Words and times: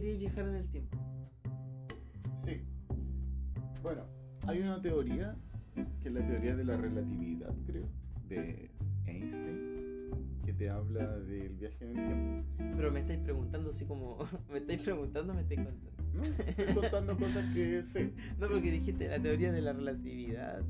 querías 0.00 0.18
viajar 0.18 0.48
en 0.48 0.54
el 0.56 0.68
tiempo. 0.68 0.98
Sí. 2.44 2.60
Bueno, 3.82 4.04
hay 4.46 4.60
una 4.60 4.80
teoría, 4.82 5.36
que 6.02 6.08
es 6.08 6.14
la 6.14 6.26
teoría 6.26 6.54
de 6.56 6.64
la 6.64 6.76
relatividad, 6.76 7.54
creo, 7.66 7.88
de 8.28 8.70
Einstein, 9.06 10.10
que 10.44 10.52
te 10.52 10.68
habla 10.68 11.18
del 11.20 11.54
viaje 11.56 11.84
en 11.84 11.96
el 11.96 12.06
tiempo. 12.06 12.44
Pero 12.76 12.90
me 12.92 13.00
estáis 13.00 13.20
preguntando 13.20 13.70
así 13.70 13.84
como. 13.86 14.18
me 14.52 14.58
estáis 14.58 14.82
preguntando, 14.82 15.32
me 15.34 15.40
estáis 15.42 15.60
contando. 15.60 15.90
¿no? 16.14 16.24
Estoy 16.24 16.74
contando 16.74 17.16
cosas 17.16 17.54
que 17.54 17.82
sé. 17.82 18.10
No, 18.38 18.48
porque 18.48 18.70
dijiste 18.70 19.08
la 19.08 19.18
teoría 19.20 19.50
de 19.52 19.62
la 19.62 19.72
relatividad 19.72 20.62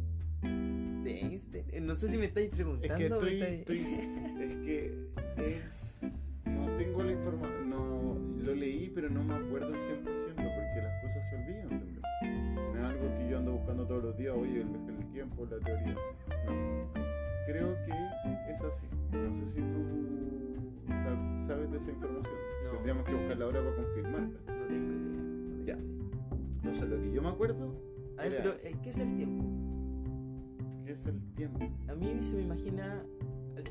de 0.43 1.21
Einstein. 1.21 1.65
Eh, 1.73 1.81
No 1.81 1.95
sé 1.97 2.09
si 2.09 2.17
me 2.19 2.27
estáis 2.27 2.47
Es 2.47 2.51
que 2.53 2.57
preguntando 2.63 3.19
o 3.19 3.23
me 3.23 3.29
estoy, 3.31 3.41
estáis- 3.41 3.61
estoy- 3.61 4.43
es 4.43 4.57
que 4.59 5.07
es 5.39 6.01
no 6.47 6.67
tengo 6.77 7.03
la 7.03 7.13
información, 7.13 7.56
pero 8.97 9.11
no 9.11 9.23
me 9.23 9.35
acuerdo 9.35 9.67
al 9.67 9.75
100% 9.75 10.05
porque 10.05 10.81
las 10.83 11.03
cosas 11.03 11.29
se 11.29 11.37
olvidan 11.37 11.69
también. 11.69 12.01
No 12.55 12.79
es 12.79 12.85
algo 12.85 13.15
que 13.19 13.29
yo 13.29 13.39
ando 13.39 13.53
buscando 13.53 13.87
todos 13.87 14.05
los 14.05 14.17
días, 14.17 14.35
oye, 14.35 14.63
el 14.63 14.69
el 14.89 15.07
tiempo, 15.13 15.45
la 15.51 15.59
teoría. 15.61 15.95
No. 16.47 17.07
Creo 17.47 17.77
que 17.85 17.93
es 18.53 18.61
así. 18.63 18.87
No 19.13 19.37
sé 19.37 19.47
si 19.49 19.61
tú 19.61 20.57
la- 20.89 21.43
sabes 21.47 21.71
de 21.71 21.77
esa 21.77 21.91
información. 21.91 22.35
No. 22.65 22.71
Tendríamos 22.73 23.05
que 23.05 23.13
buscarla 23.15 23.45
ahora 23.45 23.61
para 23.65 23.77
confirmarla. 23.77 24.39
No 24.47 24.67
tengo 24.67 24.93
idea. 24.93 25.23
no 25.23 25.65
Ya. 25.67 25.77
idea. 25.77 25.79
Entonces, 26.63 26.89
lo 26.89 26.97
que 27.03 27.13
yo 27.13 27.23
me 27.23 27.29
acuerdo 27.29 27.75
A 28.17 28.23
ver, 28.23 28.37
pero 28.39 28.53
eso. 28.55 28.67
eh, 28.69 28.77
¿qué 28.83 28.91
es 28.91 28.99
el 28.99 29.15
tiempo? 29.15 29.45
que 30.87 30.93
es 30.93 31.05
el 31.07 31.21
tiempo. 31.35 31.59
A 31.89 31.95
mí 31.95 32.17
se 32.23 32.37
me 32.37 32.43
imagina. 32.45 33.03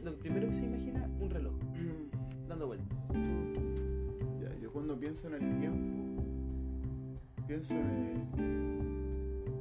Lo 0.03 0.16
primero 0.19 0.47
que 0.49 0.53
se 0.53 0.66
imagina, 0.66 1.09
un 1.19 1.30
reloj 1.31 1.53
dando 2.47 2.67
vueltas. 2.67 2.97
Cuando 4.86 5.02
pienso 5.02 5.28
en 5.30 5.33
el 5.33 5.59
tiempo, 5.59 6.22
pienso 7.47 7.73
en, 7.73 8.28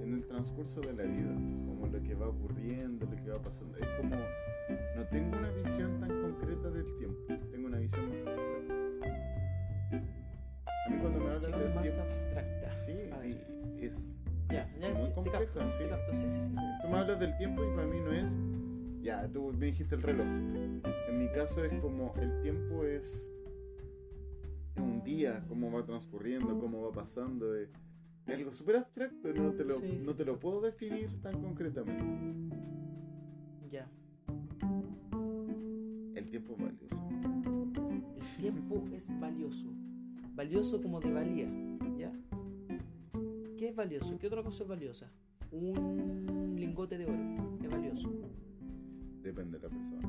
en 0.02 0.12
el 0.16 0.26
transcurso 0.26 0.82
de 0.82 0.92
la 0.92 1.04
vida, 1.04 1.32
como 1.64 1.86
lo 1.86 2.02
que 2.02 2.14
va 2.14 2.28
ocurriendo, 2.28 3.06
lo 3.06 3.16
que 3.16 3.30
va 3.30 3.40
pasando. 3.40 3.78
Es 3.78 3.88
como, 3.92 4.16
no 4.16 5.04
tengo 5.10 5.38
una 5.38 5.48
visión 5.48 5.98
tan 5.98 6.10
concreta 6.10 6.70
del 6.72 6.84
tiempo, 6.98 7.34
tengo 7.50 7.68
una 7.68 7.78
visión 7.78 8.06
más 8.10 8.18
abstracta. 8.18 8.74
A 10.66 10.90
mí 10.90 10.96
cuando 11.00 11.20
me 11.20 11.34
hablan 11.34 11.58
del 11.58 11.74
más 11.74 11.84
tiempo, 11.84 12.02
abstracta. 12.02 12.76
sí, 12.84 12.92
A 13.10 13.18
ver. 13.20 13.46
y 13.80 13.84
es, 13.86 14.24
Ya, 14.50 14.70
ya, 14.78 14.92
muy 14.92 15.10
compleja, 15.12 15.38
capto, 15.38 15.70
sí. 15.70 15.84
capto, 15.88 16.12
sí, 16.12 16.28
sí, 16.28 16.40
sí. 16.42 16.50
Tú 16.82 16.88
me 16.90 16.98
hablas 16.98 17.18
del 17.18 17.34
tiempo 17.38 17.64
y 17.64 17.74
para 17.74 17.86
mí 17.86 17.98
no 17.98 18.12
es. 18.12 18.30
Ya, 19.02 19.26
tú 19.26 19.54
me 19.58 19.66
dijiste 19.68 19.94
el 19.94 20.02
reloj. 20.02 20.26
En 20.26 21.18
mi 21.18 21.28
caso 21.30 21.64
es 21.64 21.72
como 21.80 22.12
el 22.20 22.42
tiempo 22.42 22.84
es 22.84 23.26
día, 25.04 25.44
cómo 25.48 25.70
va 25.70 25.84
transcurriendo, 25.84 26.58
cómo 26.58 26.82
va 26.82 26.92
pasando. 26.92 27.54
Es 27.54 27.68
es 28.26 28.34
algo 28.34 28.52
súper 28.54 28.76
abstracto, 28.76 29.28
no 29.34 29.52
te, 29.52 29.64
lo, 29.64 29.74
Sí, 29.74 29.96
sí. 29.98 30.06
no 30.06 30.14
te 30.14 30.24
lo 30.24 30.40
puedo 30.40 30.62
definir 30.62 31.10
tan 31.20 31.42
concretamente. 31.42 32.02
Ya. 33.70 33.86
El 36.14 36.30
tiempo 36.30 36.54
es 36.54 36.62
valioso. 36.62 36.96
El 38.16 38.36
tiempo 38.38 38.84
es 38.92 39.20
valioso. 39.20 39.66
Valioso 40.34 40.80
como 40.80 41.00
de 41.00 41.12
valía. 41.12 41.48
¿Ya? 41.98 42.12
¿Qué 43.58 43.68
es 43.68 43.76
valioso? 43.76 44.18
¿Qué 44.18 44.26
otra 44.26 44.42
cosa 44.42 44.62
es 44.62 44.68
valiosa? 44.70 45.10
Un 45.52 46.54
lingote 46.56 46.96
de 46.96 47.04
oro. 47.04 47.58
Es 47.62 47.70
valioso. 47.70 48.10
Depende 49.22 49.58
de 49.58 49.68
la 49.68 49.74
persona. 49.74 50.08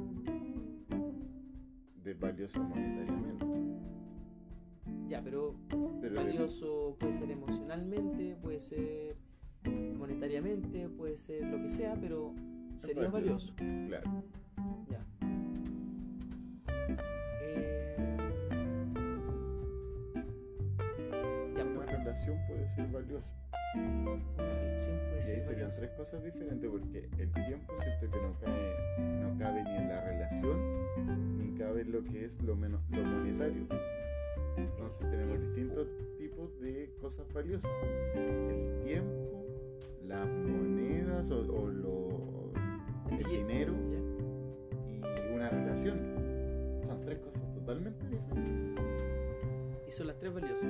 De 2.02 2.14
valioso 2.14 2.64
monetariamente. 2.64 3.46
Ya, 5.08 5.22
pero 5.24 5.56
Pero 6.02 6.16
valioso 6.16 6.96
puede 7.00 7.14
ser 7.14 7.32
emocionalmente, 7.32 8.36
puede 8.42 8.60
ser 8.60 9.16
monetariamente, 9.98 10.90
puede 10.90 11.18
ser 11.18 11.46
lo 11.48 11.62
que 11.62 11.70
sea, 11.70 11.96
pero 12.00 12.34
sería 12.76 13.08
valioso. 13.10 13.54
claro. 13.88 14.24
Ya. 14.90 15.06
Eh, 17.42 17.96
Ya, 21.56 21.64
Una 21.64 21.76
bueno, 21.76 21.92
relación 21.92 22.38
puede 22.48 22.68
ser 22.70 22.88
valiosa. 22.92 23.34
una 23.76 24.22
relación 24.38 24.98
puede 25.00 25.16
Y 25.16 25.18
ahí 25.18 25.24
ser 25.24 25.42
serían 25.44 25.56
valiosa. 25.70 25.78
tres 25.80 25.92
cosas 25.92 26.24
diferentes 26.24 26.70
porque 26.70 27.10
el 27.20 27.32
tiempo 27.32 27.74
siento 27.84 28.10
que 28.18 28.22
no 28.24 28.40
cabe, 28.40 28.76
no 29.22 29.38
cabe 29.38 29.64
ni 29.64 29.76
en 29.78 29.88
la 29.90 30.02
relación 30.04 31.38
ni 31.38 31.58
cabe 31.58 31.82
en 31.82 31.92
lo 31.92 32.04
que 32.04 32.26
es 32.26 32.42
lo, 32.42 32.56
menos, 32.56 32.82
lo 32.90 33.04
monetario. 33.04 33.68
Entonces 34.58 35.10
tenemos 35.10 35.40
distintos 35.42 35.88
tipos 36.18 36.60
de 36.60 36.94
cosas 37.02 37.32
valiosas. 37.34 37.72
El 38.16 38.82
tiempo, 38.84 39.46
las 40.06 40.28
monedas 40.28 41.30
o, 41.32 41.40
o 41.40 41.68
lo, 41.68 42.52
el 43.12 43.24
dinero 43.24 43.74
y 43.74 45.34
una 45.34 45.50
relación. 45.50 46.00
Son 46.86 47.02
tres 47.02 47.20
cosas 47.20 47.54
totalmente 47.54 48.08
diferentes. 48.08 48.86
Y 49.88 49.92
son 49.92 50.08
las 50.08 50.18
tres 50.18 50.34
valiosas. 50.34 50.66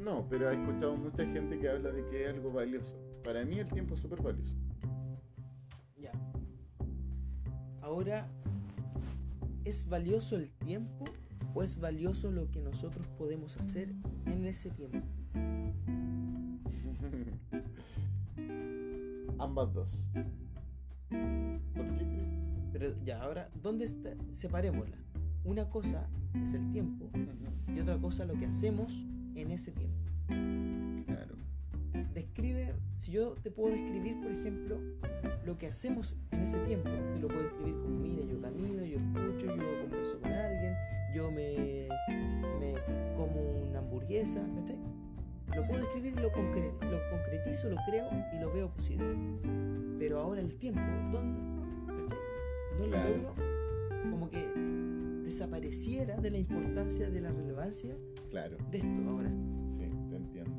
No, 0.00 0.26
pero 0.28 0.50
he 0.50 0.54
escuchado 0.54 0.96
mucha 0.96 1.24
gente 1.24 1.58
que 1.58 1.68
habla 1.68 1.90
de 1.90 2.04
que 2.06 2.24
es 2.24 2.30
algo 2.34 2.52
valioso. 2.52 2.96
Para 3.22 3.44
mí 3.44 3.58
el 3.58 3.68
tiempo 3.68 3.94
es 3.94 4.00
súper 4.00 4.22
valioso. 4.22 4.54
Ya. 5.96 6.12
Ahora, 7.80 8.28
¿es 9.64 9.88
valioso 9.88 10.36
el 10.36 10.50
tiempo 10.50 11.04
o 11.54 11.62
es 11.62 11.80
valioso 11.80 12.30
lo 12.30 12.50
que 12.50 12.60
nosotros 12.60 13.06
podemos 13.16 13.56
hacer 13.56 13.94
en 14.26 14.44
ese 14.44 14.68
tiempo? 14.70 14.98
Ambas 19.38 19.72
dos. 19.72 20.06
¿Por 21.08 21.96
qué 21.96 22.06
crees? 22.06 22.28
Pero 22.72 22.94
ya, 23.04 23.22
ahora, 23.22 23.48
¿dónde 23.62 23.84
está? 23.84 24.10
Separémosla. 24.32 24.96
Una 25.44 25.70
cosa 25.70 26.08
es 26.42 26.54
el 26.54 26.72
tiempo 26.72 27.08
y 27.74 27.80
otra 27.80 27.98
cosa 27.98 28.24
lo 28.24 28.34
que 28.34 28.46
hacemos 28.46 29.04
en 29.34 29.50
ese 29.50 29.72
tiempo. 29.72 30.10
Claro. 31.06 31.34
Describe, 32.14 32.74
si 32.96 33.12
yo 33.12 33.34
te 33.42 33.50
puedo 33.50 33.74
describir, 33.74 34.18
por 34.20 34.32
ejemplo, 34.32 34.78
lo 35.44 35.58
que 35.58 35.66
hacemos 35.66 36.16
en 36.30 36.40
ese 36.40 36.58
tiempo, 36.60 36.88
te 36.88 37.20
lo 37.20 37.28
puedo 37.28 37.42
describir 37.42 37.74
como, 37.74 37.98
mira, 37.98 38.24
yo 38.24 38.40
camino, 38.40 38.82
yo 38.84 38.98
escucho, 38.98 39.44
yo 39.46 39.52
alguien, 39.52 39.90
yo 41.14 41.30
me, 41.30 41.88
me 42.60 42.74
como 43.16 43.40
una 43.68 43.78
hamburguesa, 43.78 44.44
¿cachai? 44.56 44.76
Lo 45.54 45.66
puedo 45.66 45.80
describir 45.82 46.18
lo, 46.20 46.30
concre- 46.32 46.72
lo 46.90 46.98
concretizo, 47.10 47.68
lo 47.68 47.76
creo 47.88 48.08
y 48.32 48.40
lo 48.40 48.52
veo 48.52 48.68
posible. 48.70 49.06
Pero 49.98 50.20
ahora 50.20 50.40
el 50.40 50.54
tiempo, 50.56 50.80
¿dónde? 51.12 51.40
No 52.78 52.86
lo 52.86 52.96
logro, 52.98 53.34
como 54.10 54.28
que 54.30 54.44
desapareciera 55.24 56.16
de 56.16 56.30
la 56.30 56.38
importancia, 56.38 57.08
de 57.08 57.20
la 57.20 57.30
relevancia 57.30 57.94
Claro. 58.30 58.56
de 58.70 58.78
esto 58.78 59.08
ahora. 59.08 59.30
Sí, 59.78 59.88
te 60.10 60.16
entiendo. 60.16 60.52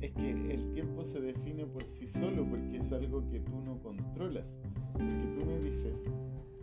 Es 0.00 0.12
que 0.12 0.30
el 0.54 0.72
tiempo 0.72 1.04
se 1.04 1.20
define 1.20 1.66
por 1.66 1.82
sí 1.84 2.06
solo 2.06 2.44
porque 2.48 2.76
es 2.78 2.92
algo 2.92 3.28
que 3.30 3.40
tú 3.40 3.60
no 3.64 3.78
controlas. 3.82 4.54
Porque 4.92 5.36
tú 5.38 5.46
me 5.46 5.58
dices 5.58 5.96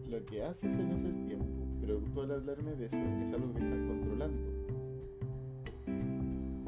lo 0.10 0.26
que 0.26 0.44
haces 0.44 0.74
en 0.78 0.92
ese 0.92 1.10
tiempo, 1.28 1.46
pero 1.82 2.00
tú 2.00 2.22
al 2.22 2.32
hablarme 2.32 2.72
de 2.76 2.86
eso 2.88 2.98
es 2.98 3.32
algo 3.34 3.54
que 3.54 3.60
estás 3.64 3.80
controlando. 3.88 4.60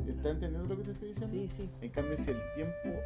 ¿Estás 0.08 0.34
entendiendo 0.34 0.68
lo 0.68 0.78
que 0.78 0.84
te 0.84 0.92
estoy 0.92 1.10
diciendo? 1.10 1.36
Sí, 1.36 1.48
sí. 1.50 1.70
En 1.82 1.90
cambio, 1.90 2.18
si 2.18 2.30
el 2.32 2.38
tiempo 2.56 3.00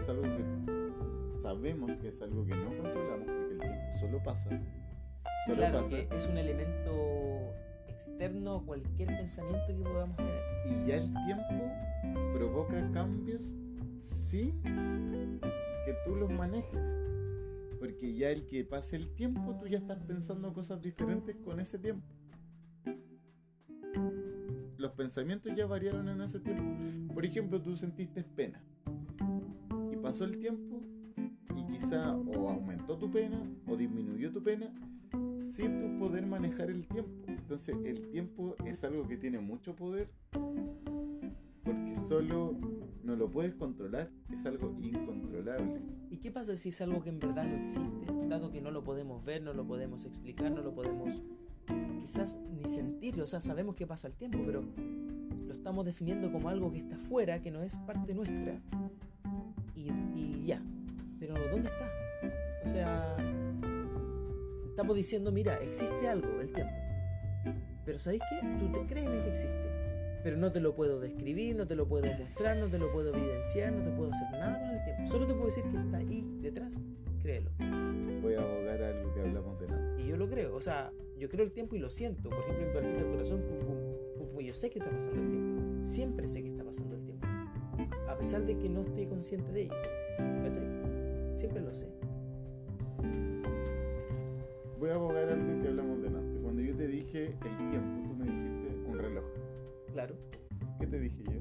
es 0.00 0.08
algo 0.08 0.22
que 0.22 1.40
sabemos 1.42 1.92
que 1.98 2.08
es 2.08 2.22
algo 2.22 2.44
que 2.46 2.54
no 2.54 2.64
controlamos, 2.76 3.26
porque 3.26 3.52
el 3.52 3.60
tiempo 3.60 3.98
solo 4.00 4.22
pasa, 4.24 4.48
solo 5.46 5.56
Claro, 5.56 5.78
pasa, 5.82 5.90
que 6.08 6.16
es 6.16 6.26
un 6.26 6.38
elemento 6.38 7.52
externo 7.88 8.56
a 8.56 8.64
cualquier 8.64 9.08
pensamiento 9.08 9.66
que 9.66 9.74
podamos 9.74 10.16
tener. 10.16 10.42
y 10.66 10.86
ya 10.86 10.96
el 10.96 11.12
tiempo 11.26 11.70
provoca 12.32 12.90
cambios 12.92 13.42
sin 14.28 14.60
que 14.62 15.94
tú 16.06 16.14
los 16.16 16.30
manejes. 16.30 17.13
Porque 17.84 18.14
ya 18.14 18.30
el 18.30 18.46
que 18.46 18.64
pase 18.64 18.96
el 18.96 19.10
tiempo, 19.10 19.58
tú 19.60 19.66
ya 19.66 19.76
estás 19.76 20.02
pensando 20.04 20.54
cosas 20.54 20.80
diferentes 20.80 21.36
con 21.44 21.60
ese 21.60 21.78
tiempo. 21.78 22.06
Los 24.78 24.92
pensamientos 24.92 25.54
ya 25.54 25.66
variaron 25.66 26.08
en 26.08 26.22
ese 26.22 26.40
tiempo. 26.40 27.12
Por 27.12 27.26
ejemplo, 27.26 27.60
tú 27.60 27.76
sentiste 27.76 28.24
pena. 28.24 28.64
Y 29.92 29.96
pasó 29.96 30.24
el 30.24 30.38
tiempo 30.38 30.80
y 31.54 31.66
quizá 31.66 32.16
o 32.16 32.48
aumentó 32.48 32.96
tu 32.96 33.10
pena 33.10 33.38
o 33.66 33.76
disminuyó 33.76 34.32
tu 34.32 34.42
pena 34.42 34.72
sin 35.52 35.78
tu 35.78 35.98
poder 35.98 36.24
manejar 36.24 36.70
el 36.70 36.86
tiempo. 36.86 37.26
Entonces 37.28 37.76
el 37.84 38.08
tiempo 38.08 38.54
es 38.64 38.82
algo 38.82 39.06
que 39.06 39.18
tiene 39.18 39.40
mucho 39.40 39.76
poder 39.76 40.08
porque 41.64 41.96
solo 42.08 42.56
no 43.02 43.16
lo 43.16 43.30
puedes 43.30 43.54
controlar, 43.54 44.10
es 44.32 44.44
algo 44.46 44.76
incontrolable. 44.80 45.80
¿Y 46.10 46.18
qué 46.18 46.30
pasa 46.30 46.56
si 46.56 46.68
es 46.70 46.80
algo 46.80 47.02
que 47.02 47.10
en 47.10 47.18
verdad 47.18 47.44
no 47.44 47.56
existe? 47.56 48.28
Dado 48.28 48.50
que 48.50 48.60
no 48.60 48.70
lo 48.70 48.84
podemos 48.84 49.24
ver, 49.24 49.42
no 49.42 49.52
lo 49.52 49.66
podemos 49.66 50.04
explicar, 50.04 50.50
no 50.50 50.62
lo 50.62 50.74
podemos 50.74 51.22
quizás 52.00 52.38
ni 52.52 52.68
sentirlo, 52.68 53.24
o 53.24 53.26
sea, 53.26 53.40
sabemos 53.40 53.74
que 53.74 53.86
pasa 53.86 54.08
el 54.08 54.14
tiempo, 54.14 54.38
pero 54.44 54.62
lo 55.46 55.52
estamos 55.52 55.86
definiendo 55.86 56.30
como 56.30 56.48
algo 56.48 56.70
que 56.70 56.78
está 56.78 56.98
fuera, 56.98 57.40
que 57.40 57.50
no 57.50 57.62
es 57.62 57.78
parte 57.78 58.14
nuestra, 58.14 58.60
y, 59.74 59.90
y 60.14 60.44
ya. 60.44 60.62
Pero 61.18 61.34
¿dónde 61.50 61.70
está? 61.70 61.90
O 62.64 62.66
sea, 62.66 63.16
estamos 64.68 64.96
diciendo, 64.96 65.32
mira, 65.32 65.54
existe 65.56 66.08
algo, 66.08 66.40
el 66.40 66.52
tiempo. 66.52 66.74
Pero 67.84 67.98
¿sabéis 67.98 68.22
qué? 68.28 68.46
Tú 68.58 68.72
te 68.72 68.86
crees 68.86 69.08
que 69.08 69.28
existe. 69.28 69.73
Pero 70.24 70.38
no 70.38 70.50
te 70.50 70.58
lo 70.58 70.74
puedo 70.74 71.00
describir, 71.00 71.54
no 71.54 71.66
te 71.66 71.76
lo 71.76 71.86
puedo 71.86 72.06
mostrar, 72.06 72.56
no 72.56 72.68
te 72.68 72.78
lo 72.78 72.90
puedo 72.90 73.14
evidenciar, 73.14 73.74
no 73.74 73.82
te 73.82 73.90
puedo 73.90 74.10
hacer 74.10 74.30
nada 74.32 74.58
con 74.58 74.70
el 74.70 74.82
tiempo. 74.82 75.06
Solo 75.06 75.26
te 75.26 75.34
puedo 75.34 75.46
decir 75.46 75.64
que 75.64 75.76
está 75.76 75.98
ahí 75.98 76.26
detrás. 76.40 76.80
Créelo. 77.20 77.50
Voy 78.22 78.32
a 78.34 78.40
abogar 78.40 78.82
a 78.82 78.88
algo 78.88 79.12
que 79.12 79.20
hablamos 79.20 79.60
de 79.60 79.66
nada. 79.68 80.00
Y 80.00 80.06
yo 80.06 80.16
lo 80.16 80.26
creo. 80.26 80.56
O 80.56 80.62
sea, 80.62 80.90
yo 81.18 81.28
creo 81.28 81.44
el 81.44 81.52
tiempo 81.52 81.76
y 81.76 81.78
lo 81.78 81.90
siento. 81.90 82.30
Por 82.30 82.38
ejemplo, 82.38 82.66
me 82.66 82.72
palpita 82.72 83.00
el 83.00 83.10
corazón, 83.10 83.42
pum, 83.42 83.58
pum, 83.58 83.76
pum, 84.16 84.28
pum, 84.28 84.40
yo 84.40 84.54
sé 84.54 84.70
que 84.70 84.78
está 84.78 84.90
pasando 84.90 85.20
el 85.20 85.28
tiempo. 85.28 85.84
Siempre 85.84 86.26
sé 86.26 86.42
que 86.42 86.48
está 86.48 86.64
pasando 86.64 86.96
el 86.96 87.02
tiempo. 87.02 87.26
A 88.08 88.16
pesar 88.16 88.46
de 88.46 88.56
que 88.56 88.70
no 88.70 88.80
estoy 88.80 89.06
consciente 89.06 89.52
de 89.52 89.62
ello. 89.64 89.74
¿Cachai? 90.42 90.64
Siempre 91.34 91.60
lo 91.60 91.74
sé. 91.74 91.86
Voy 94.78 94.88
a 94.88 94.94
abogar 94.94 95.28
algo 95.28 95.62
que 95.62 95.68
hablamos 95.68 96.00
de 96.00 96.08
antes. 96.08 96.40
Cuando 96.42 96.62
yo 96.62 96.74
te 96.74 96.86
dije 96.88 97.26
el 97.26 97.56
tiempo, 97.70 98.03
Claro. 99.94 100.16
¿Qué 100.80 100.88
te 100.88 100.98
dije 100.98 101.22
yo? 101.22 101.40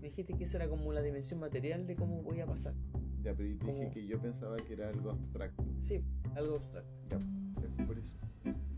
Me 0.00 0.06
dijiste 0.08 0.34
que 0.34 0.44
esa 0.44 0.58
era 0.58 0.68
como 0.68 0.92
la 0.92 1.02
dimensión 1.02 1.40
material 1.40 1.84
de 1.84 1.96
cómo 1.96 2.22
voy 2.22 2.38
a 2.38 2.46
pasar. 2.46 2.74
Ya, 3.24 3.34
pero 3.34 3.48
dije 3.48 3.66
¿Cómo? 3.66 3.90
que 3.90 4.06
yo 4.06 4.20
pensaba 4.20 4.56
que 4.56 4.72
era 4.74 4.88
algo 4.88 5.10
abstracto. 5.10 5.64
Sí, 5.80 6.00
algo 6.36 6.54
abstracto. 6.54 6.88
Ya, 7.10 7.16
es 7.66 7.84
por 7.84 7.98
eso. 7.98 8.16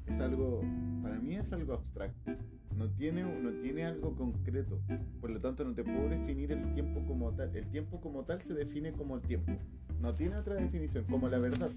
Es 0.06 0.20
algo, 0.20 0.62
para 1.02 1.18
mí 1.18 1.36
es 1.36 1.52
algo 1.52 1.74
abstracto. 1.74 2.30
No 2.78 2.88
tiene, 2.92 3.24
no 3.24 3.52
tiene 3.60 3.84
algo 3.84 4.16
concreto. 4.16 4.80
Por 5.20 5.28
lo 5.28 5.38
tanto, 5.38 5.62
no 5.62 5.74
te 5.74 5.84
puedo 5.84 6.08
definir 6.08 6.52
el 6.52 6.72
tiempo 6.72 7.04
como 7.06 7.30
tal. 7.32 7.54
El 7.54 7.66
tiempo 7.66 8.00
como 8.00 8.24
tal 8.24 8.40
se 8.40 8.54
define 8.54 8.92
como 8.92 9.16
el 9.16 9.20
tiempo. 9.20 9.52
No 10.00 10.14
tiene 10.14 10.36
otra 10.36 10.54
definición, 10.54 11.04
como 11.04 11.28
la 11.28 11.38
verdad. 11.38 11.70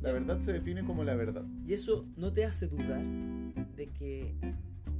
La 0.00 0.12
verdad 0.12 0.38
se 0.42 0.52
define 0.52 0.84
como 0.84 1.02
la 1.02 1.16
verdad. 1.16 1.44
Y 1.66 1.72
eso 1.72 2.06
no 2.16 2.32
te 2.32 2.44
hace 2.44 2.68
dudar 2.68 3.02
de 3.74 3.88
que 3.88 4.36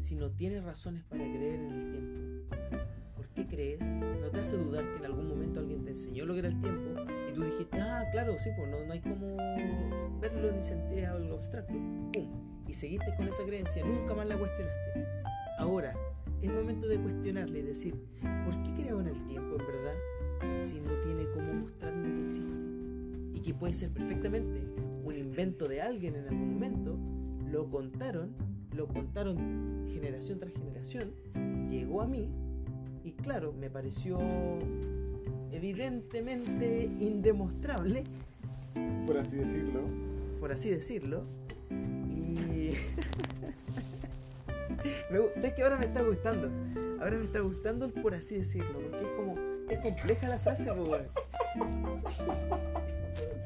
si 0.01 0.17
no 0.17 0.31
tienes 0.31 0.63
razones 0.65 1.05
para 1.05 1.25
creer 1.25 1.61
en 1.61 1.73
el 1.73 1.91
tiempo, 1.91 2.57
¿por 3.17 3.29
qué 3.29 3.47
crees? 3.47 3.81
¿No 4.21 4.31
te 4.31 4.41
hace 4.41 4.57
dudar 4.57 4.85
que 4.85 4.97
en 4.99 5.05
algún 5.05 5.29
momento 5.29 5.61
alguien 5.61 5.85
te 5.85 5.91
enseñó 5.91 6.27
lo 6.27 6.35
que 6.35 6.41
era 6.41 6.49
el 6.49 6.61
tiempo 6.61 7.01
y 7.31 7.35
tú 7.35 7.43
dijiste, 7.43 7.81
ah, 7.81 8.05
claro, 8.13 8.39
sí, 8.39 8.51
pues 8.57 8.69
no, 8.69 8.85
no 8.85 8.93
hay 8.93 9.01
como 9.01 9.37
verlo 10.21 10.53
ni 10.53 10.63
sentir 10.63 11.07
algo 11.07 11.35
abstracto? 11.35 11.75
¡Pum! 12.13 12.29
Y 12.69 12.75
seguiste 12.75 13.15
con 13.17 13.29
esa 13.29 13.45
creencia, 13.45 13.85
nunca 13.85 14.15
más 14.15 14.27
la 14.27 14.39
cuestionaste. 14.39 15.07
Ahora, 15.59 15.95
es 16.43 16.53
momento 16.53 16.87
de 16.89 16.99
cuestionarle 16.99 17.61
y 17.61 17.63
decir, 17.63 17.95
¿por 18.45 18.63
qué 18.63 18.83
creo 18.83 19.01
en 19.01 19.09
el 19.09 19.27
tiempo 19.27 19.57
en 19.59 19.67
verdad 19.67 20.61
si 20.61 20.81
no 20.81 20.93
tiene 21.01 21.27
cómo 21.33 21.53
mostrarme 21.55 22.13
que 22.13 22.27
existe? 22.27 22.65
Y 23.35 23.41
que 23.41 23.55
puede 23.55 23.75
ser 23.75 23.91
perfectamente 23.91 24.61
un 25.05 25.17
invento 25.17 25.69
de 25.69 25.81
alguien 25.81 26.17
en 26.17 26.29
algún 26.29 26.55
momento, 26.55 26.99
lo 27.51 27.71
contaron, 27.71 28.35
lo 28.75 28.87
contaron 28.87 29.87
generación 29.93 30.39
tras 30.39 30.53
generación, 30.53 31.11
llegó 31.69 32.03
a 32.03 32.07
mí 32.07 32.29
y 33.05 33.13
claro, 33.13 33.53
me 33.53 33.71
pareció 33.71 34.19
evidentemente 35.53 36.91
indemostrable, 36.99 38.05
Por 39.07 39.19
así 39.19 39.37
decirlo. 39.37 39.81
por 40.41 40.53
así 40.53 40.71
decirlo, 40.71 41.25
y... 41.71 42.71
me 45.11 45.19
¿Sabes 45.35 45.55
que 45.55 45.63
ahora 45.63 45.79
me 45.79 45.87
está 45.87 46.03
gustando? 46.03 46.51
Ahora 47.01 47.19
me 47.19 47.25
está 47.25 47.41
gustando 47.41 47.87
el 47.87 47.93
por 47.93 48.15
así 48.15 48.37
decirlo, 48.37 48.81
porque 48.81 49.05
es 49.05 49.13
como... 49.13 49.35
Es 49.69 49.79
compleja 49.81 50.29
la 50.29 50.39
frase, 50.39 50.71
pues. 50.73 51.03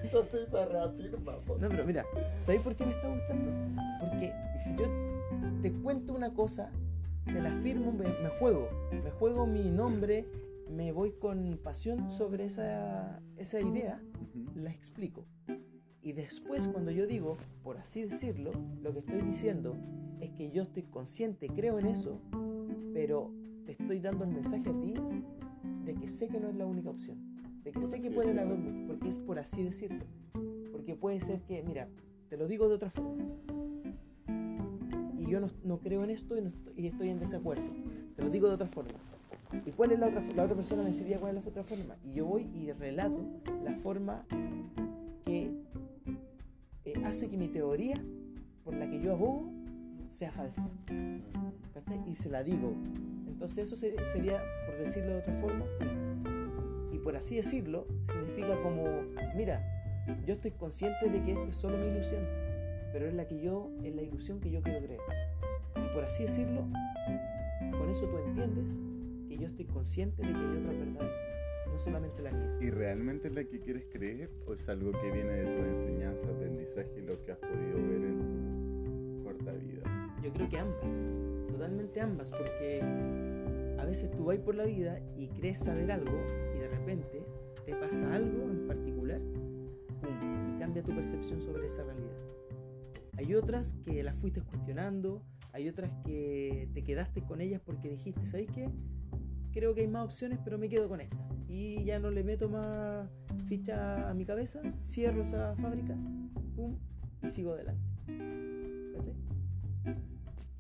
Entonces. 0.03 0.49
No, 1.61 1.69
pero 1.69 1.85
mira, 1.85 2.05
¿sabéis 2.39 2.63
por 2.63 2.75
qué 2.75 2.87
me 2.87 2.93
está 2.93 3.09
gustando? 3.09 3.51
Porque 4.01 4.33
yo 4.79 5.08
te 5.63 5.73
cuento 5.73 6.15
una 6.15 6.35
cosa, 6.35 6.71
te 7.25 7.41
la 7.41 7.53
firmo, 7.57 7.93
me, 7.93 8.05
me 8.05 8.29
juego, 8.39 8.69
me 8.93 9.11
juego 9.11 9.47
mi 9.47 9.69
nombre, 9.69 10.27
me 10.71 10.93
voy 10.93 11.13
con 11.13 11.59
pasión 11.63 12.11
sobre 12.11 12.45
esa, 12.45 13.21
esa 13.37 13.61
idea, 13.61 14.01
la 14.55 14.71
explico. 14.71 15.27
Y 16.01 16.13
después 16.13 16.69
cuando 16.69 16.91
yo 16.91 17.07
digo, 17.07 17.37
por 17.63 17.77
así 17.77 18.05
decirlo, 18.05 18.53
lo 18.83 18.93
que 18.93 19.01
estoy 19.01 19.21
diciendo 19.23 19.77
es 20.21 20.31
que 20.31 20.51
yo 20.51 20.63
estoy 20.63 20.85
consciente, 20.85 21.49
creo 21.49 21.79
en 21.79 21.87
eso, 21.87 22.21
pero 22.95 23.33
te 23.67 23.73
estoy 23.73 23.99
dando 23.99 24.25
el 24.25 24.31
mensaje 24.31 24.71
a 24.71 24.81
ti 24.81 24.95
de 25.85 25.95
que 25.95 26.09
sé 26.09 26.29
que 26.29 26.39
no 26.39 26.49
es 26.49 26.55
la 26.55 26.67
única 26.67 26.91
opción, 26.91 27.19
de 27.65 27.73
que 27.73 27.83
sé 27.83 28.01
que 28.01 28.11
pueden 28.11 28.39
haber, 28.39 28.59
porque 28.87 29.09
es 29.09 29.19
por 29.19 29.39
así 29.39 29.65
decirlo. 29.65 30.05
Porque 30.71 30.95
puede 30.95 31.21
ser 31.21 31.43
que, 31.43 31.63
mira, 31.63 31.89
te 32.29 32.37
lo 32.37 32.47
digo 32.47 32.69
de 32.69 32.77
otra 32.77 32.91
forma. 32.91 33.27
Yo 35.29 35.41
no, 35.41 35.49
no 35.65 35.79
creo 35.79 36.05
en 36.05 36.11
esto 36.11 36.37
y, 36.37 36.41
no 36.43 36.49
estoy, 36.49 36.73
y 36.77 36.87
estoy 36.87 37.09
en 37.11 37.21
desacuerdo. 37.21 37.65
Te 38.17 38.23
lo 38.23 38.31
digo 38.31 38.49
de 38.49 38.55
otra 38.55 38.67
forma. 38.67 38.91
¿Y 39.65 39.71
cuál 39.73 39.93
es 39.93 39.99
la 39.99 40.09
otra? 40.09 40.23
La 40.37 40.45
otra 40.45 40.57
persona 40.57 40.83
me 40.83 40.89
decidiría 40.89 41.19
cuál 41.19 41.37
es 41.37 41.45
la 41.45 41.51
otra 41.51 41.63
forma. 41.63 41.97
Y 42.05 42.13
yo 42.15 42.27
voy 42.27 42.49
y 42.55 42.73
relato 42.73 43.21
la 43.65 43.75
forma 43.75 44.25
que 45.25 45.51
eh, 46.85 46.93
hace 47.05 47.29
que 47.29 47.37
mi 47.37 47.49
teoría, 47.49 47.97
por 48.65 48.75
la 48.75 48.89
que 48.91 49.01
yo 49.01 49.13
abogo, 49.13 49.51
sea 50.09 50.31
falsa. 50.33 50.69
¿Cachai? 51.75 52.01
Y 52.11 52.15
se 52.15 52.31
la 52.31 52.43
digo. 52.43 52.73
Entonces 53.27 53.59
eso 53.69 53.77
ser- 53.77 54.05
sería, 54.07 54.43
por 54.67 54.79
decirlo 54.85 55.11
de 55.11 55.19
otra 55.21 55.33
forma, 55.35 55.65
y 56.93 56.99
por 56.99 57.17
así 57.17 57.37
decirlo, 57.37 57.87
significa 58.13 58.61
como, 58.63 58.85
mira, 59.37 59.63
yo 60.27 60.35
estoy 60.35 60.51
consciente 60.53 61.09
de 61.09 61.23
que 61.23 61.33
esta 61.33 61.45
es 61.49 61.57
solo 61.57 61.79
mi 61.79 61.87
ilusión, 61.87 62.23
pero 62.93 63.07
es 63.07 63.15
la 63.15 63.27
que 63.27 63.41
yo, 63.41 63.71
es 63.83 63.95
la 63.95 64.03
ilusión 64.03 64.41
que 64.41 64.51
yo 64.51 64.63
quiero 64.63 64.81
creer. 64.81 65.01
Y 65.77 65.95
por 65.95 66.05
así 66.05 66.25
decirlo, 66.25 66.67
con 67.79 67.89
eso 67.91 68.07
tú 68.07 68.19
entiendes 68.19 68.79
que 69.29 69.37
yo 69.37 69.47
estoy 69.47 69.67
consciente 69.67 70.23
de 70.23 70.33
que 70.33 70.39
hay 70.39 70.57
otras 70.59 70.79
verdades, 70.79 71.13
no 71.67 71.79
solamente 71.79 72.23
la 72.23 72.33
mía. 72.33 72.57
¿Y 72.61 72.71
realmente 72.71 73.29
es 73.29 73.35
la 73.35 73.45
que 73.45 73.61
quieres 73.61 73.87
creer 73.93 74.31
o 74.47 74.55
es 74.55 74.69
algo 74.69 74.93
que 74.93 75.11
viene 75.11 75.33
de 75.33 75.57
tu 75.57 75.63
enseñanza, 75.63 76.29
aprendizaje 76.29 76.91
y 76.99 77.03
lo 77.03 77.23
que 77.23 77.33
has 77.33 77.39
podido 77.39 77.77
ver 77.77 78.05
en 78.05 79.19
tu 79.19 79.25
corta 79.25 79.53
vida? 79.53 79.83
Yo 80.23 80.33
creo 80.33 80.49
que 80.49 80.59
ambas, 80.59 81.07
totalmente 81.49 82.01
ambas, 82.01 82.33
porque 82.33 82.81
a 83.79 83.85
veces 83.85 84.11
tú 84.11 84.25
vas 84.25 84.39
por 84.39 84.55
la 84.55 84.65
vida 84.65 85.01
y 85.17 85.29
crees 85.29 85.61
saber 85.61 85.91
algo 85.91 86.19
y 86.57 86.59
de 86.59 86.69
repente 86.69 87.23
te 87.65 87.75
pasa 87.75 88.15
algo 88.15 88.51
en 88.51 88.67
particular 88.67 89.21
pum, 90.01 90.55
y 90.55 90.59
cambia 90.59 90.83
tu 90.83 90.95
percepción 90.95 91.41
sobre 91.41 91.67
esa 91.67 91.85
realidad. 91.85 92.28
Hay 93.19 93.35
otras 93.35 93.75
que 93.85 94.05
las 94.05 94.17
fuiste 94.17 94.43
cuestionando, 94.43 95.25
hay 95.53 95.69
otras 95.69 95.91
que 96.05 96.69
te 96.73 96.85
quedaste 96.85 97.21
con 97.23 97.41
ellas 97.41 97.61
porque 97.65 97.91
dijiste, 97.91 98.25
¿sabes 98.27 98.47
qué? 98.55 98.71
Creo 99.51 99.75
que 99.75 99.81
hay 99.81 99.89
más 99.89 100.05
opciones, 100.05 100.39
pero 100.45 100.57
me 100.57 100.69
quedo 100.69 100.89
con 100.89 101.01
esta. 101.01 101.17
Y 101.49 101.83
ya 101.83 101.99
no 101.99 102.13
le 102.13 102.23
meto 102.23 102.49
más 102.49 103.09
ficha 103.47 104.09
a 104.09 104.15
mi 104.15 104.25
cabeza, 104.25 104.61
cierro 104.81 105.23
esa 105.23 105.57
fábrica, 105.57 105.97
pum, 106.55 106.77
y 107.21 107.29
sigo 107.29 107.55
adelante. 107.55 107.83
¿Cachai? 109.75 109.99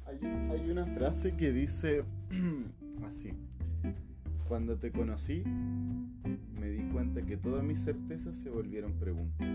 Hay, 0.06 0.18
hay 0.50 0.70
una 0.70 0.84
frase 0.84 1.36
que 1.36 1.52
dice 1.52 2.02
así. 3.06 3.34
Cuando 4.48 4.76
te 4.76 4.90
conocí, 4.90 5.44
me 6.58 6.70
di 6.70 6.82
cuenta 6.90 7.22
que 7.22 7.36
todas 7.36 7.62
mis 7.62 7.84
certezas 7.84 8.36
se 8.36 8.50
volvieron 8.50 8.94
preguntas. 8.94 9.46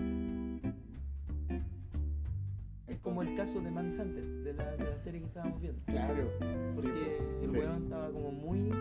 Como 3.04 3.22
el 3.22 3.36
caso 3.36 3.60
de 3.60 3.70
Manhunter, 3.70 4.24
de 4.24 4.54
la, 4.54 4.78
de 4.78 4.84
la 4.86 4.98
serie 4.98 5.20
que 5.20 5.28
estábamos 5.28 5.60
viendo. 5.62 5.84
Claro. 5.86 6.32
Porque 6.74 7.18
el 7.42 7.50
sí. 7.50 7.58
weón 7.58 7.84
estaba 7.84 8.10
como 8.12 8.32
muy. 8.32 8.72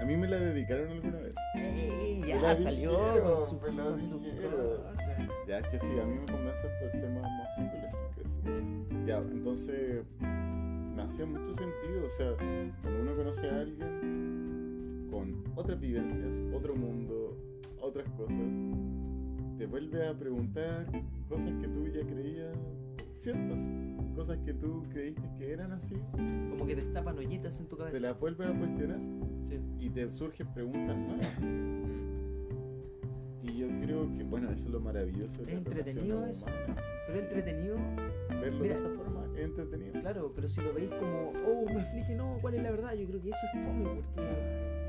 A 0.00 0.04
mí 0.04 0.16
me 0.16 0.28
la 0.28 0.36
dedicaron 0.36 0.90
alguna 0.90 1.18
vez. 1.18 1.34
¡Ey! 1.56 2.22
Ya 2.26 2.40
la 2.40 2.54
salió 2.54 2.92
con 3.22 3.38
su, 3.40 3.58
con 3.58 3.98
su 3.98 4.20
dijeron. 4.20 4.82
cosa. 4.82 5.28
Ya 5.48 5.58
es 5.58 5.68
que 5.68 5.80
sí, 5.80 5.98
a 6.00 6.04
mí 6.04 6.18
me 6.20 6.26
convence 6.26 6.68
por 6.80 6.90
temas 6.92 7.22
más 7.22 7.54
psicológicos. 7.56 9.06
Ya, 9.06 9.18
entonces 9.18 10.04
me 10.20 11.02
hacía 11.02 11.26
mucho 11.26 11.52
sentido. 11.54 12.06
O 12.06 12.10
sea, 12.10 12.32
cuando 12.82 13.00
uno 13.02 13.16
conoce 13.16 13.48
a 13.48 13.60
alguien 13.60 15.08
con 15.10 15.42
otras 15.56 15.80
vivencias, 15.80 16.42
otro 16.52 16.76
mundo, 16.76 17.36
otras 17.80 18.08
cosas, 18.10 18.38
te 19.58 19.66
vuelve 19.66 20.06
a 20.06 20.16
preguntar 20.16 20.86
cosas 21.28 21.52
que 21.60 21.68
tú 21.68 21.88
ya 21.88 22.04
creías 22.06 22.56
ciertas. 23.24 23.58
Cosas 24.14 24.38
que 24.44 24.54
tú 24.54 24.84
creíste 24.92 25.22
que 25.36 25.52
eran 25.52 25.72
así, 25.72 25.96
Como 26.12 26.66
que 26.66 26.76
te 26.76 26.82
tapan 26.92 27.18
ollitas 27.18 27.58
en 27.58 27.66
tu 27.66 27.76
te 27.76 27.82
cabeza. 27.84 28.00
las 28.00 28.20
vuelve 28.20 28.46
a 28.46 28.52
cuestionar 28.58 28.98
Sí. 29.48 29.60
y 29.80 29.90
te 29.90 30.08
surgen 30.10 30.46
preguntas 30.54 30.96
nuevas. 30.96 31.42
Y 33.42 33.50
Y 33.50 33.58
yo 33.58 33.66
creo 33.84 34.10
que, 34.16 34.24
bueno, 34.24 34.50
eso 34.50 34.64
es 34.66 34.70
lo 34.70 34.80
maravilloso 34.80 35.42
Es 35.42 35.48
entretenido 35.48 36.24
eso. 36.26 36.46
humana. 36.46 36.76
Pero 37.06 37.18
es 37.18 37.24
entretenido, 37.24 37.76
Verlo 38.40 38.62
Mira. 38.62 38.74
de 38.74 38.80
esa 38.80 38.88
forma 38.90 39.24
es 39.36 39.44
entretenido. 39.44 40.00
claro, 40.00 40.32
pero 40.34 40.48
si 40.48 40.60
lo 40.62 40.72
veis 40.72 40.90
como, 40.90 41.32
oh, 41.46 41.66
me 41.66 41.80
aflige, 41.82 42.14
no, 42.14 42.38
¿cuál 42.40 42.54
es 42.54 42.62
la 42.62 42.70
verdad? 42.70 42.94
Yo 42.94 43.06
creo 43.06 43.20
que 43.20 43.28
eso 43.30 43.38
es 43.54 43.64
fome 43.66 43.84
porque, 43.84 44.22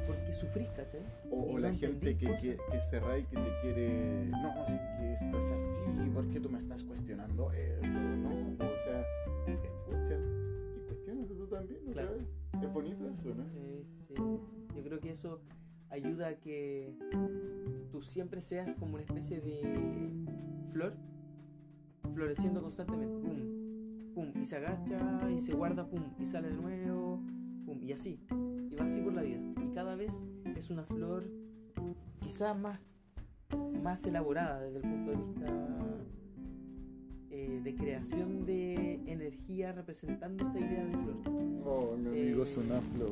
porque 0.05 0.33
sufrís, 0.33 0.69
¿cachai? 0.69 1.01
O, 1.31 1.53
o 1.53 1.57
la 1.57 1.71
no 1.71 1.77
gente 1.77 2.17
que, 2.17 2.27
que, 2.37 2.57
que 2.71 2.81
se 2.81 2.99
raya 2.99 3.19
y 3.19 3.23
que 3.25 3.35
te 3.37 3.59
quiere. 3.61 4.25
No, 4.27 4.63
es 4.65 4.71
que 4.71 5.13
esto 5.13 5.37
es 5.37 5.51
así, 5.51 6.09
¿por 6.13 6.27
qué 6.29 6.39
tú 6.39 6.49
me 6.49 6.57
estás 6.57 6.83
cuestionando 6.83 7.51
eso? 7.51 7.99
¿No? 7.99 8.29
O 8.29 8.77
sea, 8.83 9.05
escucha 9.47 10.17
y 10.75 10.85
cuestionate 10.87 11.35
tú 11.35 11.47
también. 11.47 11.79
otra 11.89 12.03
Claro. 12.03 12.17
Es 12.61 12.73
bonito 12.73 13.07
eso, 13.09 13.35
¿no? 13.35 13.43
Sí, 13.49 13.85
sí. 14.07 14.13
Yo 14.75 14.83
creo 14.83 14.99
que 14.99 15.11
eso 15.11 15.41
ayuda 15.89 16.29
a 16.29 16.35
que 16.35 16.93
tú 17.91 18.01
siempre 18.01 18.41
seas 18.41 18.75
como 18.75 18.93
una 18.95 19.03
especie 19.03 19.41
de 19.41 20.11
flor 20.71 20.93
floreciendo 22.13 22.61
constantemente. 22.61 23.19
Pum, 23.19 24.13
pum, 24.13 24.41
y 24.41 24.45
se 24.45 24.57
agacha 24.57 25.29
y 25.29 25.39
se 25.39 25.53
guarda, 25.53 25.85
pum, 25.85 26.03
y 26.19 26.25
sale 26.25 26.49
de 26.49 26.55
nuevo, 26.55 27.21
pum, 27.79 27.83
y 27.87 27.91
así. 27.93 28.19
Y 28.71 28.75
va 28.75 28.85
así 28.85 29.01
por 29.01 29.13
la 29.13 29.21
vida. 29.21 29.39
Y 29.63 29.73
cada 29.73 29.95
vez 29.95 30.23
es 30.55 30.69
una 30.69 30.83
flor 30.85 31.23
quizás 32.21 32.57
más, 32.57 32.79
más 33.83 34.05
elaborada 34.05 34.61
desde 34.61 34.77
el 34.77 34.83
punto 34.83 35.11
de 35.11 35.17
vista 35.17 35.45
eh, 37.29 37.61
de 37.63 37.75
creación 37.75 38.45
de 38.45 38.95
energía 39.05 39.71
representando 39.73 40.45
esta 40.45 40.59
idea 40.59 40.85
de 40.85 40.91
flor. 40.97 41.15
Oh, 41.67 41.95
mi 41.97 42.09
amigo 42.09 42.43
es 42.43 42.51
es 42.51 42.57
una 42.57 42.79
flor. 42.81 43.11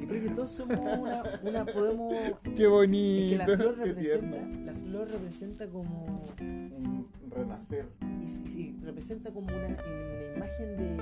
Yo 0.00 0.06
creo 0.08 0.22
que 0.22 0.30
todos 0.30 0.50
somos 0.52 0.78
una, 0.78 1.22
una 1.42 1.64
podemos 1.66 2.14
Qué 2.56 2.64
Es 2.64 2.70
bonito. 2.70 3.30
que 3.30 3.38
la 3.38 3.56
flor 3.56 3.78
representa, 3.78 4.60
la 4.64 4.74
flor 4.74 5.08
representa 5.10 5.66
como 5.68 6.22
Un 6.40 7.06
renacer. 7.30 7.86
y, 8.22 8.28
sí, 8.28 8.48
sí, 8.48 8.76
representa 8.82 9.32
como 9.32 9.46
una, 9.48 9.66
una 9.66 10.36
imagen 10.36 10.76
de 10.76 10.99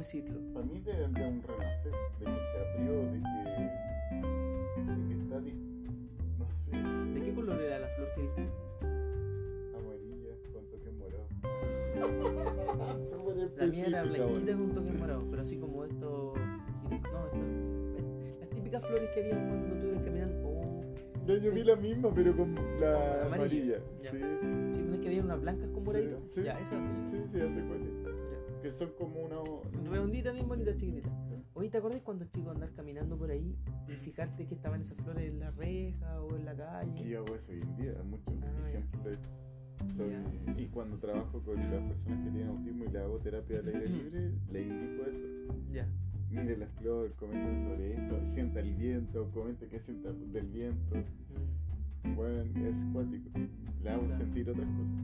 decirlo. 0.00 0.40
Para 0.52 0.66
mí 0.66 0.80
de, 0.80 0.92
de 0.92 1.06
un 1.06 1.42
renacer, 1.42 1.92
de 2.18 2.24
que 2.24 2.44
se 2.44 2.58
abrió, 2.58 2.92
de 3.12 3.20
que, 3.20 3.38
de 4.92 5.08
que 5.08 5.14
está, 5.14 5.40
no 6.38 6.46
sé, 6.56 6.70
¿De 7.14 7.20
qué 7.24 7.34
color 7.34 7.60
era 7.60 7.78
la 7.80 7.86
flor 7.88 8.08
que 8.14 8.22
viste? 8.22 8.48
amarilla 9.76 10.34
con 10.52 10.64
toque 10.66 10.90
morado. 10.92 11.26
La 13.56 13.66
mía 13.66 13.86
era 13.86 14.02
blanquita 14.04 14.52
con 14.56 14.74
toques 14.74 14.98
morados, 15.00 15.24
pero 15.30 15.42
así 15.42 15.56
como 15.58 15.84
esto 15.84 16.32
no, 16.34 16.96
esto, 16.96 17.30
las 18.40 18.48
típicas 18.50 18.84
flores 18.86 19.10
que 19.14 19.20
había 19.20 19.34
cuando 19.48 19.76
tú 19.76 19.86
ibas 19.88 20.02
caminando. 20.02 20.48
Oh, 20.48 20.82
Ya 21.26 21.36
yo 21.36 21.50
vi 21.52 21.62
la 21.64 21.76
misma, 21.76 22.10
pero 22.14 22.34
con 22.36 22.54
la 22.80 23.26
amarilla. 23.26 23.76
amarilla. 23.76 23.78
Sí, 23.98 24.18
sí, 24.74 24.82
no 24.86 24.94
es 24.94 25.00
que 25.00 25.08
había 25.08 25.22
unas 25.22 25.40
blancas 25.42 25.68
con 25.70 25.80
Sí, 25.82 25.86
moraditos. 25.86 26.32
sí. 26.32 26.42
Ya, 26.42 26.58
esa 26.58 26.70
sí, 26.70 27.18
sí, 27.32 27.38
ya 27.38 27.48
sé 27.54 27.60
cuál 27.68 27.80
es. 27.82 27.99
Que 28.70 28.76
son 28.78 28.90
como 28.98 29.20
una. 29.20 29.36
Redondita, 29.90 30.30
bien 30.32 30.46
bonita, 30.48 30.76
chiquitita. 30.76 31.10
Oye, 31.54 31.68
¿te 31.70 31.78
acordás 31.78 32.00
cuando 32.02 32.24
chico 32.26 32.50
andar 32.50 32.70
caminando 32.74 33.16
por 33.16 33.30
ahí 33.30 33.56
y 33.88 33.92
fijarte 33.96 34.46
que 34.46 34.54
estaban 34.54 34.80
esas 34.82 34.96
flores 34.98 35.28
en 35.28 35.40
la 35.40 35.50
reja 35.50 36.20
o 36.22 36.36
en 36.36 36.44
la 36.44 36.52
Que 36.52 36.58
calle? 36.58 37.08
yo 37.08 37.18
hago 37.20 37.34
eso 37.34 37.50
hoy 37.52 37.60
en 37.62 37.76
día, 37.76 37.92
mucho. 38.04 38.22
Ah, 38.28 38.62
y 38.66 38.70
siempre 38.70 39.00
lo 39.02 39.10
he 39.10 39.14
hecho. 39.14 39.28
Soy- 39.96 40.62
y 40.62 40.66
cuando 40.68 40.98
trabajo 40.98 41.40
con 41.42 41.56
las 41.56 41.82
personas 41.82 42.18
que 42.24 42.30
tienen 42.30 42.48
autismo 42.48 42.84
y 42.84 42.88
le 42.88 42.98
hago 43.00 43.18
terapia 43.18 43.58
al 43.58 43.66
aire 43.68 43.88
libre, 43.88 44.32
le 44.52 44.62
indico 44.62 45.02
eso. 45.10 45.24
Ya. 45.72 45.88
Mire 46.30 46.56
la 46.56 46.66
flor, 46.68 47.12
comenten 47.14 47.64
sobre 47.64 47.94
esto, 47.94 48.24
sienta 48.24 48.60
el 48.60 48.74
viento, 48.74 49.30
comente 49.32 49.66
qué 49.66 49.80
sienta 49.80 50.12
del 50.12 50.46
viento. 50.46 50.94
Mm, 52.04 52.14
Bueno, 52.14 52.68
es 52.68 52.84
cuático. 52.92 53.30
Le 53.82 53.90
hago 53.90 54.02
Claro. 54.06 54.16
sentir 54.16 54.48
otras 54.48 54.68
cosas. 54.68 55.00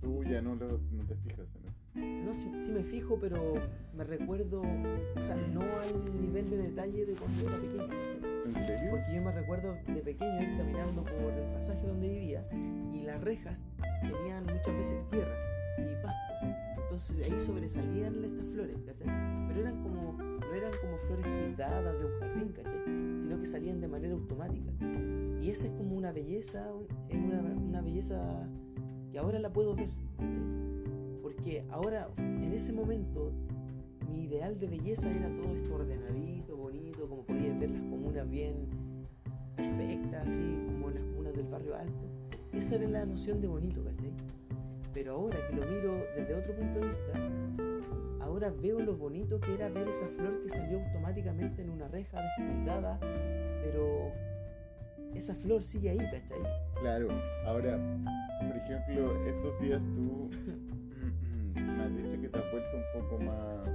Tú 0.00 0.24
ya 0.24 0.40
no, 0.40 0.54
lo, 0.54 0.80
no 0.92 1.04
te 1.06 1.14
fijas 1.16 1.46
en 1.56 1.66
eso. 1.66 1.80
No, 2.24 2.34
sí, 2.34 2.50
sí 2.60 2.72
me 2.72 2.82
fijo, 2.82 3.18
pero 3.20 3.54
me 3.94 4.04
recuerdo, 4.04 4.62
o 4.62 5.22
sea, 5.22 5.36
no 5.36 5.60
al 5.60 6.20
nivel 6.20 6.48
de 6.48 6.56
detalle 6.56 7.04
de 7.04 7.14
cuando 7.14 7.48
era 7.48 7.56
pequeño. 7.56 7.88
¿En 8.46 8.52
serio? 8.52 8.90
Porque 8.90 9.14
yo 9.14 9.22
me 9.22 9.32
recuerdo 9.32 9.76
de 9.86 10.00
pequeño 10.00 10.42
ir 10.42 10.56
caminando 10.56 11.04
por 11.04 11.32
el 11.32 11.52
pasaje 11.52 11.86
donde 11.86 12.08
vivía 12.08 12.46
y 12.92 13.02
las 13.02 13.20
rejas 13.20 13.62
tenían 14.00 14.44
muchas 14.46 14.74
veces 14.74 15.10
tierra 15.10 15.34
y 15.78 16.02
pasto. 16.02 16.30
Entonces 16.82 17.16
ahí 17.24 17.38
sobresalían 17.38 18.24
estas 18.24 18.46
flores, 18.46 18.76
¿cachai? 18.86 19.08
Pero 19.48 19.60
eran 19.60 19.82
como, 19.82 20.12
no 20.12 20.54
eran 20.54 20.72
como 20.80 20.96
flores 20.98 21.26
cuidadas 21.26 21.98
de 21.98 22.04
un 22.06 22.20
jardín, 22.20 22.52
¿cachai? 22.52 23.20
Sino 23.20 23.38
que 23.38 23.46
salían 23.46 23.80
de 23.80 23.88
manera 23.88 24.14
automática. 24.14 24.72
Y 25.40 25.50
esa 25.50 25.66
es 25.66 25.72
como 25.74 25.96
una 25.96 26.12
belleza, 26.12 26.66
es 27.08 27.16
una, 27.16 27.40
una 27.40 27.80
belleza 27.82 28.48
que 29.10 29.18
ahora 29.18 29.38
la 29.38 29.52
puedo 29.52 29.74
ver, 29.74 29.88
¿cachai? 30.16 30.40
Porque 31.22 31.64
ahora, 31.70 32.08
en 32.16 32.52
ese 32.52 32.72
momento, 32.72 33.32
mi 34.10 34.24
ideal 34.24 34.58
de 34.58 34.66
belleza 34.68 35.10
era 35.10 35.28
todo 35.36 35.54
esto 35.54 35.74
ordenadito, 35.74 36.56
bonito, 36.56 37.08
como 37.08 37.22
podías 37.22 37.58
ver 37.58 37.70
las 37.70 37.82
comunas 37.82 38.28
bien 38.28 38.68
perfectas, 39.56 40.26
así 40.26 40.40
como 40.66 40.90
las 40.90 41.02
comunas 41.02 41.34
del 41.34 41.46
barrio 41.46 41.76
alto. 41.76 42.04
Esa 42.52 42.76
era 42.76 42.88
la 42.88 43.06
noción 43.06 43.40
de 43.40 43.48
bonito, 43.48 43.82
¿cachai? 43.84 44.12
Pero 44.92 45.12
ahora 45.12 45.36
que 45.48 45.56
lo 45.56 45.66
miro 45.66 45.94
desde 46.16 46.34
otro 46.34 46.54
punto 46.54 46.80
de 46.80 46.88
vista, 46.88 48.24
ahora 48.24 48.50
veo 48.50 48.80
lo 48.80 48.96
bonito 48.96 49.40
que 49.40 49.54
era 49.54 49.68
ver 49.68 49.88
esa 49.88 50.06
flor 50.06 50.42
que 50.42 50.50
salió 50.50 50.80
automáticamente 50.80 51.62
en 51.62 51.70
una 51.70 51.88
reja 51.88 52.20
descuidada, 52.20 52.98
pero 53.62 54.12
esa 55.14 55.34
flor 55.34 55.64
sigue 55.64 55.90
ahí, 55.90 55.98
¿cachai? 55.98 56.38
Claro. 56.80 57.08
Ahora, 57.44 57.78
por 58.46 58.56
ejemplo, 58.56 59.26
estos 59.26 59.60
días 59.60 59.82
tú 59.94 60.30
me 61.54 61.82
has 61.82 61.96
dicho 61.96 62.20
que 62.20 62.28
te 62.28 62.38
has 62.38 62.50
vuelto 62.52 62.76
un 62.76 63.02
poco 63.02 63.18
más. 63.24 63.68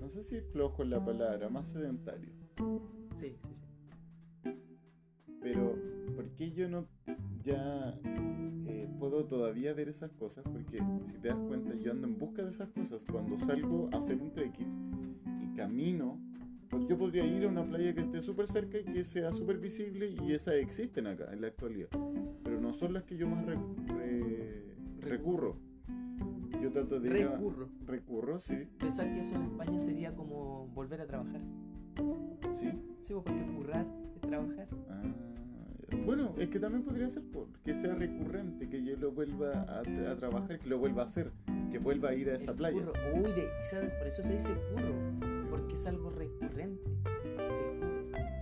No 0.00 0.08
sé 0.10 0.22
si 0.22 0.40
flojo 0.40 0.82
es 0.82 0.88
la 0.88 1.04
palabra, 1.04 1.48
más 1.48 1.68
sedentario. 1.68 2.30
Sí, 3.20 3.36
sí, 3.42 3.56
sí. 4.42 4.50
Pero, 5.40 5.76
¿por 6.14 6.28
qué 6.30 6.50
yo 6.50 6.68
no 6.68 6.86
ya 7.44 7.98
eh, 8.66 8.88
puedo 8.98 9.24
todavía 9.26 9.72
ver 9.72 9.88
esas 9.88 10.12
cosas? 10.12 10.44
Porque 10.44 10.78
si 11.06 11.18
te 11.18 11.28
das 11.28 11.38
cuenta, 11.38 11.74
yo 11.74 11.92
ando 11.92 12.06
en 12.06 12.18
busca 12.18 12.42
de 12.42 12.50
esas 12.50 12.68
cosas. 12.70 13.00
Cuando 13.10 13.38
salgo 13.38 13.88
a 13.92 13.98
hacer 13.98 14.20
un 14.20 14.32
trekking 14.32 15.20
y 15.42 15.56
camino, 15.56 16.18
pues 16.68 16.86
yo 16.88 16.98
podría 16.98 17.24
ir 17.24 17.44
a 17.44 17.48
una 17.48 17.64
playa 17.64 17.94
que 17.94 18.00
esté 18.02 18.20
súper 18.22 18.46
cerca 18.46 18.78
y 18.78 18.84
que 18.84 19.04
sea 19.04 19.32
súper 19.32 19.58
visible 19.58 20.14
y 20.22 20.32
esas 20.32 20.54
existen 20.54 21.06
acá 21.06 21.32
en 21.32 21.40
la 21.40 21.48
actualidad. 21.48 21.88
Pero 22.44 22.60
no 22.60 22.72
son 22.72 22.92
las 22.94 23.04
que 23.04 23.16
yo 23.16 23.26
más 23.28 23.44
re- 23.46 23.58
re- 23.86 24.62
recurro. 25.00 25.56
Yo 26.60 26.70
trato 26.72 26.98
de 27.00 27.08
ir 27.08 27.26
a- 27.26 27.32
Recurro. 27.36 27.68
Recurro, 27.86 28.38
sí. 28.40 28.66
Pensar 28.78 29.12
que 29.14 29.20
eso 29.20 29.34
en 29.36 29.42
España 29.44 29.78
sería 29.78 30.14
como 30.14 30.66
volver 30.74 31.00
a 31.00 31.06
trabajar. 31.06 31.40
Sí. 32.52 32.68
Sí, 33.02 33.12
pues, 33.14 33.24
porque 33.24 33.42
currar 33.56 33.86
es 34.16 34.20
trabajar. 34.22 34.66
Ah, 34.90 35.02
bueno, 36.04 36.34
es 36.38 36.48
que 36.50 36.58
también 36.60 36.82
podría 36.84 37.08
ser 37.08 37.22
por- 37.22 37.48
que 37.64 37.74
sea 37.74 37.94
recurrente, 37.94 38.68
que 38.68 38.82
yo 38.84 38.96
lo 38.96 39.10
vuelva 39.12 39.52
a, 39.52 39.80
a 39.80 40.16
trabajar, 40.16 40.58
que 40.58 40.68
lo 40.68 40.78
vuelva 40.78 41.02
a 41.02 41.04
hacer, 41.06 41.30
que 41.70 41.78
vuelva 41.78 42.10
a 42.10 42.14
ir 42.14 42.28
a 42.30 42.34
esa 42.36 42.50
El 42.50 42.56
playa. 42.56 42.78
curro. 42.78 42.92
Uy, 43.14 43.22
de, 43.32 43.48
quizás 43.62 43.84
por 43.98 44.06
eso 44.06 44.22
se 44.22 44.32
dice 44.32 44.52
curro, 44.74 44.94
porque 45.68 45.74
es 45.74 45.86
algo 45.86 46.08
recurrente. 46.08 46.90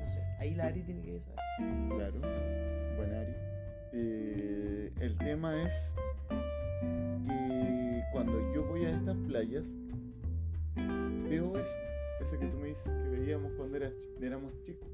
No 0.00 0.09
sé, 0.09 0.23
ahí 0.38 0.54
la 0.54 0.66
Ari 0.66 0.83
tiene 0.85 1.02
que 1.02 1.21
saber. 1.21 1.40
Claro, 1.88 2.21
buen 2.97 3.14
Ari. 3.14 3.35
Eh, 3.92 4.92
el 5.00 5.18
tema 5.18 5.61
es 5.64 5.73
que 7.26 8.04
cuando 8.12 8.54
yo 8.54 8.64
voy 8.64 8.85
a 8.85 8.90
estas 8.90 9.16
playas, 9.26 9.66
veo 11.28 11.59
eso, 11.59 11.76
eso 12.21 12.38
que 12.38 12.47
tú 12.47 12.59
me 12.59 12.68
dices 12.68 12.85
que 12.85 13.09
veíamos 13.09 13.50
cuando 13.56 13.76
era 13.76 13.90
éramos 14.21 14.52
chicos. 14.62 14.88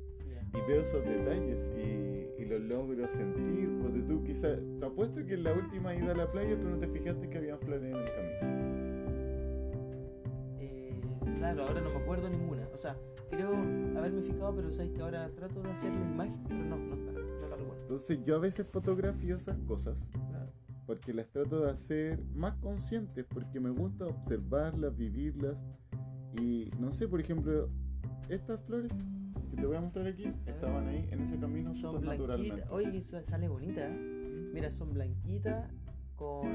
y 0.55 0.71
veo 0.71 0.81
esos 0.81 1.05
detalles 1.05 1.71
y, 1.77 2.43
y 2.43 2.47
los 2.47 2.62
logro 2.62 3.07
sentir. 3.09 3.79
Porque 3.83 4.01
tú 4.01 4.25
quizás, 4.25 4.59
te 4.81 4.87
apuesto 4.87 5.23
que 5.27 5.35
en 5.35 5.45
la 5.45 5.53
última 5.53 5.95
ida 5.95 6.12
a 6.12 6.15
la 6.15 6.33
playa 6.33 6.59
tú 6.59 6.67
no 6.67 6.79
te 6.79 6.89
fijaste 6.89 7.29
que 7.29 7.37
había 7.37 7.59
flores 7.59 7.93
en 7.93 7.97
el 7.97 8.11
camino. 8.11 8.62
Claro, 11.43 11.67
ahora 11.67 11.81
no 11.81 11.91
me 11.91 11.97
acuerdo 11.97 12.29
ninguna. 12.31 12.69
O 12.73 12.77
sea, 12.77 12.97
creo 13.29 13.51
haberme 13.99 14.23
fijado, 14.23 14.55
pero 14.55 14.71
sabes 14.71 14.93
que 14.93 15.01
ahora 15.03 15.29
trato 15.35 15.61
de 15.61 15.73
hacer 15.73 15.93
la 15.93 16.01
imagen, 16.07 16.41
pero 16.47 16.63
no, 16.65 16.77
no 16.77 16.95
está, 16.95 17.11
no 17.13 17.49
la 17.49 17.57
recuerdo. 17.57 17.83
Entonces 17.83 18.23
yo 18.25 18.37
a 18.37 18.39
veces 18.39 18.67
fotografío 18.69 19.35
esas 19.35 19.59
cosas 19.67 20.09
Claro. 20.31 20.53
porque 20.87 21.13
las 21.13 21.29
trato 21.31 21.61
de 21.63 21.71
hacer 21.73 22.23
más 22.35 22.55
conscientes 22.59 23.27
porque 23.29 23.59
me 23.59 23.71
gusta 23.71 24.07
observarlas, 24.07 24.97
vivirlas 24.97 25.67
y 26.41 26.71
no 26.79 26.93
sé, 26.93 27.09
por 27.09 27.21
ejemplo, 27.21 27.69
estas 28.29 28.63
flores 28.63 28.93
que 29.51 29.57
te 29.57 29.67
voy 29.67 29.77
a 29.77 29.81
mostrar 29.81 30.07
aquí 30.07 30.33
estaban 30.47 30.87
ahí 30.87 31.09
en 31.11 31.23
ese 31.23 31.39
camino 31.41 31.75
Son 31.75 32.05
naturalmente. 32.05 32.63
Oye, 32.71 33.03
sale 33.03 33.49
bonita. 33.49 33.89
¿eh? 33.89 34.51
Mira, 34.55 34.71
son 34.71 34.95
blanquitas 34.95 35.69
con 36.15 36.47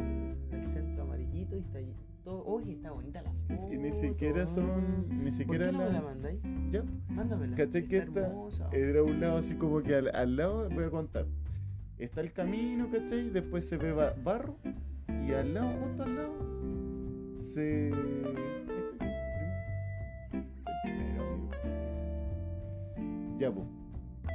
el 0.49 0.65
centro 0.65 1.03
amarillito 1.03 1.57
y 1.57 1.59
está 1.59 1.79
ahí 1.79 1.93
Oye, 2.29 2.73
está 2.73 2.91
bonita 2.91 3.21
la 3.21 3.31
foto. 3.31 3.73
Y 3.73 3.77
ni 3.77 3.91
siquiera 3.93 4.45
son. 4.47 5.07
Ni 5.09 5.23
¿Por 5.25 5.31
siquiera 5.31 5.65
qué 5.67 5.71
no 5.71 5.77
me 5.79 5.85
la- 5.85 5.91
la 5.93 6.01
mandáis? 6.01 6.39
Ya. 6.71 6.83
Mándamela. 7.09 7.55
¿Cachai 7.55 7.87
que 7.87 7.97
Está 7.97 8.27
hermosa. 8.27 8.69
era 8.71 9.03
un 9.03 9.19
lado 9.21 9.37
así 9.37 9.55
como 9.55 9.81
que 9.81 9.95
al, 9.95 10.13
al 10.15 10.35
lado, 10.35 10.67
voy 10.69 10.83
a 10.85 10.89
contar. 10.89 11.25
Está 11.97 12.21
el 12.21 12.31
camino, 12.33 12.89
¿cachai? 12.91 13.29
Después 13.29 13.67
se 13.67 13.77
ve 13.77 13.91
ba- 13.91 14.13
barro 14.23 14.55
y 15.25 15.31
al 15.33 15.53
lado, 15.53 15.71
justo 15.79 16.03
al 16.03 16.15
lado, 16.15 16.33
se. 17.53 17.91
Amigo. 20.83 21.49
Ya, 23.39 23.51
pues. 23.51 23.65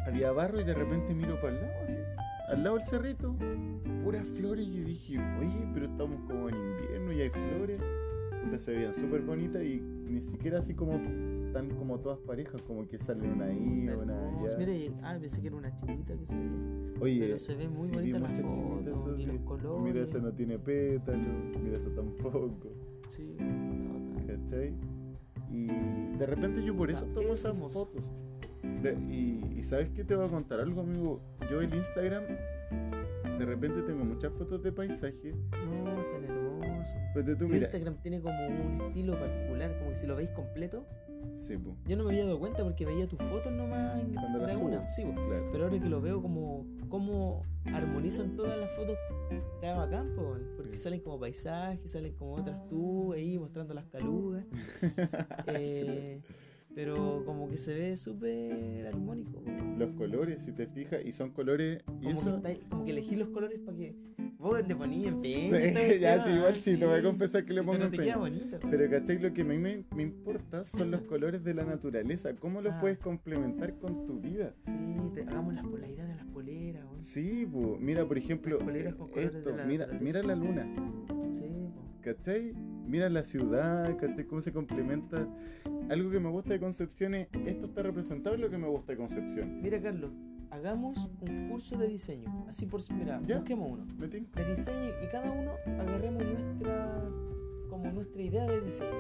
Había 0.07 0.33
barro 0.33 0.61
y 0.61 0.65
de 0.65 0.75
repente 0.75 1.15
miro 1.15 1.41
para 1.41 1.55
el 1.55 1.61
lado, 1.61 1.73
así. 1.85 1.95
Al 2.49 2.65
lado 2.65 2.77
del 2.77 2.85
cerrito, 2.85 3.37
puras 4.03 4.27
flores. 4.27 4.67
Y 4.67 4.75
yo 4.79 4.85
dije, 4.85 5.19
oye, 5.39 5.69
pero 5.73 5.87
estamos 5.87 6.21
como 6.27 6.49
en 6.49 6.57
invierno 6.57 6.92
y 7.13 7.21
hay 7.23 7.31
flores. 7.31 7.81
Puta, 8.45 8.59
se 8.59 8.73
veían 8.73 8.95
súper 8.95 9.21
bonitas 9.23 9.63
y 9.63 9.81
ni 9.81 10.21
siquiera 10.21 10.59
así 10.59 10.75
como 10.75 11.01
tan 11.53 11.71
como 11.77 11.99
todas 12.01 12.19
parejas, 12.21 12.61
como 12.63 12.89
que 12.89 12.99
salen 12.99 13.33
una 13.35 13.45
ahí, 13.47 13.89
una 13.89 13.93
Hermoso. 14.15 14.47
allá. 14.47 14.59
Mira, 14.59 14.73
y- 14.73 14.95
ah, 15.03 15.17
pensé 15.21 15.41
que 15.41 15.47
era 15.47 15.57
una 15.57 15.77
chiquita 15.77 16.17
que 16.17 16.27
se 16.27 16.37
veía. 16.37 16.93
Oye, 17.01 17.21
pero 17.21 17.39
se 17.39 17.55
ve 17.55 17.69
muy 17.69 17.89
sí, 17.89 17.95
bonita 17.95 18.01
vi 18.03 18.13
la 18.13 18.19
muchas 18.19 18.41
foto, 18.43 18.55
chinitas, 18.55 18.99
eso 18.99 19.17
y 19.19 19.27
los 19.27 19.41
colores. 19.43 19.83
Mira, 19.85 20.05
esa 20.05 20.19
no 20.19 20.33
tiene 20.33 20.59
pétalo, 20.59 21.19
mira, 21.63 21.77
esa 21.77 21.91
tampoco, 21.95 22.51
Sí, 23.11 23.37
no, 23.39 24.19
está- 24.21 24.33
¿cachai? 24.43 24.75
Y 25.51 25.67
de 26.19 26.27
repente 26.27 26.65
yo 26.65 26.75
por 26.75 26.91
eso 26.91 27.05
tomo 27.15 27.35
esas 27.35 27.57
fotos. 27.57 28.11
De- 28.83 28.95
y, 29.11 29.55
y 29.59 29.63
sabes 29.63 29.91
qué 29.91 30.03
te 30.03 30.17
voy 30.17 30.27
a 30.27 30.29
contar 30.29 30.59
algo, 30.61 30.81
amigo. 30.81 31.21
Yo 31.51 31.61
el 31.61 31.73
Instagram, 31.75 32.25
de 33.39 33.45
repente 33.45 33.83
tengo 33.83 34.05
muchas 34.05 34.33
fotos 34.33 34.63
de 34.63 34.73
paisaje. 34.73 35.33
No, 35.67 35.92
Pues 37.13 37.27
de 37.27 37.37
tú, 37.37 37.47
mira. 37.47 37.59
Instagram 37.59 37.97
tiene 38.03 38.21
como 38.21 38.47
un 38.47 38.81
estilo 38.89 39.19
particular, 39.19 39.77
como 39.79 39.91
que 39.91 39.97
si 39.97 40.07
lo 40.07 40.17
veis 40.17 40.31
completo, 40.31 40.87
Sí, 41.35 41.57
po, 41.57 41.77
yo 41.87 41.97
no 41.97 42.03
me 42.05 42.11
había 42.11 42.25
dado 42.25 42.39
cuenta 42.41 42.63
porque 42.65 42.85
veía 42.85 43.07
tus 43.07 43.19
fotos 43.21 43.53
nomás 43.53 44.01
en 44.01 44.13
Cuando 44.13 44.41
las 44.41 44.61
una, 44.61 44.91
sí, 44.91 45.03
claro. 45.05 45.49
pero 45.53 45.65
ahora 45.65 45.79
que 45.81 45.89
lo 45.89 46.01
veo 46.01 46.21
como 46.21 46.67
cómo 46.89 47.43
armonizan 47.65 48.35
todas 48.37 48.59
las 48.59 48.71
fotos, 48.73 48.97
está 49.55 49.75
bacán, 49.77 50.11
po, 50.17 50.37
porque 50.57 50.73
Sí. 50.77 50.79
salen 50.83 51.01
como 51.01 51.21
paisajes, 51.21 51.91
salen 51.93 52.13
como 52.15 52.35
otras 52.35 52.67
tú 52.69 53.13
ahí 53.13 53.39
mostrando 53.39 53.73
las 53.73 53.87
calugas, 53.87 54.45
eh, 55.47 56.21
pero 56.75 57.23
como 57.25 57.49
que 57.49 57.57
se 57.59 57.75
ve 57.75 57.97
súper 57.97 58.87
armónico. 58.87 59.43
Los 59.79 59.91
colores, 59.93 60.43
si 60.43 60.53
te 60.53 60.67
fijas, 60.67 61.01
y 61.05 61.13
son 61.13 61.31
colores. 61.31 61.83
Y 61.87 61.91
como, 61.93 62.01
que 62.03 62.11
eso, 62.11 62.37
está 62.37 62.49
ahí- 62.49 62.61
como 62.69 62.85
que 62.85 62.91
elegí 62.91 63.17
los 63.17 63.29
colores 63.29 63.61
para 63.61 63.77
que 63.77 63.95
vos 64.43 64.67
le 64.69 64.75
ponías 64.77 65.07
empeño. 65.13 65.57
Ya, 66.01 66.25
sí, 66.25 66.31
igual 66.33 66.57
sí, 66.57 66.77
no 66.77 66.89
voy 66.89 66.99
a 66.99 67.03
confesar 67.03 67.45
que 67.45 67.53
le 67.53 67.63
pongo 67.63 67.73
Pero 67.79 67.85
empeño. 67.87 68.19
bonito. 68.19 68.59
po. 68.59 68.69
Pero 68.71 68.91
¿cachai? 68.91 69.19
Lo 69.19 69.33
que 69.33 69.43
a 69.43 69.45
mí 69.45 69.59
me, 69.59 69.85
me 69.95 70.03
importa 70.03 70.65
son 70.65 70.91
los 70.91 71.03
colores 71.13 71.43
de 71.45 71.55
la 71.55 71.65
naturaleza. 71.65 72.35
¿Cómo 72.37 72.61
los 72.61 72.73
Ah. 72.75 72.81
puedes 72.81 72.99
complementar 72.99 73.75
con 73.79 74.05
tu 74.07 74.21
vida? 74.21 74.53
Sí, 74.67 74.97
te- 75.15 75.23
hagamos 75.23 75.55
las, 75.55 75.65
la 75.65 75.89
idea 75.89 76.07
de 76.07 76.15
las 76.17 76.27
poleras. 76.27 76.85
Sí, 77.13 77.47
po. 77.51 77.77
mira, 77.81 78.07
por 78.07 78.19
ejemplo, 78.19 78.59
Poleras 78.59 78.95
con 78.95 79.09
colores 79.09 79.35
esto, 79.35 79.51
de 79.51 79.57
la 79.57 79.65
mira, 79.65 79.87
mira 80.01 80.23
la 80.23 80.35
luna, 80.35 80.67
Sí, 81.39 81.69
po. 81.75 81.83
¿cachai? 82.01 82.53
Mira 82.87 83.09
la 83.09 83.23
ciudad, 83.25 83.97
¿cachai? 83.97 84.25
Cómo 84.27 84.41
se 84.41 84.53
complementa. 84.53 85.27
Algo 85.89 86.11
que 86.11 86.21
me 86.21 86.31
gusta 86.31 86.53
de 86.55 86.61
Concepción 86.61 87.15
es, 87.15 87.29
esto 87.47 87.67
está 87.67 87.83
representado 87.83 88.35
en 88.35 88.41
lo 88.43 88.51
que 88.51 88.59
me 88.59 88.67
gusta 88.69 88.93
de 88.93 88.99
Concepción. 88.99 89.61
Mira, 89.63 89.81
Carlos, 89.81 90.11
hagamos 90.53 91.11
un 91.29 91.49
curso 91.49 91.77
de 91.77 91.89
diseño. 91.89 92.47
Así 92.49 92.67
por. 92.67 92.81
Mira, 92.93 93.21
Ya. 93.27 93.37
busquemos 93.37 93.71
uno. 93.73 93.87
De 94.09 94.45
diseño 94.51 94.91
y 95.03 95.07
cada 95.09 95.31
uno 95.31 95.53
agarremos 95.81 96.23
nuestra. 96.25 97.09
como 97.69 97.91
nuestra 97.91 98.21
idea 98.23 98.47
de 98.47 98.61
diseño. 98.61 98.91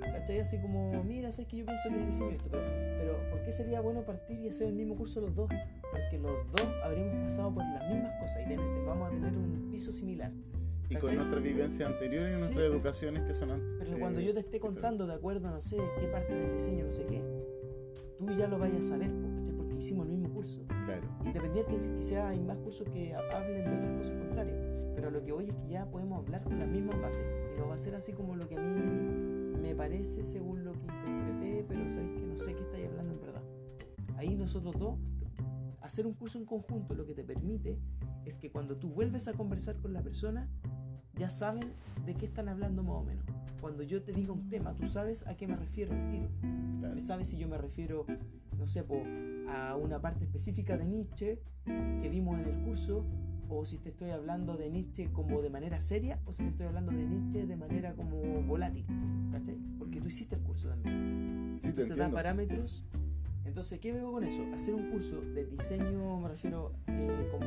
¿Cachai? 0.00 0.40
Así 0.40 0.58
como, 0.58 1.02
mira, 1.04 1.30
sabes 1.30 1.46
que 1.48 1.58
yo 1.58 1.64
pienso 1.66 1.88
que 1.88 1.94
el 1.94 2.06
diseño 2.06 2.30
es 2.30 2.36
esto, 2.36 2.48
pero, 2.50 2.64
pero 2.98 3.30
¿por 3.30 3.42
qué 3.44 3.52
sería 3.52 3.80
bueno 3.80 4.02
partir 4.04 4.40
y 4.40 4.48
hacer 4.48 4.66
el 4.68 4.74
mismo 4.74 4.96
curso 4.96 5.20
los 5.20 5.32
dos? 5.36 5.48
Porque 5.92 6.18
los 6.18 6.32
dos 6.50 6.66
habríamos 6.84 7.14
pasado 7.24 7.54
por 7.54 7.62
las 7.62 7.88
mismas 7.88 8.20
cosas 8.20 8.42
y 8.50 8.56
vamos 8.84 9.08
a 9.08 9.14
tener 9.14 9.36
un 9.36 9.68
piso 9.70 9.92
similar. 9.92 10.32
Y 10.90 10.94
con 10.94 11.02
¿Cachai? 11.02 11.16
nuestra 11.16 11.38
vivencia 11.40 11.86
anterior 11.86 12.28
y 12.28 12.32
Sí. 12.32 12.38
nuestras 12.40 12.64
educaciones 12.64 13.22
que 13.22 13.34
son 13.34 13.62
Pero 13.78 13.92
eh, 13.96 14.00
cuando 14.00 14.20
yo 14.20 14.34
te 14.34 14.40
esté 14.40 14.58
contando 14.58 15.06
de 15.06 15.14
acuerdo, 15.14 15.48
no 15.50 15.60
sé, 15.60 15.76
qué 16.00 16.08
parte 16.08 16.34
del 16.34 16.52
diseño, 16.54 16.86
no 16.86 16.92
sé 16.92 17.04
qué, 17.06 17.22
tú 18.16 18.26
ya 18.36 18.48
lo 18.48 18.58
vayas 18.58 18.80
a 18.80 18.88
saber, 18.88 19.10
¿cachai? 19.10 19.27
Hicimos 19.78 20.06
el 20.06 20.12
mismo 20.12 20.34
curso. 20.34 20.62
Claro. 20.86 21.08
Independiente 21.24 21.72
de 21.74 21.80
si 21.80 21.90
quizá 21.90 22.28
hay 22.28 22.40
más 22.40 22.56
cursos 22.58 22.88
que 22.88 23.14
ha- 23.14 23.20
hablen 23.36 23.64
de 23.64 23.76
otras 23.76 23.96
cosas 23.98 24.16
contrarias. 24.18 24.58
Pero 24.94 25.10
lo 25.10 25.22
que 25.24 25.32
voy 25.32 25.48
es 25.48 25.54
que 25.54 25.68
ya 25.68 25.86
podemos 25.90 26.18
hablar 26.24 26.42
con 26.42 26.58
las 26.58 26.68
mismas 26.68 27.00
bases. 27.00 27.24
Y 27.56 27.60
no 27.60 27.68
va 27.68 27.74
a 27.74 27.78
ser 27.78 27.94
así 27.94 28.12
como 28.12 28.34
lo 28.36 28.48
que 28.48 28.56
a 28.56 28.60
mí 28.60 29.58
me 29.60 29.74
parece 29.74 30.24
según 30.26 30.64
lo 30.64 30.72
que 30.72 30.80
interpreté, 30.80 31.64
pero 31.68 31.88
sabéis 31.88 32.12
que 32.12 32.26
no 32.26 32.36
sé 32.38 32.54
qué 32.54 32.62
estáis 32.62 32.86
hablando 32.88 33.14
en 33.14 33.20
verdad. 33.20 33.42
Ahí 34.16 34.34
nosotros 34.34 34.74
dos, 34.78 34.98
hacer 35.80 36.06
un 36.06 36.14
curso 36.14 36.38
en 36.38 36.44
conjunto 36.44 36.94
lo 36.94 37.06
que 37.06 37.14
te 37.14 37.22
permite 37.24 37.78
es 38.24 38.36
que 38.36 38.50
cuando 38.50 38.76
tú 38.76 38.88
vuelves 38.88 39.28
a 39.28 39.32
conversar 39.32 39.76
con 39.76 39.92
la 39.92 40.02
persona, 40.02 40.48
ya 41.14 41.30
saben 41.30 41.62
de 42.04 42.14
qué 42.14 42.26
están 42.26 42.48
hablando 42.48 42.82
más 42.82 42.96
o 42.96 43.02
menos. 43.04 43.24
Cuando 43.60 43.82
yo 43.84 44.02
te 44.02 44.12
diga 44.12 44.32
un 44.32 44.48
tema, 44.48 44.74
tú 44.74 44.86
sabes 44.86 45.26
a 45.26 45.36
qué 45.36 45.46
me 45.46 45.56
refiero 45.56 45.92
al 45.92 46.10
tiro. 46.10 46.28
claro. 46.80 47.00
¿Sabes 47.00 47.28
si 47.28 47.36
yo 47.38 47.48
me 47.48 47.58
refiero, 47.58 48.04
no 48.58 48.66
sé, 48.66 48.82
po, 48.84 49.02
a 49.48 49.76
una 49.76 50.00
parte 50.00 50.24
específica 50.24 50.76
de 50.76 50.86
Nietzsche 50.86 51.38
que 52.02 52.08
vimos 52.08 52.38
en 52.38 52.46
el 52.46 52.64
curso? 52.64 53.04
O 53.50 53.64
si 53.64 53.78
te 53.78 53.88
estoy 53.88 54.10
hablando 54.10 54.56
de 54.58 54.68
Nietzsche 54.68 55.10
como 55.10 55.40
de 55.40 55.48
manera 55.48 55.80
seria, 55.80 56.18
o 56.26 56.32
si 56.32 56.42
te 56.42 56.50
estoy 56.50 56.66
hablando 56.66 56.92
de 56.92 57.06
Nietzsche 57.06 57.46
de 57.46 57.56
manera 57.56 57.94
como 57.94 58.20
volátil. 58.42 58.84
¿Cachai? 59.32 59.56
Porque 59.78 60.00
tú 60.00 60.08
hiciste 60.08 60.36
el 60.36 60.42
curso 60.42 60.68
también. 60.68 61.54
Sí, 61.56 61.62
te 61.62 61.68
Entonces 61.68 61.88
da 61.88 61.94
entiendo. 61.94 62.14
parámetros. 62.16 62.84
Entonces, 63.46 63.78
¿qué 63.80 63.92
veo 63.92 64.12
con 64.12 64.24
eso? 64.24 64.42
Hacer 64.54 64.74
un 64.74 64.90
curso 64.90 65.22
de 65.22 65.46
diseño, 65.46 66.20
me 66.20 66.28
refiero 66.28 66.74
eh, 66.88 67.28
como 67.30 67.46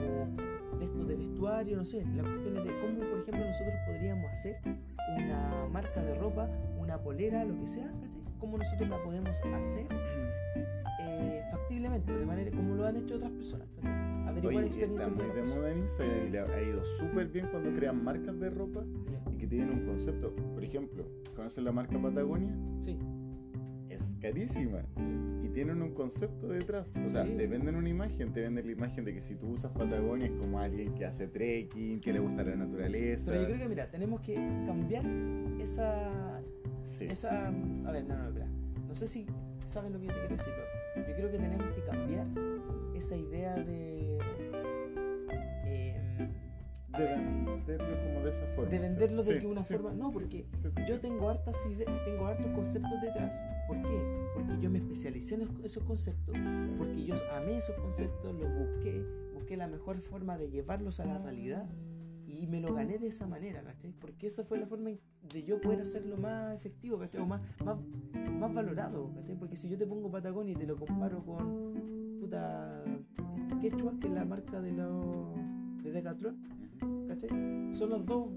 de 0.80 0.86
esto 0.86 1.06
de 1.06 1.16
vestuario, 1.16 1.78
no 1.78 1.86
sé. 1.86 2.04
La 2.16 2.24
cuestión 2.24 2.58
es 2.58 2.64
de 2.66 2.80
cómo, 2.82 3.00
por 3.08 3.20
ejemplo, 3.20 3.46
nosotros 3.46 3.76
podríamos 3.86 4.32
hacer 4.32 4.58
una 5.16 5.68
marca 5.72 6.02
de 6.04 6.16
ropa, 6.16 6.50
una 6.80 6.98
polera, 6.98 7.46
lo 7.46 7.56
que 7.60 7.68
sea, 7.68 7.86
¿cachai? 8.02 8.22
Cómo 8.40 8.58
nosotros 8.58 8.90
la 8.90 9.02
podemos 9.04 9.40
hacer 9.40 9.86
eh, 11.22 11.44
factiblemente, 11.52 12.12
de 12.18 12.26
manera 12.26 12.52
como 12.52 12.76
lo 12.76 12.86
han 12.86 12.96
hecho 12.98 13.16
otras 13.16 13.32
personas. 13.32 13.68
Averiguar 14.28 14.56
Oye, 14.58 14.66
experiencias 14.68 15.08
de 15.08 15.14
otras 15.14 15.28
de 15.28 15.34
personas. 15.42 15.56
moda 15.58 15.72
en 15.72 15.78
Instagram 15.80 16.28
y 16.28 16.30
le 16.30 16.40
ha 16.40 16.62
ido 16.64 16.84
súper 17.00 17.28
bien 17.28 17.48
cuando 17.52 17.74
crean 17.76 18.04
marcas 18.04 18.40
de 18.40 18.50
ropa 18.50 18.84
y 19.32 19.38
que 19.38 19.48
tienen 19.48 19.74
un 19.74 19.86
concepto. 19.86 20.34
Por 20.36 20.64
ejemplo, 20.64 21.06
¿conoces 21.36 21.64
la 21.64 21.72
marca 21.72 22.00
Patagonia? 22.02 22.54
Sí. 22.80 22.98
Es 23.90 24.02
carísima 24.22 24.84
y 25.44 25.50
tienen 25.50 25.82
un 25.82 25.94
concepto 25.94 26.48
detrás. 26.48 26.94
O 27.06 27.10
sea, 27.10 27.26
Sí. 27.26 27.34
te 27.36 27.48
venden 27.48 27.76
una 27.76 27.90
imagen, 27.90 28.32
te 28.32 28.40
venden 28.42 28.66
la 28.66 28.72
imagen 28.72 29.04
de 29.04 29.14
que 29.14 29.22
si 29.22 29.36
tú 29.36 29.48
usas 29.50 29.72
Patagonia 29.74 30.28
es 30.28 30.34
como 30.40 30.60
alguien 30.60 30.94
que 30.94 31.06
hace 31.06 31.28
trekking, 31.28 32.00
que 32.00 32.14
le 32.14 32.20
gusta 32.20 32.44
la 32.44 32.56
naturaleza. 32.56 33.32
Pero 33.32 33.42
yo 33.42 33.48
creo 33.50 33.60
que, 33.60 33.68
mira, 33.70 33.92
tenemos 33.92 34.22
que 34.22 34.36
cambiar 34.66 35.04
esa, 35.60 36.42
Sí. 36.84 37.06
esa... 37.06 37.48
A 37.50 37.92
ver, 37.92 38.06
no, 38.08 38.18
no, 38.18 38.28
espera. 38.30 38.48
No 38.88 38.96
sé 38.96 39.08
si 39.08 39.26
saben 39.66 39.92
lo 39.94 40.00
que 40.00 40.06
yo 40.08 40.14
te 40.14 40.20
quiero 40.20 40.36
decir, 40.38 40.54
pero 40.56 40.68
yo 41.08 41.16
creo 41.16 41.32
que 41.32 41.38
tenemos 41.38 41.72
que 41.74 41.82
cambiar 41.84 42.28
esa 42.96 43.16
idea 43.16 43.56
de... 43.56 44.18
eh, 45.66 45.96
De 46.98 47.04
ver, 47.04 47.18
venderlo 47.18 47.98
como 48.04 48.20
de 48.26 48.30
esa 48.30 48.46
forma. 48.48 48.70
de 48.70 48.80
venderlo 48.80 49.24
de 49.24 49.40
que 49.40 49.48
una 49.48 49.64
sí, 49.64 49.74
forma... 49.74 49.94
No, 49.94 50.10
porque 50.12 50.46
yo 50.88 51.00
tengo 51.00 51.30
hartas 51.30 51.56
tengo 52.06 52.28
hartos 52.28 52.52
conceptos 52.52 53.02
detrás. 53.02 53.48
¿Por 53.68 53.82
qué? 53.82 54.28
Porque 54.34 54.60
yo 54.60 54.70
me 54.70 54.80
especialicé 54.80 55.36
en 55.36 55.42
es- 55.44 55.50
esos 55.64 55.84
conceptos, 55.84 56.36
porque 56.78 57.04
yo 57.06 57.16
amé 57.34 57.58
esos 57.58 57.76
conceptos, 57.78 58.34
los 58.36 58.50
busqué, 58.54 59.06
busqué 59.34 59.58
la 59.58 59.68
mejor 59.68 60.00
forma 60.02 60.38
de 60.38 60.50
llevarlos 60.50 61.00
a 61.00 61.06
la 61.06 61.18
realidad 61.18 61.66
y 62.42 62.48
me 62.48 62.60
lo 62.62 62.74
gané 62.74 62.98
de 62.98 63.08
esa 63.08 63.28
manera, 63.28 63.62
¿cachai? 63.64 63.92
Porque 64.00 64.28
esa 64.28 64.44
fue 64.44 64.58
la 64.60 64.68
forma 64.68 64.90
en- 64.92 65.00
de 65.34 65.44
yo 65.44 65.60
poder 65.62 65.82
hacerlo 65.82 66.18
más 66.18 66.56
efectivo, 66.56 66.98
¿cachai? 66.98 67.22
O 67.22 67.26
más, 67.26 67.42
más, 67.66 67.78
más 68.40 68.54
valorado, 68.54 69.12
¿cachai? 69.14 69.36
Porque 69.36 69.58
si 69.58 69.70
yo 69.70 69.78
te 69.78 69.86
pongo 69.86 70.10
Patagonia 70.10 70.54
y 70.54 70.56
te 70.56 70.66
lo 70.66 70.76
comparo 70.78 71.24
con 71.24 72.18
puta 72.20 72.84
este 73.38 73.60
Quechua, 73.60 73.94
que 74.00 74.08
es 74.08 74.14
la 74.14 74.26
marca 74.26 74.62
de 74.62 74.72
los 74.72 75.36
de 75.84 75.92
Decathlon. 75.92 76.38
¿cachai? 77.08 77.30
Son 77.74 77.90
los 77.90 78.06
dos, 78.06 78.28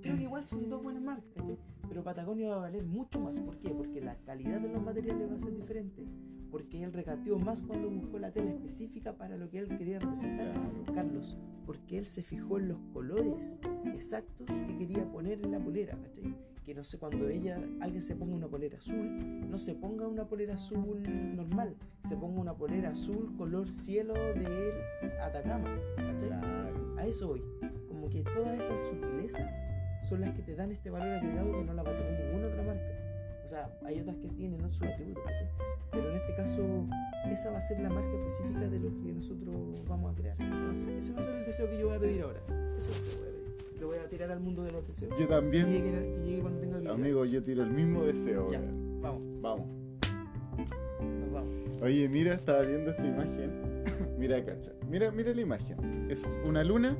creo 0.00 0.16
que 0.16 0.22
igual 0.22 0.46
son 0.46 0.68
dos 0.70 0.82
buenas 0.82 1.02
marcas, 1.02 1.30
¿cachai? 1.34 1.58
Pero 1.88 2.02
Patagonia 2.02 2.48
va 2.50 2.56
a 2.56 2.60
valer 2.60 2.84
mucho 2.84 3.20
más. 3.20 3.38
¿Por 3.40 3.58
qué? 3.58 3.70
Porque 3.70 4.00
la 4.00 4.16
calidad 4.24 4.60
de 4.60 4.68
los 4.68 4.82
materiales 4.82 5.30
va 5.30 5.34
a 5.34 5.38
ser 5.38 5.54
diferente. 5.54 6.06
Porque 6.52 6.84
él 6.84 6.92
regateó 6.92 7.38
más 7.38 7.62
cuando 7.62 7.88
buscó 7.88 8.18
la 8.18 8.30
tela 8.30 8.50
específica 8.50 9.16
para 9.16 9.38
lo 9.38 9.48
que 9.48 9.58
él 9.58 9.68
quería 9.78 9.98
representar. 9.98 10.52
Carlos, 10.94 11.38
porque 11.64 11.96
él 11.96 12.06
se 12.06 12.22
fijó 12.22 12.58
en 12.58 12.68
los 12.68 12.78
colores 12.92 13.58
exactos 13.86 14.46
que 14.66 14.76
quería 14.76 15.10
poner 15.10 15.40
en 15.42 15.50
la 15.50 15.58
polera, 15.58 15.96
¿cachai? 15.96 16.36
Que 16.66 16.74
no 16.74 16.84
sé, 16.84 16.98
cuando 16.98 17.26
ella, 17.28 17.56
alguien 17.80 18.02
se 18.02 18.14
ponga 18.14 18.36
una 18.36 18.48
polera 18.48 18.76
azul, 18.78 19.18
no 19.48 19.58
se 19.58 19.74
ponga 19.74 20.06
una 20.06 20.28
polera 20.28 20.54
azul 20.54 21.02
normal, 21.34 21.74
se 22.04 22.16
ponga 22.16 22.40
una 22.40 22.54
polera 22.54 22.90
azul 22.90 23.34
color 23.36 23.72
cielo 23.72 24.12
de 24.12 24.72
Atacama, 25.22 25.74
¿cachai? 25.96 26.30
A 26.98 27.06
eso 27.06 27.28
voy. 27.28 27.42
Como 27.88 28.10
que 28.10 28.22
todas 28.22 28.58
esas 28.58 28.82
sutilezas 28.82 29.68
son 30.06 30.20
las 30.20 30.34
que 30.34 30.42
te 30.42 30.54
dan 30.54 30.70
este 30.70 30.90
valor 30.90 31.08
agregado 31.08 31.52
que 31.52 31.64
no 31.64 31.72
la 31.72 31.82
va 31.82 31.90
a 31.90 31.96
tener 31.96 32.26
ninguna 32.26 32.48
otra 32.48 32.62
marca. 32.62 33.11
Sea, 33.52 33.68
hay 33.84 34.00
otras 34.00 34.16
que 34.16 34.28
tienen 34.28 34.60
sus 34.70 34.80
atributos, 34.82 35.22
¿cachai? 35.24 35.48
Pero 35.90 36.10
en 36.10 36.16
este 36.16 36.34
caso, 36.36 36.86
esa 37.30 37.50
va 37.50 37.58
a 37.58 37.60
ser 37.60 37.80
la 37.80 37.90
marca 37.90 38.10
específica 38.16 38.60
de 38.60 38.78
lo 38.80 38.88
que 39.02 39.12
nosotros 39.12 39.54
vamos 39.86 40.12
a 40.12 40.14
crear. 40.18 40.36
Este 40.40 40.70
a 40.70 40.74
ser- 40.74 40.88
ese 40.96 41.12
va 41.12 41.20
a 41.20 41.22
ser 41.22 41.34
el 41.34 41.44
deseo 41.44 41.68
que 41.68 41.78
yo 41.78 41.88
voy 41.88 41.96
a 41.98 42.00
pedir 42.00 42.22
ahora. 42.22 42.40
Ese 42.78 42.88
deseo 42.88 43.12
voy 43.18 43.28
a 43.28 43.30
pedir. 43.30 43.80
Lo 43.80 43.86
voy 43.88 43.98
a 43.98 44.08
tirar 44.08 44.30
al 44.30 44.40
mundo 44.40 44.64
de 44.64 44.72
los 44.72 44.86
deseos. 44.86 45.10
Yo 45.10 45.16
Que 45.18 45.26
también, 45.26 45.66
llegue, 45.70 45.90
que 45.90 46.22
llegue 46.24 46.40
cuando 46.40 46.60
tenga 46.60 46.76
habilidad. 46.76 46.94
amigo, 46.94 47.24
yo 47.26 47.42
tiro 47.42 47.62
el 47.62 47.70
mismo 47.72 48.04
deseo. 48.04 48.50
Ya. 48.50 48.60
Vamos, 49.02 49.22
Vamos. 49.42 49.66
nos 51.20 51.32
vamos. 51.32 51.82
Oye, 51.82 52.08
mira, 52.08 52.32
estaba 52.34 52.62
viendo 52.62 52.90
esta 52.92 53.06
imagen. 53.06 53.50
Mira, 54.18 54.42
cacha. 54.44 54.70
Mira, 54.88 55.10
mira 55.10 55.34
la 55.34 55.40
imagen. 55.42 56.06
Es 56.10 56.26
una 56.46 56.62
luna 56.62 56.96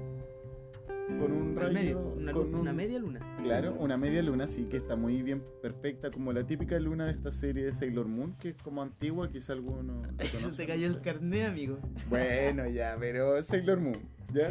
con 1.18 1.32
un 1.32 1.56
rayo. 1.56 1.72
medio, 1.72 2.00
una, 2.16 2.32
con 2.32 2.54
una 2.54 2.70
un- 2.70 2.76
media 2.76 2.98
luna. 2.98 3.20
Claro, 3.42 3.74
una 3.78 3.96
media 3.96 4.22
luna, 4.22 4.46
sí, 4.48 4.64
que 4.64 4.76
está 4.76 4.96
muy 4.96 5.22
bien 5.22 5.42
perfecta, 5.60 6.10
como 6.10 6.32
la 6.32 6.46
típica 6.46 6.78
luna 6.78 7.06
de 7.06 7.12
esta 7.12 7.32
serie 7.32 7.64
de 7.64 7.72
Sailor 7.72 8.06
Moon, 8.08 8.34
que 8.38 8.50
es 8.50 8.56
como 8.62 8.82
antigua, 8.82 9.28
quizá 9.30 9.52
alguno. 9.52 10.02
Eso 10.18 10.50
te 10.52 10.66
cayó 10.66 10.86
el 10.86 10.94
sé. 10.94 11.00
carnet, 11.00 11.46
amigo. 11.46 11.78
Bueno, 12.08 12.66
ya, 12.68 12.96
pero 12.98 13.42
Sailor 13.42 13.80
Moon, 13.80 13.98
¿ya? 14.32 14.50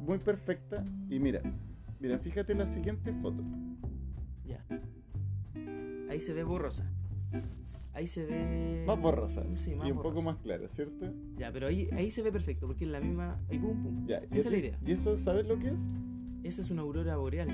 Muy 0.00 0.18
perfecta. 0.18 0.84
Y 1.08 1.18
mira, 1.20 1.40
mira, 2.00 2.18
fíjate 2.18 2.54
la 2.54 2.66
siguiente 2.66 3.12
foto. 3.12 3.42
Ya. 4.44 4.64
Ahí 6.10 6.20
se 6.20 6.32
ve 6.34 6.42
borrosa. 6.42 6.84
Ahí 7.94 8.06
se 8.06 8.24
ve. 8.24 8.84
Más 8.86 8.98
borrosa. 9.00 9.42
Sí, 9.56 9.74
más 9.74 9.86
y 9.86 9.92
un 9.92 10.00
poco 10.00 10.22
más 10.22 10.36
clara, 10.38 10.66
¿cierto? 10.68 11.12
Ya, 11.36 11.52
pero 11.52 11.66
ahí, 11.66 11.88
ahí 11.92 12.10
se 12.10 12.22
ve 12.22 12.32
perfecto, 12.32 12.66
porque 12.66 12.84
es 12.84 12.90
la 12.90 13.00
misma. 13.00 13.38
Ahí 13.50 13.58
pum 13.58 13.82
pum. 13.82 14.06
Ya, 14.06 14.18
Esa 14.30 14.36
es 14.48 14.50
la 14.50 14.56
idea. 14.58 14.78
¿Y 14.86 14.92
eso 14.92 15.18
sabes 15.18 15.46
lo 15.46 15.58
que 15.58 15.68
es? 15.68 15.80
Esa 16.42 16.62
es 16.62 16.70
una 16.70 16.82
aurora 16.82 17.16
boreal. 17.16 17.48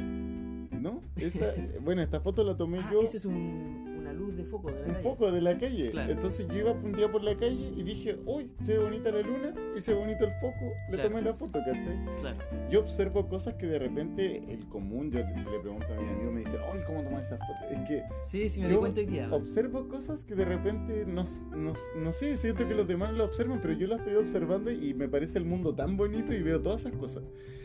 ¿No? 0.81 1.03
Esa, 1.16 1.53
bueno, 1.83 2.03
esta 2.03 2.20
foto 2.20 2.44
la 2.44 2.57
tomé 2.57 2.79
Ah, 2.79 2.90
yo. 2.92 3.01
esa 3.03 3.16
es 3.16 3.24
un- 3.24 3.88
una 4.11 4.18
luz 4.18 4.37
de 4.37 4.44
foco 4.44 4.68
de 4.71 4.75
la 4.81 4.87
un 4.87 4.92
calle. 4.92 5.03
foco 5.03 5.33
de 5.33 5.40
la 5.40 5.59
calle. 5.59 5.90
Claro. 5.90 6.12
Entonces 6.12 6.47
yo 6.49 6.55
iba 6.59 6.73
un 6.73 6.92
día 6.92 7.11
por 7.11 7.23
la 7.23 7.37
calle 7.37 7.73
y 7.77 7.83
dije, 7.83 8.18
uy, 8.27 8.51
se 8.64 8.77
ve 8.77 8.85
bonita 8.85 9.11
la 9.11 9.21
luna 9.23 9.55
y 9.77 9.81
se 9.81 9.92
ve 9.92 9.99
bonito 10.01 10.25
el 10.25 10.33
foco. 10.40 10.73
Le 10.90 10.94
Claro. 10.97 11.09
tomé 11.11 11.23
la 11.23 11.35
foto, 11.35 11.59
¿cachai? 11.64 12.05
Claro. 12.21 12.38
Yo 12.71 12.81
observo 12.81 13.29
cosas 13.29 13.55
que 13.55 13.66
de 13.66 13.79
repente 13.79 14.42
el 14.53 14.64
común, 14.68 15.11
yo 15.11 15.21
si 15.37 15.51
le 15.51 15.59
pregunto 15.61 15.87
a 15.92 16.01
mi 16.01 16.09
amigo, 16.09 16.33
me 16.33 16.40
dice, 16.40 16.57
uy, 16.73 16.81
¿cómo 16.87 17.03
tomas 17.03 17.25
esas 17.27 17.38
fotos? 17.38 17.71
Es 17.73 17.88
que 17.88 18.03
Sí, 18.23 18.49
sí, 18.49 18.61
me 18.61 18.66
Yo 18.66 18.73
di 18.75 18.79
cuenta 18.79 19.01
día. 19.03 19.29
observo 19.33 19.88
cosas 19.88 20.23
que 20.23 20.35
de 20.35 20.44
repente 20.44 21.05
no, 21.07 21.25
no, 21.57 21.73
no 21.97 22.12
sé, 22.12 22.37
siento 22.37 22.66
que 22.66 22.75
los 22.75 22.87
demás 22.88 23.12
lo 23.14 23.25
observan, 23.25 23.61
pero 23.61 23.75
yo 23.75 23.87
las 23.87 24.01
estoy 24.01 24.14
observando 24.16 24.71
y 24.71 24.94
me 24.94 25.09
parece 25.09 25.38
el 25.38 25.44
mundo 25.44 25.75
tan 25.75 25.97
bonito 25.97 26.33
y 26.33 26.42
veo 26.42 26.61
todas 26.61 26.83
esas 26.83 26.92
cosas. 26.97 27.23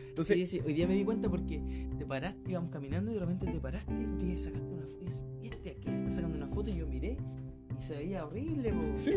Entonces, 0.08 0.36
sí, 0.36 0.46
sí, 0.46 0.62
hoy 0.64 0.74
día 0.74 0.86
me 0.86 0.94
di 0.94 1.04
cuenta 1.04 1.28
porque 1.28 1.60
te 1.98 2.06
paraste, 2.06 2.48
íbamos 2.50 2.70
caminando 2.70 3.10
y 3.10 3.14
de 3.14 3.20
repente 3.20 3.46
te 3.50 3.58
paraste 3.58 3.92
y 4.22 4.36
sacaste 4.36 4.72
una 4.72 4.86
foto. 4.86 4.94
Y 5.64 5.68
dices, 5.68 5.68
"¿Y 5.68 5.68
este 5.68 5.70
aquí 5.70 5.88
le 5.88 5.96
está 5.98 6.12
sacando 6.12 6.36
una 6.36 6.48
foto 6.48 6.70
y 6.70 6.76
yo 6.76 6.86
miré 6.86 7.16
y 7.80 7.82
se 7.82 7.94
veía 7.96 8.24
horrible, 8.24 8.70
po, 8.70 8.80
Sí, 8.98 9.12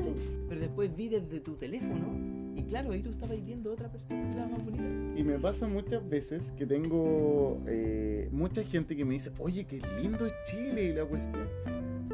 pero 0.49 0.61
después 0.61 0.95
vi 0.95 1.09
desde 1.09 1.39
tu 1.39 1.55
teléfono 1.55 2.37
y 2.55 2.63
claro, 2.63 2.91
ahí 2.91 3.01
tú 3.01 3.09
estabas 3.09 3.43
viendo 3.45 3.71
otra 3.71 3.91
perspectiva 3.91 4.47
más 4.47 4.65
bonita. 4.65 5.19
Y 5.19 5.23
me 5.23 5.37
pasa 5.37 5.67
muchas 5.67 6.07
veces 6.09 6.51
que 6.57 6.65
tengo 6.65 7.61
eh, 7.67 8.29
mucha 8.31 8.63
gente 8.63 8.95
que 8.95 9.05
me 9.05 9.13
dice, 9.13 9.31
oye, 9.37 9.65
qué 9.65 9.79
lindo 10.01 10.25
es 10.25 10.33
Chile 10.45 10.85
y 10.85 10.93
la 10.93 11.05
cuestión. 11.05 11.47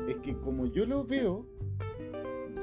Es 0.09 0.17
que 0.17 0.33
como 0.35 0.65
yo 0.65 0.85
lo 0.85 1.05
veo, 1.05 1.45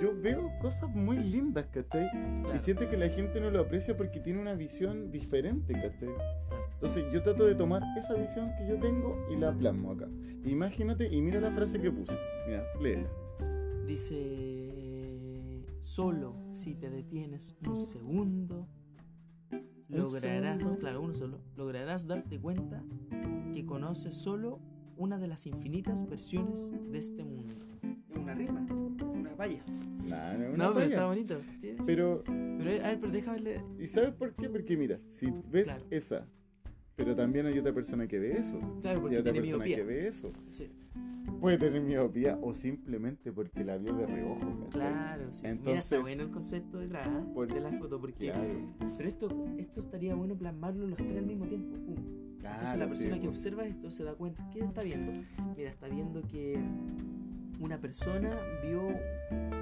yo 0.01 0.15
veo 0.21 0.51
cosas 0.61 0.89
muy 0.95 1.19
lindas, 1.19 1.67
¿cachai? 1.67 2.07
Y 2.07 2.43
Claro. 2.45 2.59
siento 2.61 2.89
que 2.91 2.97
la 2.97 3.09
gente 3.09 3.41
no 3.41 3.51
lo 3.51 3.61
aprecia 3.61 3.97
porque 3.97 4.21
tiene 4.21 4.41
una 4.41 4.55
visión 4.55 5.11
diferente, 5.11 5.73
¿cachai? 5.75 6.09
Entonces 6.75 7.05
yo 7.13 7.23
trato 7.23 7.45
de 7.45 7.55
tomar 7.55 7.83
esa 7.99 8.15
visión 8.15 8.51
que 8.59 8.67
yo 8.69 8.79
tengo 8.79 9.17
y 9.31 9.37
la 9.37 9.53
plasmo 9.53 9.93
acá. 9.93 10.09
Imagínate 10.45 11.07
y 11.13 11.21
mira 11.21 11.41
la 11.41 11.51
frase 11.51 11.79
que 11.81 11.91
puse. 11.93 12.17
Mira, 12.47 12.65
léela. 12.81 13.11
Dice, 13.87 15.65
solo 15.81 16.35
si 16.53 16.75
te 16.75 16.89
detienes 16.91 17.55
un 17.67 17.85
segundo, 17.85 18.67
lograrás, 19.89 20.59
segundo. 20.63 20.79
claro, 20.81 21.03
uno 21.03 21.15
solo, 21.15 21.41
lograrás 21.57 22.07
darte 22.07 22.39
cuenta 22.41 22.83
que 23.53 23.67
conoces 23.67 24.15
solo 24.15 24.61
una 24.97 25.19
de 25.19 25.27
las 25.29 25.47
infinitas 25.47 26.07
versiones 26.09 26.73
de 26.91 26.99
este 26.99 27.25
mundo. 27.25 27.55
Una 28.19 28.35
rima, 28.35 28.65
valla. 29.41 29.63
Nah, 30.07 30.37
no, 30.37 30.45
es 30.45 30.55
una 30.55 30.65
No, 30.67 30.75
pero 30.75 30.87
está 30.87 31.07
bonito. 31.07 31.41
Sí, 31.61 31.75
sí. 31.77 31.83
Pero, 31.87 32.23
Pero, 32.25 32.85
a 32.85 32.89
ver, 32.89 33.01
pero 33.01 33.13
déjame 33.13 33.41
leer. 33.41 33.63
¿y 33.79 33.87
sabes 33.89 34.13
por 34.15 34.35
qué? 34.35 34.49
Porque 34.49 34.77
mira, 34.77 34.99
si 35.13 35.33
ves 35.51 35.65
Claro. 35.65 35.85
esa, 35.91 36.27
pero 36.97 37.17
también 37.17 37.47
hay 37.47 37.59
otra 37.59 37.73
persona 37.73 38.07
que 38.07 38.19
ve 38.19 38.39
eso. 38.39 38.59
Claro, 38.83 38.99
Y 38.99 39.03
porque 39.03 39.19
otra 39.19 39.33
tiene 39.33 39.47
persona 39.47 39.65
miopía. 39.65 39.77
que 39.77 39.85
ve 39.85 40.09
eso. 40.09 40.29
Sí, 40.51 40.71
Puede 41.41 41.59
tener 41.59 41.81
miopía 41.81 42.39
o 42.43 42.53
simplemente 42.55 43.31
porque 43.33 43.63
la 43.65 43.77
vio 43.79 43.95
de 43.95 44.07
reojo. 44.07 44.41
¿cachai? 44.65 44.71
claro, 44.71 45.25
sí. 45.33 45.41
Mira, 45.43 45.51
Entonces- 45.53 45.85
está 45.85 45.99
bueno 46.01 46.23
el 46.25 46.31
concepto 46.31 46.79
detrás 46.79 47.07
¿ah? 47.07 47.25
Por- 47.33 47.53
de 47.53 47.61
la 47.61 47.73
foto, 47.73 48.01
porque... 48.01 48.31
Claro, 48.33 48.75
Pero 48.97 49.09
esto, 49.09 49.47
esto 49.59 49.81
estaría 49.81 50.15
bueno 50.15 50.35
plasmarlo 50.37 50.87
los 50.87 50.97
tres 50.99 51.17
al 51.17 51.27
mismo 51.27 51.47
tiempo. 51.47 51.77
pum. 51.77 51.95
Entonces 51.97 52.41
claro, 52.41 52.79
la 52.79 52.87
persona 52.89 53.15
sí. 53.15 53.21
que 53.21 53.29
observa 53.29 53.67
esto 53.67 53.91
se 53.91 54.03
da 54.05 54.15
cuenta. 54.15 54.51
¿Qué 54.53 54.61
está 54.61 54.83
viendo? 54.83 55.13
Mira, 55.57 55.71
está 55.71 55.89
viendo 55.89 56.23
que 56.23 56.59
una 57.61 57.79
persona 57.79 58.31
vio, 58.63 58.89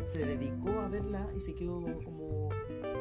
se 0.05 0.25
dedicó 0.25 0.71
a 0.81 0.89
verla 0.89 1.29
y 1.37 1.41
se 1.41 1.55
quedó 1.55 1.83
como 2.05 2.49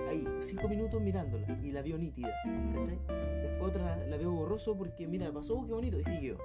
ahí, 0.10 0.28
cinco 0.40 0.68
minutos 0.68 1.00
mirándola 1.02 1.48
y 1.64 1.72
la 1.72 1.82
vio 1.82 1.98
nítida. 1.98 2.34
¿Cachai? 2.74 3.00
Después 3.42 3.72
otra 3.72 4.06
la 4.08 4.18
vio 4.18 4.32
borroso 4.32 4.76
porque, 4.76 5.08
mira, 5.08 5.32
pasó, 5.32 5.66
qué 5.66 5.74
bonito, 5.74 6.00
y 6.00 6.04
siguió. 6.04 6.38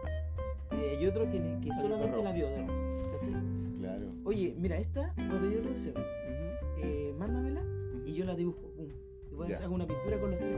Y 0.71 0.97
hay 0.97 1.07
otro 1.07 1.31
que, 1.31 1.59
que 1.62 1.75
solamente 1.75 2.23
la 2.23 2.33
vio 2.33 2.47
¿cachai? 2.47 3.35
Claro. 3.79 4.07
Oye, 4.25 4.55
mira, 4.59 4.77
esta 4.77 5.12
voy 5.17 5.37
a 5.37 5.41
pedir 5.41 5.69
deseo. 5.69 5.93
Ujú. 5.93 6.83
Eh, 6.83 7.15
mándamela 7.19 7.62
y 8.07 8.15
yo 8.15 8.25
la 8.25 8.35
dibujo. 8.35 8.71
Pum. 8.77 8.88
Y 9.31 9.35
voy 9.35 9.51
a 9.51 9.55
hacer 9.55 9.69
una 9.69 9.87
pintura 9.87 10.21
con 10.21 10.31
los 10.31 10.41
tres. 10.41 10.57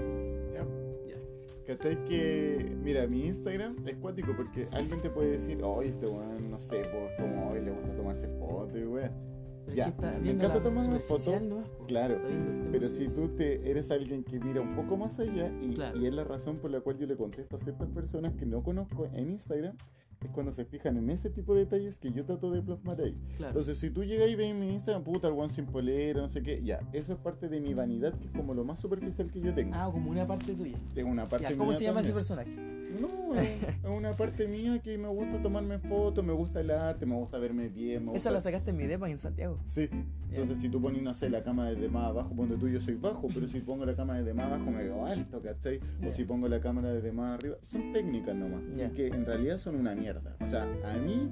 ¿Cachai 1.67 1.97
que, 2.05 2.77
mira, 2.83 3.07
mi 3.07 3.27
Instagram 3.27 3.77
es 3.89 3.97
cuático 3.97 4.35
porque 4.37 4.69
alguien 4.73 5.01
te 5.01 5.09
puede 5.09 5.33
decir, 5.33 5.63
oye, 5.63 5.89
este 5.91 6.07
weón, 6.07 6.51
no 6.51 6.59
sé, 6.59 6.83
pues 6.93 7.13
como 7.19 7.51
hoy 7.51 7.61
le 7.63 7.71
gusta 7.71 7.97
tomarse 7.97 8.29
fotos 8.39 8.79
y 8.79 8.85
weón. 8.85 9.11
Pero 9.65 9.77
Ya, 9.79 9.85
es 9.89 9.95
que 9.95 10.05
está 10.07 10.19
me 10.19 10.31
encanta 10.31 10.63
tomarme 10.63 10.99
fotos. 10.99 11.27
po. 11.79 11.87
Claro. 11.87 12.19
Pero 12.71 12.87
si 12.89 13.09
tú 13.09 13.29
te, 13.29 13.71
eres 13.71 13.91
alguien 13.91 14.23
que 14.23 14.39
mira 14.39 14.61
un 14.61 14.77
poco 14.77 14.99
más 14.99 15.19
allá 15.19 15.51
y, 15.63 15.73
Claro. 15.75 15.99
y 15.99 16.07
es 16.07 16.13
la 16.13 16.25
razón 16.25 16.59
por 16.59 16.71
la 16.71 16.81
cual 16.83 16.99
yo 16.99 17.07
le 17.07 17.17
contesto 17.17 17.57
a 17.57 17.61
ciertas 17.61 17.89
personas 17.89 18.35
que 18.35 18.45
no 18.45 18.63
conozco 18.63 19.09
en 19.15 19.31
Instagram, 19.31 19.75
es 20.29 20.33
cuando 20.33 20.53
se 20.53 20.65
fijan 20.65 20.97
en 20.97 21.11
ese 21.11 21.31
tipo 21.31 21.55
de 21.55 21.61
detalles 21.61 21.99
que 21.99 22.11
yo 22.13 22.25
trato 22.25 22.51
de 22.51 22.63
plasmar 22.63 23.01
ahí. 23.01 23.17
Claro. 23.37 23.51
Entonces, 23.51 23.79
si 23.79 23.91
tú 23.91 24.05
llegas 24.05 24.29
y 24.29 24.35
ves 24.35 24.51
en 24.51 24.61
mi 24.61 24.71
Instagram, 24.73 25.03
puta, 25.05 25.29
el 25.29 25.35
one 25.35 25.49
sin 25.49 25.67
polera, 25.67 26.21
no 26.21 26.29
sé 26.29 26.43
qué, 26.43 26.63
ya, 26.63 26.81
eso 26.93 27.13
es 27.13 27.19
parte 27.21 27.49
de 27.49 27.61
mi 27.61 27.75
vanidad, 27.75 28.13
que 28.19 28.27
es 28.27 28.33
como 28.33 28.55
lo 28.55 28.65
más 28.65 28.79
superficial 28.79 29.31
que 29.31 29.41
yo 29.41 29.55
tengo. 29.55 29.73
Ah, 29.75 29.89
como 29.91 30.11
una 30.11 30.27
parte 30.27 30.55
tuya. 30.55 30.77
Tengo 30.95 31.11
una 31.11 31.25
parte 31.27 31.45
Ya, 31.51 31.57
¿Cómo 31.57 31.71
mía 31.71 31.79
se 31.79 31.85
llama 31.85 32.01
ese 32.01 32.13
personaje? 32.13 32.51
No, 33.01 33.35
es 33.35 33.97
una 33.97 34.13
parte 34.13 34.47
mía 34.47 34.79
que 34.81 34.97
me 34.97 35.09
gusta 35.09 35.43
tomarme 35.43 35.79
fotos, 35.79 36.25
me 36.25 36.33
gusta 36.33 36.61
el 36.61 36.71
arte, 36.71 37.07
me 37.07 37.17
gusta 37.17 37.39
verme 37.39 37.69
bien. 37.69 38.05
Me 38.05 38.13
Esa 38.13 38.13
gusta... 38.13 38.31
la 38.33 38.41
sacaste 38.41 38.71
en 38.71 38.77
mi 38.77 38.87
depa 38.87 39.11
en 39.11 39.19
Santiago. 39.19 39.59
Sí, 39.65 39.89
entonces 40.31 40.59
si 40.61 40.69
tú 40.69 40.81
pones, 40.81 41.03
no 41.03 41.13
sé, 41.15 41.29
la 41.29 41.43
cámara 41.43 41.71
desde 41.71 41.89
más 41.89 42.05
abajo, 42.05 42.31
ponte 42.37 42.57
tú, 42.57 42.69
yo 42.69 42.81
soy 42.81 42.95
bajo, 42.95 43.29
pero 43.35 43.49
si 43.49 43.61
pongo 43.61 43.85
la 43.85 43.97
cámara 43.97 44.21
desde 44.21 44.33
más 44.35 44.47
abajo 44.47 44.71
me 44.71 44.85
veo 44.85 45.05
alto, 45.07 45.41
¿cachai? 45.41 45.81
Ya. 46.01 46.09
O 46.09 46.13
si 46.13 46.25
pongo 46.25 46.49
la 46.49 46.61
cámara 46.61 46.93
desde 46.93 47.11
más 47.13 47.35
arriba, 47.39 47.57
son 47.69 47.93
técnicas 47.93 48.37
nomás, 48.37 48.63
Ya. 48.77 48.87
y 48.87 48.91
que 48.91 49.09
en 49.09 49.25
realidad 49.27 49.59
son 49.59 49.77
una 49.77 49.95
mierda. 49.95 50.14
O 50.41 50.47
sea, 50.47 50.67
a 50.85 50.97
mí, 50.99 51.31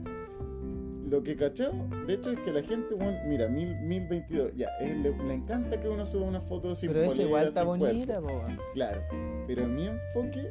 lo 1.08 1.22
que 1.22 1.36
cachado, 1.36 1.72
de 2.06 2.14
hecho, 2.14 2.30
es 2.30 2.40
que 2.40 2.52
la 2.52 2.62
gente, 2.62 2.94
bueno, 2.94 3.18
mira, 3.28 3.48
mil, 3.48 3.74
1022, 3.82 4.52
ya, 4.56 4.68
eh, 4.80 4.94
le, 4.94 5.16
le 5.24 5.34
encanta 5.34 5.80
que 5.80 5.88
uno 5.88 6.06
suba 6.06 6.26
una 6.26 6.40
foto 6.40 6.74
sin 6.74 6.88
Pero 6.90 7.02
esa 7.02 7.22
igual 7.22 7.48
está 7.48 7.62
bonita, 7.64 8.20
po. 8.20 8.42
Claro, 8.74 9.00
pero 9.46 9.66
mi 9.68 9.86
enfoque 9.88 10.48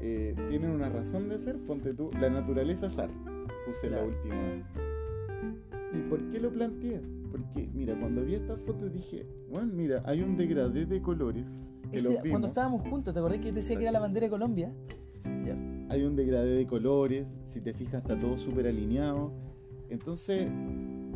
eh, 0.00 0.34
tiene 0.50 0.68
una 0.70 0.88
razón 0.88 1.28
de 1.28 1.38
ser, 1.38 1.56
ponte 1.58 1.92
tú, 1.94 2.10
la 2.20 2.28
naturaleza 2.30 2.86
arte, 2.86 3.14
puse 3.66 3.90
la 3.90 3.96
Claro. 3.98 4.06
última. 4.08 4.36
¿Y 5.92 5.98
por 6.10 6.20
qué 6.30 6.40
lo 6.40 6.50
planteé? 6.50 7.00
Porque, 7.30 7.68
mira, 7.72 7.96
cuando 7.98 8.22
vi 8.24 8.34
esta 8.34 8.56
foto 8.56 8.88
dije, 8.88 9.26
bueno, 9.50 9.72
mira, 9.72 10.02
hay 10.04 10.22
un 10.22 10.36
degradé 10.36 10.86
de 10.86 11.00
colores 11.02 11.48
que 11.90 11.98
Ese- 11.98 12.12
los 12.12 12.22
vimos. 12.22 12.30
cuando 12.34 12.48
estábamos 12.48 12.82
juntos, 12.88 13.12
¿te 13.14 13.18
acordás 13.20 13.38
que 13.40 13.46
yo 13.48 13.52
decía 13.54 13.76
que 13.76 13.82
era 13.82 13.92
la 13.92 13.98
bandera 14.00 14.26
de 14.26 14.30
Colombia? 14.30 14.70
Ya. 15.44 15.56
Hay 15.94 16.02
un 16.02 16.16
degradé 16.16 16.56
de 16.56 16.66
colores, 16.66 17.24
si 17.44 17.60
te 17.60 17.72
fijas 17.72 18.02
está 18.02 18.18
todo 18.18 18.36
súper 18.36 18.66
alineado. 18.66 19.30
Entonces, 19.90 20.48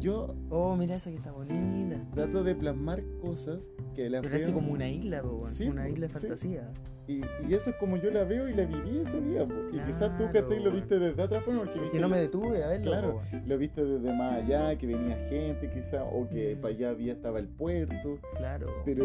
yo 0.00 0.34
Oh, 0.50 0.76
mira 0.76 0.96
esa 0.96 1.10
que 1.10 1.16
está 1.16 1.32
bonita. 1.32 2.00
trato 2.12 2.42
de 2.44 2.54
plasmar 2.54 3.02
cosas 3.20 3.68
que 3.94 4.08
las 4.10 4.22
veo 4.22 4.36
hace 4.36 4.52
como 4.52 4.72
una 4.72 4.88
isla, 4.88 5.22
po. 5.22 5.48
Sí, 5.50 5.66
una 5.68 5.88
isla 5.88 6.06
de 6.08 6.14
sí. 6.14 6.20
fantasía. 6.20 6.72
y, 7.08 7.20
y 7.48 7.54
eso 7.54 7.70
es 7.70 7.76
como 7.76 7.96
yo 7.96 8.10
la 8.10 8.22
veo 8.24 8.48
y 8.48 8.54
la 8.54 8.64
viví 8.66 8.98
ese 8.98 9.20
día. 9.20 9.46
po. 9.46 9.54
Y 9.72 9.78
quizás 9.80 10.16
tú, 10.16 10.24
¿cachai? 10.32 10.62
Lo 10.62 10.70
viste 10.70 10.98
desde 10.98 11.22
otra 11.22 11.40
forma. 11.40 11.64
Porque 11.64 11.90
Que 11.90 11.98
no 12.00 12.08
me 12.08 12.18
detuve 12.18 12.62
a 12.62 12.68
verlo, 12.68 12.84
Claro, 12.90 13.12
po, 13.14 13.22
lo 13.46 13.58
viste 13.58 13.84
desde 13.84 14.12
más 14.14 14.42
allá, 14.44 14.76
que 14.78 14.86
venía 14.86 15.16
gente 15.28 15.70
quizás, 15.70 16.04
o 16.12 16.28
que 16.28 16.54
Mm. 16.56 16.60
para 16.60 16.74
allá 16.74 16.90
había 16.90 17.12
estaba 17.14 17.38
el 17.38 17.48
puerto. 17.48 18.18
Claro. 18.36 18.66
Pero 18.84 19.04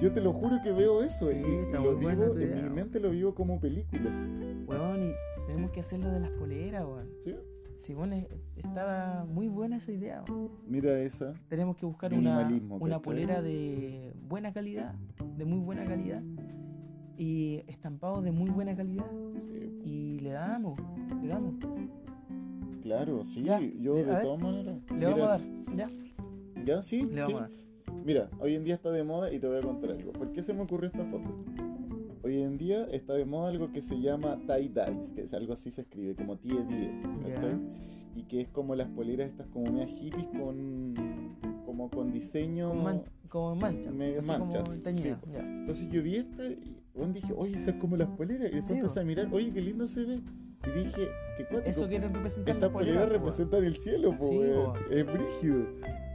yo 0.00 0.12
te 0.12 0.20
lo 0.20 0.32
juro 0.32 0.56
que 0.62 0.72
veo 0.72 1.02
eso 1.02 1.26
Sí, 1.28 1.34
y, 1.36 1.38
y 1.54 1.58
está 1.60 1.78
lo 1.80 1.96
vivo, 1.96 2.36
en 2.38 2.64
mi 2.64 2.70
mente 2.70 3.00
lo 3.00 3.10
vivo 3.10 3.34
como 3.34 3.58
películas. 3.60 4.14
Weón, 4.66 5.10
y 5.10 5.46
tenemos 5.46 5.70
que 5.70 5.80
hacer 5.80 6.00
lo 6.00 6.10
de 6.10 6.20
las 6.20 6.30
poleras, 6.30 6.84
weón. 6.84 7.08
¿sí? 7.24 7.34
Si 7.76 7.92
bueno, 7.94 8.14
es- 8.14 8.26
está 8.56 9.26
muy 9.28 9.48
buena 9.48 9.76
esa 9.76 9.92
idea. 9.92 10.24
Mira 10.66 10.98
esa. 11.00 11.34
Tenemos 11.48 11.76
que 11.76 11.86
buscar 11.86 12.14
una, 12.14 12.48
una 12.80 13.00
polera 13.02 13.42
de 13.42 14.14
buena 14.28 14.52
calidad, 14.52 14.94
de 15.36 15.44
muy 15.44 15.58
buena 15.58 15.84
calidad, 15.84 16.22
y 17.16 17.62
estampado 17.66 18.22
de 18.22 18.32
muy 18.32 18.50
buena 18.50 18.74
calidad, 18.76 19.06
Sí, 19.38 19.80
y 19.84 20.18
le 20.20 20.30
damos, 20.30 20.78
le 21.22 21.28
damos. 21.28 21.54
claro, 22.82 23.24
sí, 23.24 23.42
Ya, 23.42 23.60
yo 23.60 23.94
de 23.96 24.04
todas 24.04 24.40
maneras. 24.42 24.76
Le 24.96 25.06
vamos 25.06 25.14
Mira, 25.14 25.24
a 25.26 25.28
dar, 25.28 25.40
ya, 25.74 25.88
¿Ya? 26.64 26.82
Sí, 26.82 27.02
le 27.02 27.24
sí. 27.24 27.32
vamos 27.32 27.34
a 27.34 27.40
dar. 27.48 27.50
Mira, 28.04 28.30
hoy 28.40 28.54
en 28.54 28.64
día 28.64 28.74
está 28.74 28.90
de 28.90 29.02
moda 29.04 29.32
y 29.32 29.38
te 29.38 29.46
voy 29.46 29.58
a 29.58 29.60
contar 29.60 29.90
algo. 29.90 30.12
¿Por 30.12 30.32
qué 30.32 30.42
se 30.42 30.52
me 30.54 30.62
ocurrió 30.62 30.88
esta 30.88 31.04
foto? 31.04 31.44
Hoy 32.24 32.40
en 32.42 32.56
día 32.56 32.86
está 32.90 33.12
de 33.14 33.24
moda 33.26 33.50
algo 33.50 33.70
que 33.70 33.82
se 33.82 34.00
llama 34.00 34.38
tie-dyes, 34.46 35.10
que 35.14 35.22
es 35.22 35.34
algo 35.34 35.52
así 35.52 35.70
se 35.70 35.82
escribe, 35.82 36.14
como 36.16 36.36
tie-dye, 36.38 36.90
¿cachai? 37.22 37.50
Ya. 37.52 37.58
Y 38.16 38.22
que 38.22 38.40
es 38.42 38.48
como 38.48 38.74
las 38.74 38.88
poleras 38.88 39.28
estas 39.28 39.46
como 39.48 39.70
medias 39.70 39.90
hippies 39.90 40.26
con 40.28 40.94
como 41.66 41.90
con 41.90 42.12
diseño... 42.12 42.68
Con, 42.70 42.82
man- 42.82 43.02
con 43.28 43.58
mancha, 43.58 43.90
manchas, 43.90 44.38
como 44.68 44.80
teñida, 44.80 45.18
sí. 45.24 45.30
ya. 45.32 45.40
Entonces 45.40 45.90
yo 45.90 46.02
vi 46.02 46.16
esto 46.16 46.44
y 46.44 46.76
dije, 47.12 47.34
oye, 47.36 47.58
esa 47.58 47.72
es 47.72 47.76
como 47.78 47.96
las 47.96 48.08
poleras. 48.10 48.48
Y 48.52 48.54
después 48.54 48.68
Sí, 48.68 48.74
empecé 48.76 49.00
a 49.00 49.04
mirar, 49.04 49.28
oye, 49.32 49.52
qué 49.52 49.60
lindo 49.60 49.88
se 49.88 50.04
ve. 50.04 50.14
Y 50.66 50.78
dije, 50.78 51.08
qué 51.36 51.44
cuático. 51.46 51.68
Eso 51.68 51.88
quieren 51.88 52.14
representar 52.14 52.54
Estas 52.54 52.70
poleras 52.70 53.06
po, 53.06 53.12
representan 53.12 53.64
el 53.64 53.76
cielo, 53.76 54.16
po, 54.16 54.28
Sí, 54.28 54.38
bo. 54.38 54.74
Es 54.90 55.04
brígido. 55.04 55.66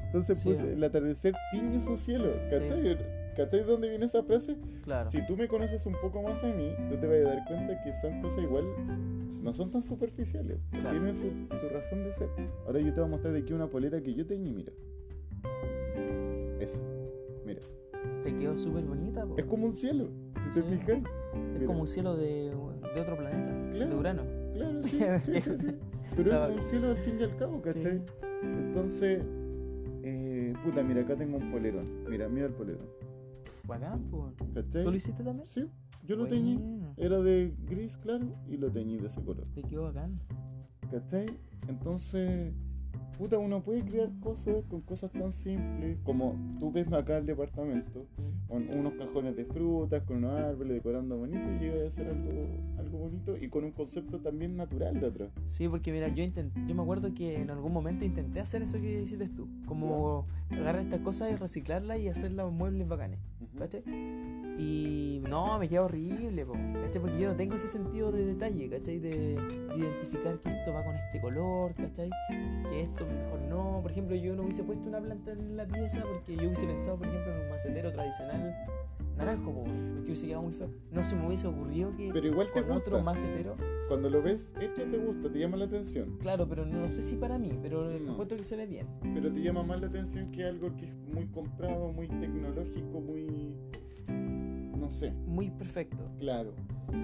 Entonces 0.05 0.43
bo. 0.45 0.51
el 0.53 0.83
atardecer 0.83 1.35
tiñe 1.51 1.79
su 1.81 1.97
cielo. 1.97 2.31
¿Cachai? 2.49 2.97
¿Cachai 3.35 3.59
de 3.61 3.65
dónde 3.65 3.89
viene 3.89 4.05
esa 4.05 4.23
frase? 4.23 4.57
Claro. 4.83 5.09
Si 5.09 5.25
tú 5.25 5.37
me 5.37 5.47
conoces 5.47 5.85
un 5.85 5.95
poco 6.01 6.21
más 6.21 6.43
a 6.43 6.47
mí, 6.47 6.73
tú 6.89 6.97
te 6.97 7.07
vas 7.07 7.17
a 7.17 7.35
dar 7.35 7.45
cuenta 7.47 7.81
que 7.83 7.93
son 8.01 8.21
cosas 8.21 8.39
igual, 8.39 8.65
no 9.41 9.53
son 9.53 9.71
tan 9.71 9.81
superficiales. 9.81 10.59
Claro. 10.71 10.89
Tienen 10.91 11.15
su, 11.15 11.57
su 11.59 11.69
razón 11.69 12.03
de 12.03 12.11
ser. 12.11 12.29
Ahora 12.65 12.79
yo 12.79 12.93
te 12.93 12.99
voy 12.99 13.07
a 13.07 13.11
mostrar 13.11 13.35
aquí 13.35 13.53
una 13.53 13.67
polera 13.67 14.01
que 14.01 14.13
yo 14.13 14.25
teñí, 14.25 14.51
mira. 14.51 14.73
Esa. 16.59 16.79
Mira. 17.45 17.61
Te 18.23 18.35
quedó 18.35 18.57
súper 18.57 18.83
bonita, 18.85 19.25
po. 19.25 19.37
Es 19.37 19.45
como 19.45 19.65
un 19.65 19.73
cielo, 19.73 20.09
si 20.51 20.61
te 20.61 20.67
fijas. 20.67 20.97
Es 20.97 21.39
mira. 21.53 21.65
como 21.67 21.81
un 21.81 21.87
cielo 21.87 22.15
de, 22.17 22.49
de 22.95 23.01
otro 23.01 23.17
planeta, 23.17 23.71
Claro. 23.73 23.91
de 23.91 23.95
Urano. 23.95 24.23
Claro, 24.53 24.83
sí, 24.87 24.99
sí, 25.25 25.41
sí, 25.41 25.57
sí. 25.57 25.67
Pero 26.15 26.29
Claro. 26.31 26.53
es 26.53 26.61
un 26.61 26.69
cielo 26.69 26.87
al 26.89 26.97
fin 26.97 27.17
y 27.19 27.23
al 27.23 27.35
cabo, 27.37 27.61
¿cachai? 27.61 28.01
Entonces, 28.43 29.21
eh, 30.03 30.53
puta, 30.63 30.83
mira, 30.83 31.01
acá 31.01 31.15
tengo 31.15 31.37
un 31.37 31.51
polerón. 31.51 31.85
Mira, 32.09 32.27
mira 32.27 32.47
el 32.47 32.53
polerón. 32.53 32.87
Bacán, 33.69 34.01
po. 34.10 34.34
¿Cachai? 34.53 34.84
¿Tú 34.84 34.91
lo 34.91 34.97
hiciste 34.97 35.23
también? 35.23 35.47
Sí, 35.47 35.65
yo 36.05 36.15
lo 36.15 36.27
teñí. 36.27 36.58
Bueno, 36.58 36.93
Era 36.97 37.19
de 37.19 37.53
gris 37.67 37.95
claro 37.97 38.25
y 38.49 38.58
lo 38.58 38.69
teñí 38.71 38.97
de 38.97 39.08
ese 39.08 39.21
color. 39.21 39.47
Te 39.55 39.62
quedó 39.63 39.84
bacán. 39.84 40.19
¿Cachai? 40.91 41.25
Entonces, 41.67 42.51
puta, 43.17 43.38
uno 43.38 43.62
puede 43.62 43.82
crear 43.84 44.10
cosas 44.21 44.63
con 44.69 44.82
cosas 44.82 45.12
tan 45.12 45.32
simples 45.32 45.97
como 46.03 46.36
tú 46.60 46.71
ves 46.71 46.91
acá 46.91 47.17
el 47.17 47.25
departamento, 47.27 48.05
con 48.47 48.67
unos 48.69 48.93
cajones 48.93 49.36
de 49.36 49.45
frutas, 49.45 50.01
con 50.03 50.17
unos 50.17 50.39
árboles 50.39 50.73
decorando 50.73 51.17
bonito 51.17 51.39
y 51.55 51.60
llega 51.60 51.88
a 51.88 51.91
ser 51.91 52.08
algo, 52.08 52.32
algo 52.79 52.97
bonito 52.97 53.38
y 53.38 53.49
con 53.49 53.65
un 53.65 53.71
concepto 53.71 54.19
también 54.19 54.55
natural 54.58 54.99
de 54.99 55.08
atrás. 55.08 55.29
Sí, 55.45 55.67
porque 55.67 55.91
mira, 55.91 56.08
yo 56.08 56.23
intent- 56.23 56.51
yo 56.65 56.73
me 56.73 56.82
acuerdo 56.82 57.13
que 57.13 57.39
en 57.39 57.51
algún 57.51 57.71
momento 57.73 58.03
intenté 58.05 58.39
hacer 58.39 58.63
eso 58.63 58.79
que 58.79 59.01
hiciste 59.03 59.27
tú. 59.29 59.47
Como 59.67 60.25
agarrar 60.49 60.82
estas 60.82 61.01
cosas 61.01 61.32
y 61.32 61.36
reciclarlas 61.36 61.99
y 61.99 62.08
hacerlas 62.08 62.51
muebles 62.51 62.88
bacanes. 62.88 63.19
¿Cachai? 63.57 63.83
Y 64.57 65.21
no, 65.27 65.57
me 65.57 65.67
queda 65.67 65.83
horrible, 65.83 66.45
po, 66.45 66.53
¿cachai? 66.53 67.01
Porque 67.01 67.19
yo 67.19 67.29
no 67.29 67.35
tengo 67.35 67.55
ese 67.55 67.67
sentido 67.67 68.12
de 68.12 68.25
detalle, 68.25 68.69
¿cachai? 68.69 68.99
De 68.99 69.38
identificar 69.75 70.38
que 70.39 70.49
esto 70.49 70.73
va 70.73 70.83
con 70.83 70.95
este 70.95 71.21
color, 71.21 71.73
¿cachai? 71.75 72.09
Que 72.69 72.81
esto 72.81 73.05
mejor 73.05 73.41
no. 73.49 73.79
Por 73.81 73.91
ejemplo, 73.91 74.15
yo 74.15 74.35
no 74.35 74.43
hubiese 74.43 74.63
puesto 74.63 74.88
una 74.88 74.99
planta 74.99 75.31
en 75.31 75.57
la 75.57 75.65
pieza 75.65 76.03
porque 76.03 76.35
yo 76.35 76.43
hubiese 76.43 76.67
pensado, 76.67 76.97
por 76.97 77.07
ejemplo, 77.07 77.33
en 77.33 77.41
un 77.41 77.49
macetero 77.49 77.91
tradicional 77.91 78.55
naranjo, 79.19 79.53
po, 79.53 79.63
porque 79.63 80.05
hubiese 80.08 80.25
quedado 80.27 80.43
muy 80.43 80.53
feo. 80.53 80.69
No 80.91 81.03
se 81.03 81.15
me 81.15 81.27
hubiese 81.27 81.45
ocurrido 81.47 81.95
que 81.95 82.10
Pero 82.12 82.27
igual 82.27 82.51
con 82.51 82.63
otro 82.71 82.97
gusta. 82.97 83.03
macetero. 83.03 83.55
Cuando 83.88 84.10
lo 84.10 84.21
ves 84.21 84.51
hecho 84.62 84.84
te 84.84 84.97
gusta, 84.97 85.32
te 85.32 85.39
llama 85.39 85.58
la 85.58 85.65
atención. 85.65 86.17
Claro, 86.19 86.47
pero 86.47 86.65
no 86.65 86.88
sé 86.89 87.01
si 87.03 87.15
para 87.15 87.38
mí, 87.38 87.51
pero 87.62 87.84
No. 87.99 88.12
encuentro 88.13 88.38
que 88.38 88.43
se 88.43 88.55
ve 88.55 88.65
bien. 88.65 88.88
Pero 89.13 89.32
te 89.32 89.41
llama 89.41 89.63
más 89.63 89.82
la 89.82 89.88
atención 89.88 90.32
que 90.32 90.43
algo 90.45 90.75
que 90.75 90.86
es 90.88 90.93
muy 91.13 91.25
comprado, 91.27 91.91
muy 91.91 92.08
tecnológico, 92.08 92.99
muy... 93.01 93.53
No 94.77 94.89
sé, 94.89 95.12
Muy 95.27 95.51
perfecto. 95.51 95.97
claro. 96.17 96.53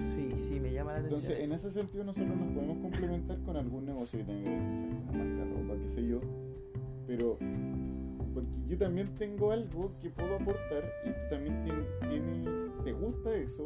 Sí, 0.00 0.28
sí, 0.38 0.58
me 0.58 0.72
llama 0.72 0.94
la 0.94 0.98
atención. 0.98 1.20
Entonces, 1.32 1.46
en 1.48 1.54
eso. 1.54 1.68
ese 1.68 1.70
sentido 1.78 2.02
nosotros 2.04 2.36
nos 2.36 2.52
podemos 2.52 2.78
complementar 2.78 3.38
con 3.42 3.56
algún 3.56 3.84
negocio 3.84 4.18
que 4.18 4.24
tenga 4.24 4.42
que 4.42 4.50
ver 4.50 4.58
con 4.58 5.18
una 5.18 5.24
marca 5.24 5.54
ropa, 5.54 5.80
qué 5.82 5.88
sé 5.88 6.06
yo. 6.08 6.20
Pero, 7.06 7.38
porque 8.36 8.50
yo 8.68 8.76
también 8.78 9.14
tengo 9.16 9.50
algo 9.50 9.92
que 10.02 10.10
puedo 10.10 10.36
aportar 10.36 10.84
y 11.04 11.08
tú 11.08 11.20
también 11.30 11.64
tien- 11.64 12.08
tienes, 12.08 12.70
te 12.84 12.92
gusta 12.92 13.34
eso, 13.34 13.64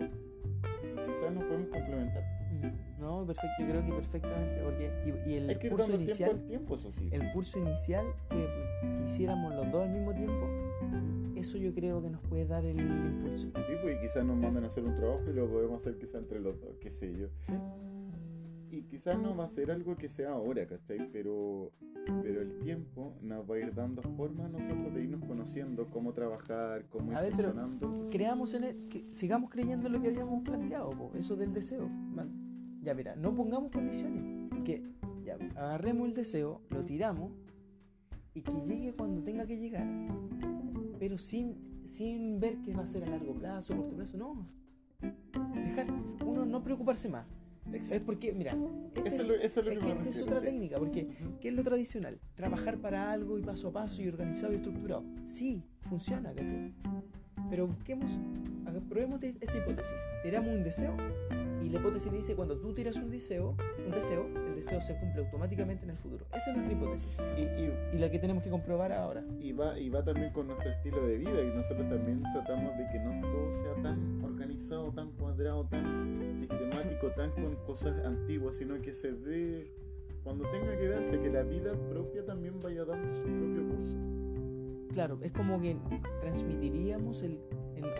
quizás 1.06 1.32
nos 1.34 1.44
podemos 1.44 1.68
complementar. 1.70 2.22
Mm, 2.52 3.00
No, 3.00 3.26
perfecto, 3.26 3.56
yo 3.60 3.66
creo 3.66 3.84
que 3.86 3.92
perfectamente, 3.92 4.60
porque 4.62 4.90
y, 5.26 5.30
y 5.30 5.36
el 5.38 5.58
que 5.58 5.68
curso 5.70 5.86
tiempo 5.86 6.02
inicial, 6.04 6.30
al 6.30 6.46
tiempo, 6.46 6.74
eso 6.76 6.92
sí. 6.92 7.08
el 7.10 7.32
curso 7.32 7.58
inicial 7.58 8.06
que 8.28 8.46
quisiéramos 9.02 9.54
los 9.56 9.70
dos 9.72 9.82
al 9.82 9.90
mismo 9.90 10.14
tiempo, 10.14 10.46
eso 11.36 11.56
yo 11.58 11.72
creo 11.74 12.00
que 12.02 12.10
nos 12.10 12.20
puede 12.22 12.46
dar 12.46 12.64
el 12.64 12.78
impulso. 12.78 13.46
Sí, 13.46 13.74
pues 13.82 13.96
y 13.96 14.00
quizás 14.06 14.24
nos 14.24 14.36
mandan 14.36 14.64
a 14.64 14.66
hacer 14.68 14.84
un 14.84 14.94
trabajo 14.96 15.22
y 15.28 15.32
lo 15.32 15.48
podemos 15.48 15.80
hacer 15.80 15.96
quizás 15.98 16.16
entre 16.16 16.38
los 16.40 16.60
dos, 16.60 16.76
qué 16.80 16.90
sé 16.90 17.12
yo. 17.16 17.26
¿sí? 17.40 17.52
Y 18.70 18.82
quizás 18.82 19.18
no 19.18 19.36
va 19.36 19.44
a 19.44 19.48
ser 19.48 19.70
algo 19.70 19.96
que 19.96 20.08
sea 20.08 20.30
ahora, 20.30 20.66
¿cachai? 20.66 21.10
Pero, 21.12 21.72
pero 22.22 22.40
el 22.40 22.58
tiempo 22.60 23.14
nos 23.20 23.48
va 23.50 23.56
a 23.56 23.58
ir 23.58 23.74
dando 23.74 24.00
forma 24.02 24.46
a 24.46 24.48
nosotros 24.48 24.94
de 24.94 25.02
irnos 25.04 25.24
conociendo 25.26 25.88
cómo 25.90 26.12
trabajar, 26.12 26.84
cómo 26.88 27.10
ir 27.10 27.16
A 27.18 27.20
ver, 27.22 27.32
pero- 27.36 27.52
funcionando. 27.52 28.08
Creamos 28.10 28.54
en 28.54 28.64
el, 28.64 28.88
que 28.88 29.12
sigamos 29.12 29.50
creyendo 29.50 29.88
en 29.88 29.94
lo 29.94 30.00
que 30.00 30.08
habíamos 30.08 30.42
planteado, 30.44 30.90
po, 30.90 31.10
eso 31.16 31.34
del 31.36 31.52
deseo. 31.52 31.88
man. 31.88 32.78
Ya 32.82 32.94
mira, 32.94 33.14
no 33.16 33.34
pongamos 33.34 33.70
condiciones, 33.72 34.50
que 34.64 34.82
ya 35.24 35.34
agarremos 35.56 36.08
el 36.08 36.14
deseo, 36.14 36.62
lo 36.70 36.84
tiramos 36.84 37.32
y 38.34 38.40
que 38.42 38.52
llegue 38.64 38.94
cuando 38.94 39.22
tenga 39.22 39.46
que 39.46 39.58
llegar, 39.58 39.86
pero 40.98 41.18
sin, 41.18 41.82
sin 41.84 42.38
ver 42.40 42.56
que 42.62 42.72
va 42.74 42.84
a 42.84 42.86
ser 42.86 43.02
a 43.04 43.10
largo 43.10 43.34
plazo, 43.34 43.76
corto 43.76 43.96
plazo, 43.96 44.16
no. 44.16 44.46
Dejar, 45.54 45.88
uno 46.24 46.46
no 46.46 46.62
preocuparse 46.62 47.08
más. 47.10 47.26
Es 47.72 48.00
porque, 48.00 48.32
mira, 48.32 48.56
este 48.94 49.08
Eso 49.08 49.22
es, 49.22 49.28
lo- 49.28 49.34
eso 49.34 49.60
es 49.60 49.66
lo 49.66 49.72
es 49.72 49.78
que 49.78 50.02
que 50.02 50.08
es 50.10 50.22
otra 50.22 50.40
sí. 50.40 50.46
técnica, 50.46 50.78
porque. 50.78 51.08
¿qué 51.40 51.48
es 51.48 51.54
lo 51.54 51.62
tradicional? 51.62 52.18
Trabajar 52.34 52.78
para 52.78 53.10
algo 53.12 53.38
y 53.38 53.42
paso 53.42 53.68
a 53.68 53.72
paso 53.72 54.02
y 54.02 54.08
organizado 54.08 54.52
y 54.52 54.56
estructurado. 54.56 55.04
Sí, 55.26 55.62
funciona, 55.82 56.30
¿cachai? 56.30 56.72
Pero 57.48 57.66
busquemos, 57.66 58.18
probemos 58.88 59.20
te- 59.20 59.34
esta 59.40 59.56
hipótesis. 59.58 59.96
Tiramos 60.22 60.54
un 60.54 60.62
deseo 60.62 60.94
y 61.64 61.68
la 61.68 61.78
hipótesis 61.80 62.12
dice 62.12 62.34
cuando 62.36 62.56
tú 62.58 62.72
tiras 62.72 62.96
un 62.96 63.10
deseo, 63.10 63.56
un 63.84 63.90
deseo, 63.92 64.26
el 64.48 64.54
deseo 64.56 64.80
se 64.80 64.96
cumple 64.98 65.22
automáticamente 65.24 65.84
en 65.84 65.90
el 65.90 65.96
futuro. 65.96 66.26
Esa 66.34 66.50
es 66.50 66.56
nuestra 66.56 66.76
hipótesis 66.76 67.16
Y, 67.36 67.40
y- 67.42 67.72
y 67.96 67.98
la 67.98 68.10
que 68.10 68.18
tenemos 68.18 68.42
que 68.44 68.50
comprobar 68.50 68.92
ahora. 68.92 69.24
y 69.40 69.52
va, 69.52 69.78
y 69.78 69.88
va 69.88 70.04
también 70.04 70.32
con 70.32 70.46
nuestro 70.46 70.70
estilo 70.70 71.04
de 71.06 71.18
vida 71.18 71.42
y 71.42 71.46
nosotros 71.48 71.88
también 71.88 72.22
tratamos 72.32 72.76
de 72.78 72.86
que 72.92 72.98
no 73.00 73.20
todo 73.20 73.52
sea 73.62 73.82
tan 73.82 74.20
tan 74.94 75.12
cuadrado, 75.12 75.64
tan 75.66 76.36
sistemático, 76.38 77.10
tan 77.16 77.30
con 77.32 77.56
cosas 77.66 78.04
antiguas, 78.04 78.56
sino 78.56 78.80
que 78.80 78.92
se 78.92 79.12
dé 79.12 79.72
cuando 80.22 80.44
tenga 80.50 80.76
que 80.78 80.88
darse, 80.88 81.20
que 81.20 81.30
la 81.30 81.42
vida 81.42 81.72
propia 81.88 82.24
también 82.24 82.60
vaya 82.60 82.84
dando 82.84 83.14
su 83.14 83.22
propio 83.22 83.68
curso. 83.68 83.96
Claro, 84.92 85.18
es 85.22 85.32
como 85.32 85.60
que 85.60 85.76
transmitiríamos 86.20 87.22
el, 87.22 87.38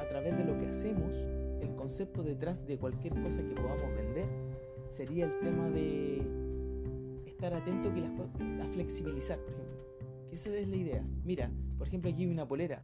a 0.00 0.08
través 0.08 0.36
de 0.36 0.44
lo 0.44 0.58
que 0.58 0.68
hacemos 0.68 1.14
el 1.60 1.74
concepto 1.76 2.22
detrás 2.22 2.66
de 2.66 2.78
cualquier 2.78 3.20
cosa 3.22 3.42
que 3.42 3.54
podamos 3.54 3.94
vender. 3.96 4.26
Sería 4.90 5.26
el 5.26 5.38
tema 5.38 5.68
de 5.70 6.22
estar 7.26 7.54
atento 7.54 7.92
que 7.94 8.00
las 8.00 8.12
a 8.60 8.66
flexibilizar, 8.72 9.38
por 9.38 9.54
ejemplo. 9.54 9.84
Que 10.28 10.36
esa 10.36 10.50
es 10.50 10.68
la 10.68 10.76
idea. 10.76 11.04
Mira, 11.24 11.50
por 11.78 11.86
ejemplo, 11.86 12.10
aquí 12.10 12.24
hay 12.24 12.30
una 12.30 12.46
polera, 12.46 12.82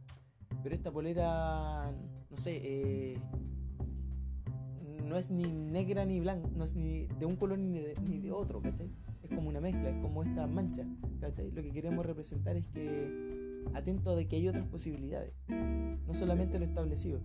pero 0.63 0.73
esta 0.73 0.91
polera, 0.91 1.91
no 2.29 2.37
sé, 2.37 2.59
eh, 2.63 3.17
no 5.07 5.17
es 5.17 5.31
ni 5.31 5.43
negra 5.43 6.05
ni 6.05 6.19
blanca, 6.19 6.49
no 6.55 6.63
es 6.63 6.75
ni 6.75 7.07
de 7.19 7.25
un 7.25 7.35
color 7.35 7.59
ni 7.59 7.79
de, 7.79 7.95
ni 8.07 8.19
de 8.19 8.31
otro, 8.31 8.61
¿cachai? 8.61 8.89
es 9.29 9.35
como 9.35 9.49
una 9.49 9.59
mezcla, 9.59 9.89
es 9.89 9.97
como 10.01 10.23
esta 10.23 10.47
mancha. 10.47 10.85
¿cachai? 11.19 11.51
Lo 11.51 11.61
que 11.61 11.71
queremos 11.71 12.05
representar 12.05 12.55
es 12.55 12.67
que 12.67 13.65
atento 13.73 14.15
de 14.15 14.27
que 14.27 14.37
hay 14.37 14.47
otras 14.47 14.67
posibilidades, 14.67 15.33
no 15.47 16.13
solamente 16.13 16.59
lo 16.59 16.65
establecido. 16.65 17.19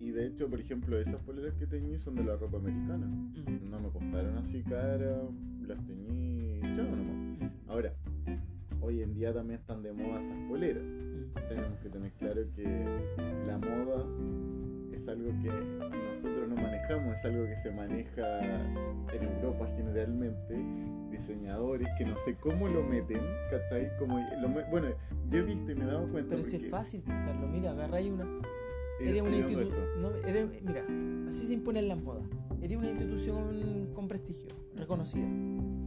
Y 0.00 0.10
de 0.10 0.26
hecho, 0.26 0.48
por 0.48 0.58
ejemplo, 0.58 0.98
esas 0.98 1.22
poleras 1.22 1.54
que 1.54 1.66
teñí 1.66 1.96
son 1.96 2.16
de 2.16 2.24
la 2.24 2.36
ropa 2.36 2.56
americana. 2.56 3.06
Mm. 3.06 3.70
No 3.70 3.78
me 3.78 3.88
costaron 3.90 4.36
así 4.36 4.62
cara, 4.64 5.22
las 5.64 5.78
teñí 5.86 6.60
chao 6.74 6.86
nomás. 6.86 7.52
Ahora, 7.68 7.94
hoy 8.80 9.02
en 9.02 9.14
día 9.14 9.32
también 9.32 9.60
están 9.60 9.80
de 9.82 9.92
moda 9.92 10.20
esas 10.20 10.36
poleras. 10.48 10.82
Mm. 10.82 11.48
Tenemos 11.48 11.78
que 11.78 11.88
tener 11.88 12.12
claro 12.14 12.42
que 12.56 12.84
la 13.46 13.58
moda 13.58 14.04
es 15.02 15.08
algo 15.08 15.30
que 15.42 15.48
nosotros 15.48 16.48
no 16.48 16.54
manejamos, 16.56 17.18
es 17.18 17.24
algo 17.24 17.44
que 17.46 17.56
se 17.56 17.70
maneja 17.72 18.40
en 19.12 19.22
Europa 19.22 19.68
generalmente, 19.76 20.54
diseñadores 21.10 21.88
que 21.98 22.04
no 22.06 22.16
sé 22.18 22.36
cómo 22.36 22.68
lo 22.68 22.82
meten, 22.84 23.20
¿cachai? 23.50 23.90
Como 23.98 24.18
lo 24.40 24.48
me- 24.48 24.64
bueno, 24.70 24.88
yo 25.30 25.38
he 25.38 25.42
visto 25.42 25.72
y 25.72 25.74
me 25.74 25.84
he 25.84 25.86
dado 25.88 26.08
cuenta. 26.10 26.30
Pero 26.30 26.42
si 26.42 26.56
es 26.56 26.70
fácil, 26.70 27.02
Carlos, 27.04 27.50
mira, 27.50 27.72
agarráis 27.72 28.10
una... 28.12 28.26
Eres 29.00 29.22
una 29.22 29.36
esto. 29.36 29.74
No, 30.00 30.10
mira, 30.62 30.84
así 31.28 31.46
se 31.46 31.54
imponen 31.54 31.88
las 31.88 32.00
modas. 32.00 32.24
Eres 32.60 32.76
una 32.76 32.90
institución 32.90 33.90
con 33.94 34.06
prestigio, 34.06 34.50
reconocida. 34.76 35.26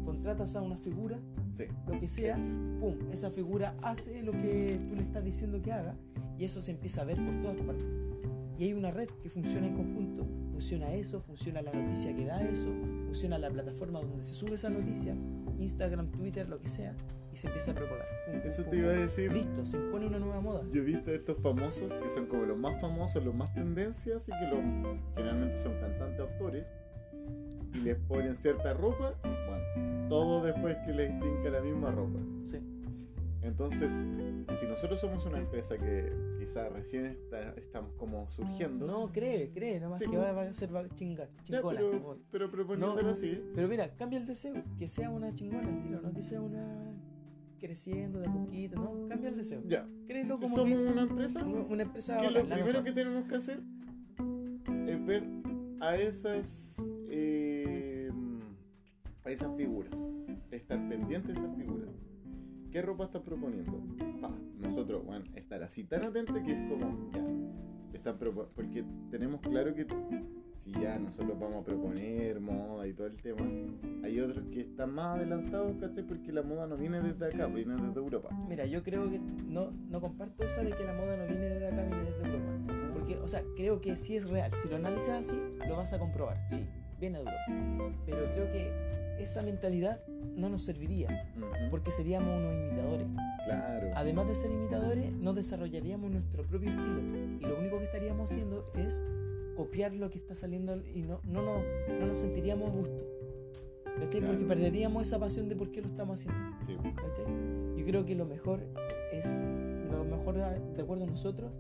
Contratas 0.04 0.56
a 0.56 0.62
una 0.62 0.76
figura, 0.76 1.18
Sí. 1.58 1.64
lo 1.88 1.98
que 2.02 2.08
sea, 2.10 2.34
Eso. 2.34 2.54
pum, 2.82 2.96
esa 3.14 3.32
figura 3.32 3.76
hace 3.82 4.22
lo 4.24 4.34
que 4.34 4.78
tú 4.90 4.96
le 4.96 5.04
estás 5.04 5.24
diciendo 5.24 5.62
que 5.62 5.72
haga 5.72 5.96
y 6.38 6.44
eso 6.44 6.60
se 6.60 6.72
empieza 6.72 7.04
a 7.04 7.06
ver 7.06 7.16
por 7.16 7.34
todas 7.42 7.62
partes. 7.62 7.86
Y 8.58 8.66
hay 8.66 8.74
una 8.74 8.92
red 8.92 9.10
que 9.22 9.30
funciona 9.30 9.68
en 9.68 9.76
conjunto. 9.76 10.26
Funciona 10.52 10.94
eso, 10.94 11.22
funciona 11.22 11.62
la 11.62 11.74
noticia 11.74 12.16
que 12.16 12.26
da 12.26 12.42
eso, 12.42 12.70
funciona 13.06 13.38
la 13.38 13.50
plataforma 13.50 14.00
donde 14.00 14.24
se 14.24 14.34
sube 14.34 14.56
esa 14.56 14.70
noticia, 14.70 15.14
Instagram, 15.60 16.12
Twitter, 16.12 16.48
lo 16.48 16.62
que 16.62 16.70
sea, 16.70 16.96
y 17.34 17.38
se 17.38 17.48
empieza 17.48 17.72
a 17.72 17.76
propagar. 17.76 18.06
Pum, 18.26 18.40
pum, 18.40 18.48
Eso 18.48 18.64
pum, 18.64 18.72
te 18.72 18.78
iba 18.78 18.90
a 18.92 18.94
decir. 18.94 19.34
Listo, 19.34 19.66
se 19.66 19.78
impone 19.78 20.08
una 20.08 20.20
nueva 20.20 20.40
moda. 20.40 20.64
Yo 20.72 20.82
he 20.82 20.86
visto 20.86 21.12
estos 21.12 21.38
famosos 21.40 21.92
que 21.92 22.10
son 22.10 22.28
como 22.28 22.46
los 22.46 22.58
más 22.58 22.80
famosos, 22.80 23.24
los 23.24 23.36
más 23.36 23.54
tendencias 23.54 24.30
y 24.30 24.32
que 24.32 24.48
los, 24.48 24.62
generalmente 25.16 25.58
son 25.62 25.74
cantantes, 25.80 26.22
autores 26.22 26.66
y 27.74 27.80
les 27.80 27.98
ponen 27.98 28.36
cierta 28.36 28.74
ropa, 28.74 29.14
bueno, 29.22 30.08
todo 30.08 30.44
después 30.44 30.78
que 30.86 30.94
les 30.94 31.20
tinca 31.20 31.50
la 31.50 31.62
misma 31.62 31.92
ropa. 31.92 32.20
Sí. 32.44 32.60
Entonces, 33.46 33.94
si 34.60 34.66
nosotros 34.66 35.00
somos 35.00 35.26
una 35.26 35.38
empresa 35.38 35.78
que 35.78 36.12
quizás 36.40 36.72
recién 36.72 37.06
está- 37.06 37.52
estamos 37.58 37.92
como 37.94 38.30
surgiendo, 38.32 38.88
No, 38.88 39.12
cree, 39.12 39.52
cree, 39.52 39.80
nomás 39.80 40.00
Sí, 40.00 40.10
que 40.10 40.18
va, 40.18 40.32
va 40.32 40.42
a 40.44 40.54
ser 40.54 40.76
va- 40.76 40.90
chinga, 40.96 41.28
ya, 41.28 41.44
chingona. 41.44 41.80
pero, 41.80 41.92
como- 42.02 42.16
pero 42.32 42.52
proponiéndolo 42.52 43.02
No. 43.04 43.10
así, 43.10 43.40
Pero 43.54 43.68
mira, 43.68 43.96
cambia 43.96 44.18
el 44.20 44.26
deseo, 44.26 44.56
que 44.80 44.88
sea 44.88 45.10
una 45.12 45.34
chingona 45.36 45.70
el 45.70 45.84
tiro, 45.84 46.02
no 46.02 46.12
que 46.14 46.24
sea 46.24 46.42
una 46.42 46.92
creciendo 47.60 48.20
de 48.20 48.30
poquito, 48.30 48.76
no, 48.78 49.08
cambia 49.08 49.30
el 49.30 49.38
deseo. 49.38 49.62
ya, 49.68 49.88
Créelo 50.08 50.38
como 50.38 50.56
somos 50.58 50.80
que 50.80 50.92
una 50.92 51.02
empresa, 51.04 51.44
una, 51.46 51.60
una 51.62 51.84
empresa 51.84 52.20
que 52.22 52.32
lo 52.32 52.42
primero 52.44 52.66
mejor. 52.66 52.84
que 52.84 52.92
tenemos 52.92 53.26
que 53.28 53.36
hacer 53.36 53.60
es 54.88 55.06
ver 55.06 55.24
a 55.80 55.96
esas 55.98 56.76
eh, 57.10 58.12
a 59.24 59.30
esas 59.30 59.56
figuras 59.56 59.98
estar 60.52 60.78
pendiente 60.90 61.32
de 61.32 61.40
esas 61.40 61.56
figuras 61.56 61.90
qué 62.76 62.82
ropa 62.82 63.06
estás 63.06 63.22
proponiendo 63.22 63.72
Pa, 64.20 64.30
nosotros 64.60 65.06
bueno 65.06 65.24
estar 65.36 65.64
así 65.64 65.86
tan 65.86 66.04
atento 66.04 66.34
que 66.44 66.52
es 66.52 66.62
como 66.64 67.10
ya 67.14 67.24
están 67.94 68.18
porque 68.18 68.84
tenemos 69.10 69.40
claro 69.40 69.74
que 69.74 69.88
si 70.52 70.74
ya 70.74 71.00
nosotros 71.00 71.40
vamos 71.40 71.62
a 71.62 71.64
proponer 71.64 72.42
moda 72.42 72.86
y 72.86 72.94
todo 72.94 73.08
el 73.08 73.16
tema 73.16 73.46
hay 74.04 74.20
otros 74.20 74.44
que 74.52 74.60
están 74.60 74.94
más 74.94 75.16
adelantados 75.16 75.78
¿cachai? 75.80 76.06
porque 76.06 76.34
la 76.34 76.42
moda 76.42 76.68
no 76.68 76.76
viene 76.76 77.00
desde 77.00 77.28
acá 77.28 77.48
viene 77.48 77.76
desde 77.82 77.98
Europa 77.98 78.28
Mira, 78.50 78.66
yo 78.66 78.84
creo 78.84 79.10
que 79.10 79.20
no, 79.20 79.72
no 79.72 80.02
comparto 80.02 80.44
esa 80.44 80.62
de 80.62 80.74
que 80.74 80.84
la 80.84 80.96
moda 80.96 81.16
no 81.16 81.28
viene 81.28 81.48
desde 81.48 81.68
acá, 81.68 81.82
viene 81.82 82.04
desde 82.04 82.26
Europa. 82.26 82.92
Porque, 82.94 83.18
o 83.20 83.28
sea, 83.30 83.42
creo 83.56 83.80
que 83.80 83.96
sí 83.96 84.18
es 84.18 84.30
real. 84.30 84.52
Si 84.56 84.68
lo 84.68 84.76
analizas 84.76 85.30
así, 85.30 85.40
lo 85.68 85.78
vas 85.78 85.94
a 85.94 86.00
comprobar. 86.00 86.38
Sí, 86.50 86.68
viene 87.00 87.20
de 87.20 87.24
Europa. 87.24 87.96
Pero 88.06 88.32
creo 88.34 88.52
que 88.52 89.24
esa 89.24 89.44
mentalidad 89.44 90.02
no 90.36 90.50
nos 90.50 90.64
serviría. 90.64 91.34
Porque 91.72 91.92
seríamos 91.92 92.30
unos 92.38 92.54
imitadores. 92.54 93.08
claro 93.46 93.88
Además 93.96 94.28
de 94.28 94.36
ser 94.36 94.52
imitadores, 94.52 95.12
no 95.14 95.34
desarrollaríamos 95.34 96.12
nuestro 96.12 96.44
propio 96.44 96.70
estilo. 96.70 97.00
Y 97.40 97.46
lo 97.46 97.58
único 97.60 97.78
que 97.80 97.86
estaríamos 97.86 98.32
haciendo 98.32 98.66
es 98.76 99.04
copiar 99.56 99.94
lo 99.94 100.10
que 100.10 100.18
está 100.18 100.36
saliendo 100.36 100.82
y 100.94 101.02
no, 101.04 101.22
no, 101.24 101.42
nos, 101.42 101.64
no 102.00 102.08
nos 102.08 102.20
sentiríamos 102.20 102.70
a 102.70 102.74
gusto. 102.74 103.04
¿Cachai? 103.98 104.20
Claro. 104.22 104.28
Porque 104.28 104.46
perderíamos 104.46 105.08
esa 105.08 105.18
pasión 105.20 105.48
de 105.48 105.56
por 105.56 105.72
qué 105.72 105.82
lo 105.82 105.88
estamos 105.88 106.20
haciendo. 106.20 106.58
sí. 106.66 106.76
¿cachai? 106.76 107.26
Yo 107.78 107.86
creo 107.86 108.06
que 108.06 108.16
lo 108.16 108.26
mejor 108.26 108.60
es, 109.14 109.44
lo 109.92 110.04
mejor 110.04 110.40
a- 110.40 110.52
de 110.60 110.82
acuerdo 110.82 111.06
a 111.06 111.08
nosotros, 111.08 111.52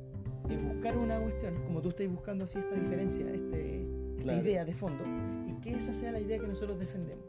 es 0.50 0.62
buscar 0.64 0.98
una 0.98 1.20
cuestión, 1.22 1.56
como 1.66 1.82
tú 1.82 1.90
estás 1.90 2.08
buscando 2.10 2.44
así 2.44 2.60
esta 2.60 2.76
diferencia, 2.76 3.26
este, 3.32 3.82
esta 4.12 4.24
Claro. 4.24 4.42
idea 4.42 4.66
de 4.66 4.74
fondo, 4.74 5.04
y 5.48 5.54
que 5.62 5.74
esa 5.76 5.94
sea 5.94 6.12
la 6.12 6.20
idea 6.20 6.40
que 6.40 6.48
nosotros 6.48 6.78
defendemos, 6.80 7.24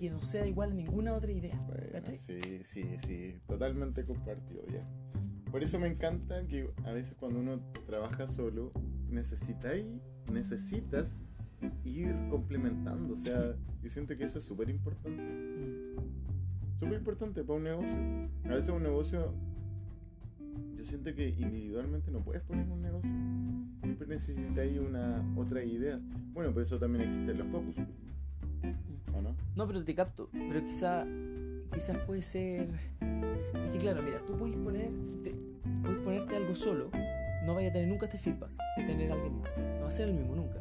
que 0.00 0.10
no 0.10 0.22
sea 0.22 0.46
igual 0.46 0.70
a 0.70 0.74
ninguna 0.74 1.12
otra 1.12 1.30
idea. 1.30 1.60
Bueno, 1.66 2.06
sí, 2.16 2.40
sí, 2.64 2.84
sí, 3.06 3.34
totalmente 3.46 4.06
compartido 4.06 4.66
ya. 4.66 4.82
Por 5.50 5.62
eso 5.62 5.78
me 5.78 5.88
encanta 5.88 6.46
que 6.46 6.70
a 6.84 6.92
veces 6.92 7.14
cuando 7.18 7.40
uno 7.40 7.60
trabaja 7.86 8.26
solo, 8.26 8.72
necesitáis, 9.10 9.84
necesitas 10.32 11.20
ir 11.84 12.16
complementando. 12.30 13.12
O 13.12 13.16
sea, 13.16 13.54
yo 13.82 13.90
siento 13.90 14.16
que 14.16 14.24
eso 14.24 14.38
es 14.38 14.44
súper 14.44 14.70
importante. 14.70 15.22
Mm. 15.22 16.78
Súper 16.78 16.98
importante 16.98 17.44
para 17.44 17.58
un 17.58 17.64
negocio. 17.64 17.98
A 18.44 18.54
veces 18.54 18.70
un 18.70 18.82
negocio, 18.82 19.34
yo 20.76 20.84
siento 20.86 21.14
que 21.14 21.28
individualmente 21.28 22.10
no 22.10 22.24
puedes 22.24 22.42
poner 22.42 22.66
un 22.70 22.80
negocio. 22.80 23.10
Siempre 23.82 24.06
necesitáis 24.06 24.78
una 24.78 25.22
otra 25.36 25.62
idea. 25.62 25.96
Bueno, 26.32 26.54
por 26.54 26.62
eso 26.62 26.78
también 26.78 27.04
existen 27.04 27.36
los 27.36 27.48
focus. 27.48 27.76
¿O 29.60 29.62
no? 29.62 29.66
Pero 29.66 29.84
te 29.84 29.94
capto. 29.94 30.30
Pero 30.32 30.64
quizá, 30.64 31.04
quizás 31.72 31.98
puede 32.06 32.22
ser. 32.22 32.68
Es 33.66 33.72
que 33.72 33.78
claro, 33.78 34.02
mira, 34.02 34.18
tú 34.26 34.36
puedes 34.36 34.56
ponerte, 34.56 35.34
puedes 35.82 36.00
ponerte 36.00 36.36
algo 36.36 36.56
solo, 36.56 36.90
no 37.44 37.54
vaya 37.54 37.68
a 37.68 37.72
tener 37.72 37.88
nunca 37.88 38.06
este 38.06 38.18
feedback 38.18 38.50
de 38.76 38.84
tener 38.84 39.10
a 39.10 39.14
alguien 39.14 39.38
más. 39.40 39.50
No 39.56 39.82
va 39.82 39.88
a 39.88 39.90
ser 39.90 40.08
el 40.08 40.14
mismo 40.14 40.34
nunca. 40.34 40.60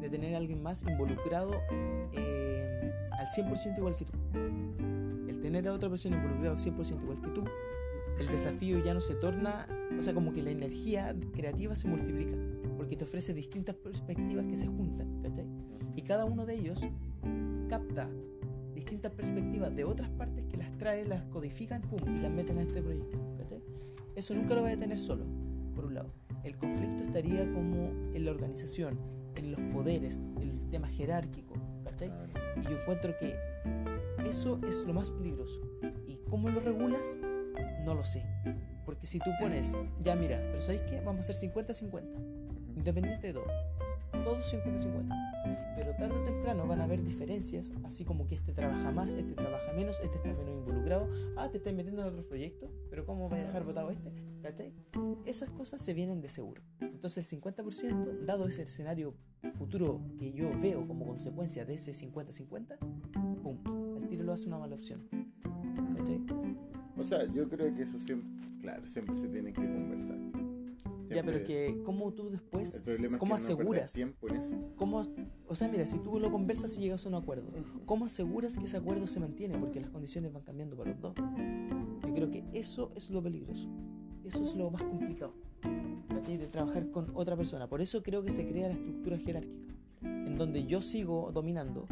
De 0.00 0.08
tener 0.10 0.34
a 0.34 0.38
alguien 0.38 0.62
más 0.62 0.82
involucrado 0.82 1.60
eh, 2.12 2.92
al 3.12 3.26
100% 3.28 3.78
igual 3.78 3.94
que 3.94 4.04
tú. 4.04 4.12
El 5.28 5.40
tener 5.40 5.68
a 5.68 5.72
otra 5.72 5.88
persona 5.88 6.16
involucrado 6.16 6.56
100% 6.56 7.02
igual 7.02 7.20
que 7.20 7.28
tú, 7.28 7.44
el 8.18 8.26
desafío 8.28 8.82
ya 8.82 8.94
no 8.94 9.00
se 9.00 9.14
torna, 9.14 9.66
o 9.96 10.02
sea, 10.02 10.14
como 10.14 10.32
que 10.32 10.42
la 10.42 10.50
energía 10.50 11.14
creativa 11.32 11.76
se 11.76 11.86
multiplica, 11.86 12.36
porque 12.76 12.96
te 12.96 13.04
ofrece 13.04 13.34
distintas 13.34 13.76
perspectivas 13.76 14.46
que 14.46 14.56
se 14.56 14.66
juntan, 14.66 15.22
¿cachai? 15.22 15.46
Y 15.94 16.02
cada 16.02 16.24
uno 16.24 16.44
de 16.44 16.54
ellos 16.54 16.80
capta 17.68 18.08
distintas 18.74 19.12
perspectivas 19.12 19.74
de 19.74 19.84
otras 19.84 20.08
partes 20.10 20.44
que 20.46 20.56
las 20.56 20.76
trae, 20.78 21.04
las 21.04 21.24
codifican, 21.24 21.82
pum, 21.82 21.98
y 22.16 22.20
las 22.20 22.30
meten 22.30 22.58
a 22.58 22.62
este 22.62 22.82
proyecto. 22.82 23.18
¿cachai? 23.38 23.62
Eso 24.14 24.34
nunca 24.34 24.54
lo 24.54 24.62
voy 24.62 24.72
a 24.72 24.78
tener 24.78 24.98
solo, 25.00 25.24
por 25.74 25.86
un 25.86 25.94
lado. 25.94 26.12
El 26.44 26.56
conflicto 26.56 27.02
estaría 27.02 27.50
como 27.52 27.90
en 28.14 28.24
la 28.24 28.30
organización, 28.30 28.98
en 29.34 29.50
los 29.50 29.60
poderes, 29.72 30.20
en 30.40 30.50
el 30.50 30.70
tema 30.70 30.88
jerárquico, 30.88 31.54
¿cachai? 31.84 32.10
Y 32.60 32.62
yo 32.64 32.80
encuentro 32.80 33.14
que 33.18 33.36
eso 34.28 34.60
es 34.68 34.84
lo 34.84 34.92
más 34.94 35.10
peligroso. 35.10 35.60
¿Y 36.06 36.16
cómo 36.30 36.48
lo 36.48 36.60
regulas? 36.60 37.20
No 37.84 37.94
lo 37.94 38.04
sé. 38.04 38.24
Porque 38.84 39.06
si 39.06 39.18
tú 39.18 39.30
pones, 39.40 39.76
ya 40.02 40.14
mira, 40.14 40.38
pero 40.38 40.60
¿sabéis 40.60 40.82
qué? 40.88 41.00
Vamos 41.00 41.28
a 41.28 41.32
hacer 41.32 41.50
50-50 41.50 41.92
Ujú. 41.92 42.72
independiente 42.76 43.26
de 43.28 43.32
todo. 43.32 43.46
Todos 44.24 44.52
50-50. 44.52 45.25
Pero 45.76 45.94
tarde 45.94 46.14
o 46.18 46.24
temprano 46.24 46.66
van 46.66 46.80
a 46.80 46.84
haber 46.84 47.02
diferencias, 47.04 47.72
así 47.84 48.04
como 48.04 48.26
que 48.26 48.34
este 48.36 48.52
trabaja 48.52 48.90
más, 48.90 49.14
este 49.14 49.34
trabaja 49.34 49.72
menos, 49.74 50.00
este 50.02 50.16
está 50.16 50.32
menos 50.32 50.54
involucrado. 50.54 51.08
Ah, 51.36 51.50
te 51.50 51.58
estás 51.58 51.74
metiendo 51.74 52.00
en 52.02 52.08
otros 52.08 52.24
proyectos, 52.24 52.70
pero 52.90 53.04
¿cómo 53.04 53.28
vas 53.28 53.40
a 53.40 53.44
dejar 53.44 53.64
votado 53.64 53.90
este? 53.90 54.10
¿Cachai? 54.42 54.72
Esas 55.26 55.50
cosas 55.50 55.82
se 55.82 55.92
vienen 55.92 56.20
de 56.22 56.30
seguro. 56.30 56.62
Entonces 56.80 57.30
el 57.32 57.40
50%, 57.40 58.24
dado 58.24 58.46
ese 58.48 58.62
escenario 58.62 59.14
futuro 59.54 60.00
que 60.18 60.32
yo 60.32 60.48
veo 60.60 60.86
como 60.88 61.06
consecuencia 61.06 61.64
de 61.66 61.74
ese 61.74 61.92
50-50, 61.92 62.78
¡pum! 63.42 63.58
Al 64.02 64.08
tiro 64.08 64.24
lo 64.24 64.32
hace 64.32 64.48
una 64.48 64.58
mala 64.58 64.74
opción. 64.76 65.06
¿Cachai? 65.96 66.20
O 66.96 67.04
sea, 67.04 67.24
yo 67.32 67.48
creo 67.48 67.70
que 67.74 67.82
eso 67.82 68.00
siempre, 68.00 68.30
claro, 68.60 68.84
siempre 68.86 69.14
se 69.14 69.28
tiene 69.28 69.52
que 69.52 69.60
conversar. 69.60 70.16
Ya, 71.08 71.22
pero 71.22 71.38
Siempre- 71.38 71.44
que, 71.44 71.82
¿cómo 71.84 72.12
tú 72.12 72.30
después 72.30 72.82
El 72.84 72.96
¿cómo 73.06 73.18
que 73.18 73.28
no 73.28 73.34
aseguras? 73.36 73.92
tiempo 73.92 74.28
en 74.28 74.36
eso. 74.36 74.56
¿Cómo, 74.76 75.02
o 75.48 75.54
sea, 75.54 75.68
mira, 75.68 75.86
si 75.86 75.98
tú 75.98 76.18
lo 76.18 76.30
conversas 76.30 76.76
y 76.76 76.80
llegas 76.80 77.04
a 77.06 77.08
un 77.08 77.14
acuerdo, 77.14 77.44
¿cómo 77.84 78.06
aseguras 78.06 78.56
que 78.56 78.64
ese 78.64 78.76
acuerdo 78.76 79.06
se 79.06 79.20
mantiene? 79.20 79.58
Porque 79.58 79.80
las 79.80 79.90
condiciones 79.90 80.32
van 80.32 80.42
cambiando 80.42 80.76
para 80.76 80.90
los 80.90 81.00
dos. 81.00 81.14
Yo 82.06 82.14
creo 82.14 82.30
que 82.30 82.44
eso 82.52 82.90
es 82.96 83.10
lo 83.10 83.22
peligroso. 83.22 83.68
Eso 84.24 84.42
es 84.42 84.54
lo 84.54 84.70
más 84.70 84.82
complicado. 84.82 85.34
¿cachai? 86.08 86.36
De 86.36 86.46
trabajar 86.46 86.90
con 86.90 87.10
otra 87.14 87.36
persona. 87.36 87.68
Por 87.68 87.80
eso 87.80 88.02
creo 88.02 88.22
que 88.22 88.30
se 88.30 88.46
crea 88.46 88.68
la 88.68 88.74
estructura 88.74 89.18
jerárquica. 89.18 89.74
En 90.02 90.34
donde 90.34 90.66
yo 90.66 90.82
sigo 90.82 91.30
dominando 91.32 91.86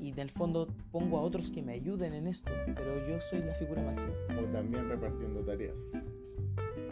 y 0.00 0.08
en 0.08 0.18
el 0.18 0.30
fondo 0.30 0.68
pongo 0.90 1.18
a 1.18 1.20
otros 1.20 1.50
que 1.50 1.62
me 1.62 1.72
ayuden 1.72 2.14
en 2.14 2.26
esto, 2.26 2.50
pero 2.66 3.06
yo 3.06 3.20
soy 3.20 3.40
la 3.40 3.54
figura 3.54 3.82
máxima. 3.82 4.12
O 4.40 4.44
también 4.52 4.88
repartiendo 4.88 5.44
tareas. 5.44 5.78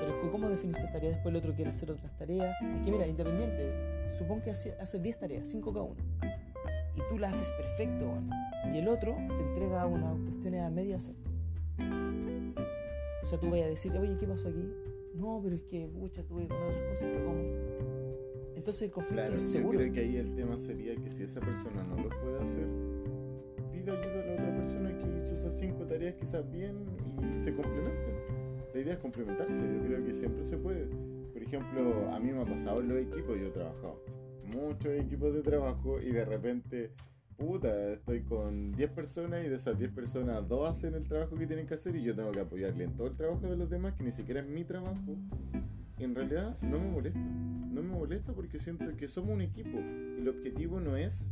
Pero 0.00 0.30
¿cómo 0.32 0.48
definís 0.48 0.78
esta 0.78 0.92
tarea? 0.92 1.10
Después 1.10 1.32
el 1.32 1.36
otro 1.36 1.52
quiere 1.54 1.70
hacer 1.70 1.90
otras 1.90 2.16
tareas. 2.16 2.56
Es 2.62 2.84
que 2.84 2.90
mira, 2.90 3.06
independiente, 3.06 4.08
supón 4.18 4.40
que 4.40 4.50
hace- 4.50 4.72
haces 4.80 5.02
10 5.02 5.18
tareas, 5.18 5.48
5 5.48 5.72
cada 5.72 5.84
uno. 5.84 5.96
Y 6.96 7.00
tú 7.08 7.18
las 7.18 7.32
haces 7.32 7.50
perfecto, 7.52 8.06
weón. 8.06 8.30
Y 8.74 8.78
el 8.78 8.88
otro 8.88 9.14
te 9.14 9.42
entrega 9.42 9.86
una 9.86 10.12
cuestión 10.24 10.54
a 10.56 10.70
media 10.70 10.96
hacer. 10.96 11.14
O 13.22 13.26
sea, 13.26 13.38
tú 13.38 13.50
vas 13.50 13.60
a 13.60 13.66
decir, 13.66 13.92
oye, 13.96 14.16
¿qué 14.18 14.26
pasó 14.26 14.48
aquí? 14.48 14.64
No, 15.14 15.40
pero 15.42 15.54
es 15.54 15.62
que, 15.62 15.86
pucha, 15.86 16.22
tuve 16.22 16.48
con 16.48 16.56
otras 16.56 16.82
cosas, 16.90 17.08
pero 17.12 17.24
¿cómo? 17.26 17.42
Entonces 18.56 18.82
el 18.82 18.90
conflicto 18.90 19.22
Claro, 19.22 19.34
es 19.36 19.42
yo 19.52 19.58
seguro. 19.58 19.78
creo 19.78 19.92
que 19.92 20.00
ahí 20.00 20.16
el 20.16 20.34
tema 20.34 20.58
sería 20.58 20.94
que 20.96 21.10
si 21.10 21.22
esa 21.22 21.40
persona 21.40 21.82
no 21.84 21.96
lo 21.96 22.08
puede 22.08 22.40
hacer, 22.42 22.66
pida 23.72 23.92
ayuda 23.92 24.22
a 24.22 24.26
la 24.26 24.32
otra 24.34 24.56
persona 24.56 24.98
que 24.98 25.18
hizo 25.18 25.34
esas 25.34 25.58
cinco 25.58 25.84
tareas 25.86 26.14
quizás 26.16 26.50
bien 26.50 26.76
y 27.34 27.38
se 27.38 27.54
complementen. 27.54 28.39
La 28.80 28.84
idea 28.84 28.94
es 28.94 29.00
complementarse, 29.00 29.60
yo 29.60 29.84
creo 29.84 30.02
que 30.06 30.14
siempre 30.14 30.42
se 30.42 30.56
puede. 30.56 30.86
Por 31.34 31.42
ejemplo, 31.42 32.10
a 32.14 32.18
mí 32.18 32.32
me 32.32 32.40
ha 32.40 32.46
pasado 32.46 32.80
en 32.80 32.88
los 32.88 32.96
equipos, 32.96 33.38
yo 33.38 33.48
he 33.48 33.50
trabajado 33.50 34.02
muchos 34.56 34.92
equipos 34.98 35.34
de 35.34 35.42
trabajo 35.42 36.00
y 36.00 36.12
de 36.12 36.24
repente, 36.24 36.90
puta, 37.36 37.92
estoy 37.92 38.22
con 38.22 38.72
10 38.72 38.90
personas 38.92 39.44
y 39.44 39.50
de 39.50 39.56
esas 39.56 39.78
10 39.78 39.92
personas, 39.92 40.48
dos 40.48 40.66
hacen 40.66 40.94
el 40.94 41.06
trabajo 41.06 41.36
que 41.36 41.46
tienen 41.46 41.66
que 41.66 41.74
hacer 41.74 41.94
y 41.94 42.02
yo 42.02 42.16
tengo 42.16 42.30
que 42.30 42.40
apoyarle 42.40 42.84
en 42.84 42.96
todo 42.96 43.08
el 43.08 43.16
trabajo 43.16 43.46
de 43.46 43.54
los 43.58 43.68
demás, 43.68 43.92
que 43.92 44.02
ni 44.02 44.12
siquiera 44.12 44.40
es 44.40 44.46
mi 44.46 44.64
trabajo. 44.64 45.14
Y 45.98 46.04
en 46.04 46.14
realidad 46.14 46.56
no 46.62 46.80
me 46.80 46.88
molesta. 46.88 47.20
No 47.20 47.82
me 47.82 47.92
molesta 47.92 48.32
porque 48.32 48.58
siento 48.58 48.86
que 48.96 49.08
somos 49.08 49.34
un 49.34 49.42
equipo 49.42 49.78
y 49.78 50.22
el 50.22 50.28
objetivo 50.30 50.80
no 50.80 50.96
es, 50.96 51.30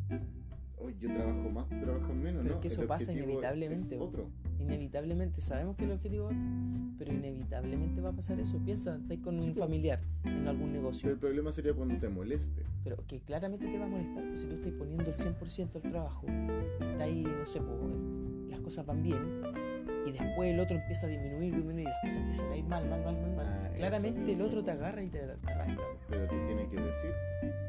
hoy 0.80 0.96
yo 1.00 1.12
trabajo 1.12 1.48
más, 1.50 1.68
tú 1.68 1.76
trabajas 1.80 2.14
menos, 2.14 2.42
Pero 2.42 2.44
¿no? 2.44 2.54
es 2.54 2.60
que 2.60 2.68
eso 2.68 2.82
El 2.82 2.88
pasa 2.88 3.12
inevitablemente, 3.12 3.94
Es 3.96 4.00
otro. 4.00 4.28
Inevitablemente, 4.60 5.40
sabemos 5.40 5.76
que 5.76 5.84
el 5.84 5.92
objetivo 5.92 6.30
es 6.30 6.36
otro, 6.36 6.94
pero 6.98 7.12
inevitablemente 7.12 8.00
va 8.00 8.10
a 8.10 8.12
pasar 8.12 8.38
eso. 8.40 8.58
Piensa, 8.64 8.96
estás 8.96 9.18
con 9.18 9.38
Sí, 9.40 9.48
un 9.48 9.54
familiar 9.54 10.00
en 10.24 10.46
algún 10.48 10.70
Pero 10.70 10.82
negocio, 10.82 11.10
el 11.10 11.16
problema 11.18 11.52
sería 11.52 11.72
cuando 11.74 11.96
te 11.98 12.08
moleste. 12.08 12.62
pero 12.84 12.96
que 13.06 13.20
claramente 13.20 13.66
te 13.66 13.78
va 13.78 13.84
a 13.86 13.88
molestar, 13.88 14.24
pues 14.28 14.40
si 14.40 14.46
tú 14.46 14.54
estás 14.56 14.72
poniendo 14.72 15.04
el 15.10 15.16
100% 15.16 15.76
al 15.76 15.90
trabajo 15.90 16.26
y 16.28 16.84
está 16.84 17.04
ahí, 17.04 17.22
no 17.22 17.46
sé, 17.46 17.60
pues, 17.60 18.50
las 18.50 18.60
cosas 18.60 18.84
van 18.86 19.02
bien 19.02 19.42
y 20.08 20.12
después 20.12 20.52
el 20.52 20.60
otro 20.60 20.76
empieza 20.76 21.06
a 21.06 21.08
disminuir, 21.10 21.54
disminuir 21.54 21.80
y 21.80 21.84
las 21.84 22.00
cosas 22.02 22.16
empiezan 22.18 22.52
a 22.52 22.56
ir 22.56 22.64
mal, 22.64 22.88
mal, 22.88 23.04
mal, 23.04 23.16
mal, 23.20 23.36
mal. 23.36 23.46
Ah, 23.46 23.70
claramente 23.74 24.32
el 24.32 24.40
otro 24.42 24.64
te 24.64 24.70
agarra 24.70 25.02
y 25.02 25.08
te, 25.08 25.18
te 25.18 25.50
arrastra. 25.50 25.84
Pero 26.08 26.28
te 26.28 26.36
tiene 26.46 26.68
que 26.68 26.76
decir. 26.76 27.12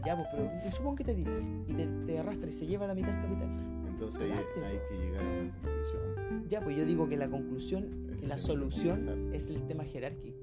Ya, 0.05 0.15
pues, 0.15 0.27
pero 0.31 0.71
supongo 0.71 0.95
que 0.95 1.03
te 1.03 1.15
dice 1.15 1.39
y 1.67 1.73
te, 1.73 1.87
te 2.05 2.19
arrastra 2.19 2.49
y 2.49 2.53
se 2.53 2.67
lleva 2.67 2.87
la 2.87 2.95
mitad 2.95 3.11
del 3.11 3.21
capital. 3.21 3.49
Entonces 3.87 4.21
hay, 4.21 4.29
Cagaste, 4.29 4.65
hay 4.65 4.77
po. 4.77 4.83
que 4.89 4.97
llegar 4.97 5.23
a 5.23 5.29
una 5.29 5.51
conclusión. 5.51 6.49
Ya, 6.49 6.61
pues 6.61 6.77
yo 6.77 6.85
digo 6.85 7.09
que 7.09 7.17
la 7.17 7.29
conclusión, 7.29 8.09
Ese 8.13 8.27
la 8.27 8.37
solución 8.37 9.33
es 9.33 9.49
el 9.49 9.61
tema 9.67 9.83
jerárquico. 9.83 10.39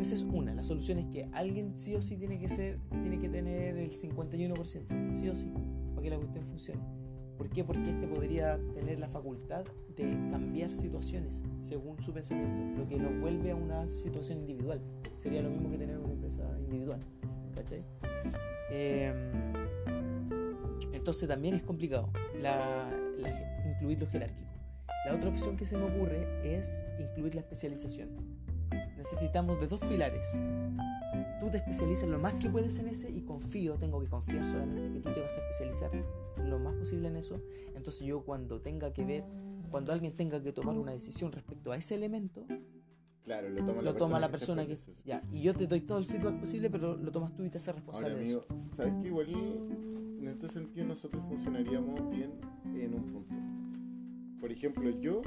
Esa 0.00 0.14
es 0.14 0.22
una. 0.22 0.54
La 0.54 0.64
solución 0.64 0.98
es 0.98 1.06
que 1.06 1.28
alguien 1.32 1.78
sí 1.78 1.94
o 1.94 2.02
sí 2.02 2.16
tiene 2.16 2.38
que 2.38 2.48
ser, 2.48 2.78
tiene 2.90 3.18
que 3.18 3.28
tener 3.28 3.76
el 3.76 3.92
51%, 3.92 5.16
sí 5.16 5.28
o 5.28 5.34
sí, 5.34 5.52
para 5.94 6.02
que 6.02 6.10
la 6.10 6.16
cuestión 6.18 6.44
funcione. 6.44 7.05
¿Por 7.36 7.48
qué? 7.50 7.64
Porque 7.64 7.90
este 7.90 8.06
podría 8.06 8.58
tener 8.74 8.98
la 8.98 9.08
facultad 9.08 9.64
de 9.94 10.04
cambiar 10.30 10.70
situaciones 10.70 11.42
según 11.58 12.00
su 12.02 12.12
pensamiento, 12.12 12.78
lo 12.78 12.88
que 12.88 12.98
nos 12.98 13.18
vuelve 13.20 13.50
a 13.50 13.56
una 13.56 13.86
situación 13.88 14.38
individual. 14.38 14.80
Sería 15.18 15.42
lo 15.42 15.50
mismo 15.50 15.70
que 15.70 15.78
tener 15.78 15.98
una 15.98 16.12
empresa 16.12 16.42
individual. 16.58 17.00
¿Cachai? 17.54 17.82
Em, 18.70 19.14
entonces 20.92 21.28
también 21.28 21.54
es 21.54 21.62
complicado 21.62 22.10
la- 22.40 22.90
la- 23.18 23.64
incluir 23.68 23.98
lo 24.00 24.06
jerárquico. 24.06 24.50
La 25.06 25.14
otra 25.14 25.28
opción 25.30 25.56
que 25.56 25.66
se 25.66 25.76
me 25.76 25.84
ocurre 25.84 26.26
es 26.42 26.84
incluir 26.98 27.34
la 27.34 27.40
especialización. 27.42 28.08
Necesitamos 28.96 29.60
de 29.60 29.68
dos 29.68 29.80
pilares. 29.84 30.40
Tú 31.40 31.50
te 31.50 31.58
especializas 31.58 32.08
lo 32.08 32.18
más 32.18 32.34
que 32.34 32.48
puedes 32.48 32.78
en 32.78 32.88
ese 32.88 33.10
y 33.10 33.20
confío, 33.20 33.76
tengo 33.76 34.00
que 34.00 34.08
confiar 34.08 34.44
solamente 34.46 34.90
que 34.94 35.00
tú 35.00 35.12
te 35.12 35.20
vas 35.20 35.36
a 35.38 35.40
especializar 35.42 35.90
lo 36.44 36.58
más 36.58 36.74
posible 36.74 37.08
en 37.08 37.16
eso. 37.16 37.40
Entonces 37.74 38.06
yo 38.06 38.22
cuando 38.24 38.60
tenga 38.60 38.92
que 38.92 39.04
ver, 39.04 39.24
cuando 39.70 39.92
alguien 39.92 40.12
tenga 40.14 40.42
que 40.42 40.52
tomar 40.52 40.76
una 40.78 40.92
decisión 40.92 41.32
respecto 41.32 41.72
a 41.72 41.76
ese 41.76 41.94
elemento, 41.94 42.46
Claro, 43.24 43.48
lo 43.48 43.56
toma 43.56 43.72
la 43.72 43.82
lo 43.82 43.82
persona 43.82 43.98
toma 43.98 44.20
la 44.20 44.26
se 44.26 44.30
persona 44.32 44.66
que... 44.66 44.72
especializa. 44.74 45.02
Ya, 45.04 45.22
y 45.32 45.42
yo 45.42 45.52
te 45.52 45.66
doy 45.66 45.80
todo 45.80 45.98
el 45.98 46.04
feedback 46.04 46.38
posible, 46.38 46.70
pero 46.70 46.96
lo 46.96 47.10
tomas 47.10 47.34
tú 47.34 47.42
y 47.44 47.50
te 47.50 47.58
haces 47.58 47.70
Ahora, 47.70 47.80
responsable 47.80 48.14
de 48.14 48.20
amigo, 48.22 48.44
eso. 48.48 48.76
¿sabes 48.76 48.94
qué? 49.02 49.08
Igual 49.08 49.28
en 50.20 50.28
este 50.28 50.48
sentido 50.48 50.86
nosotros 50.86 51.24
funcionaríamos 51.24 52.08
bien 52.10 52.30
en 52.76 52.94
un 52.94 53.06
punto. 53.08 53.34
Por 54.40 54.52
ejemplo, 54.52 54.90
yo 55.00 55.22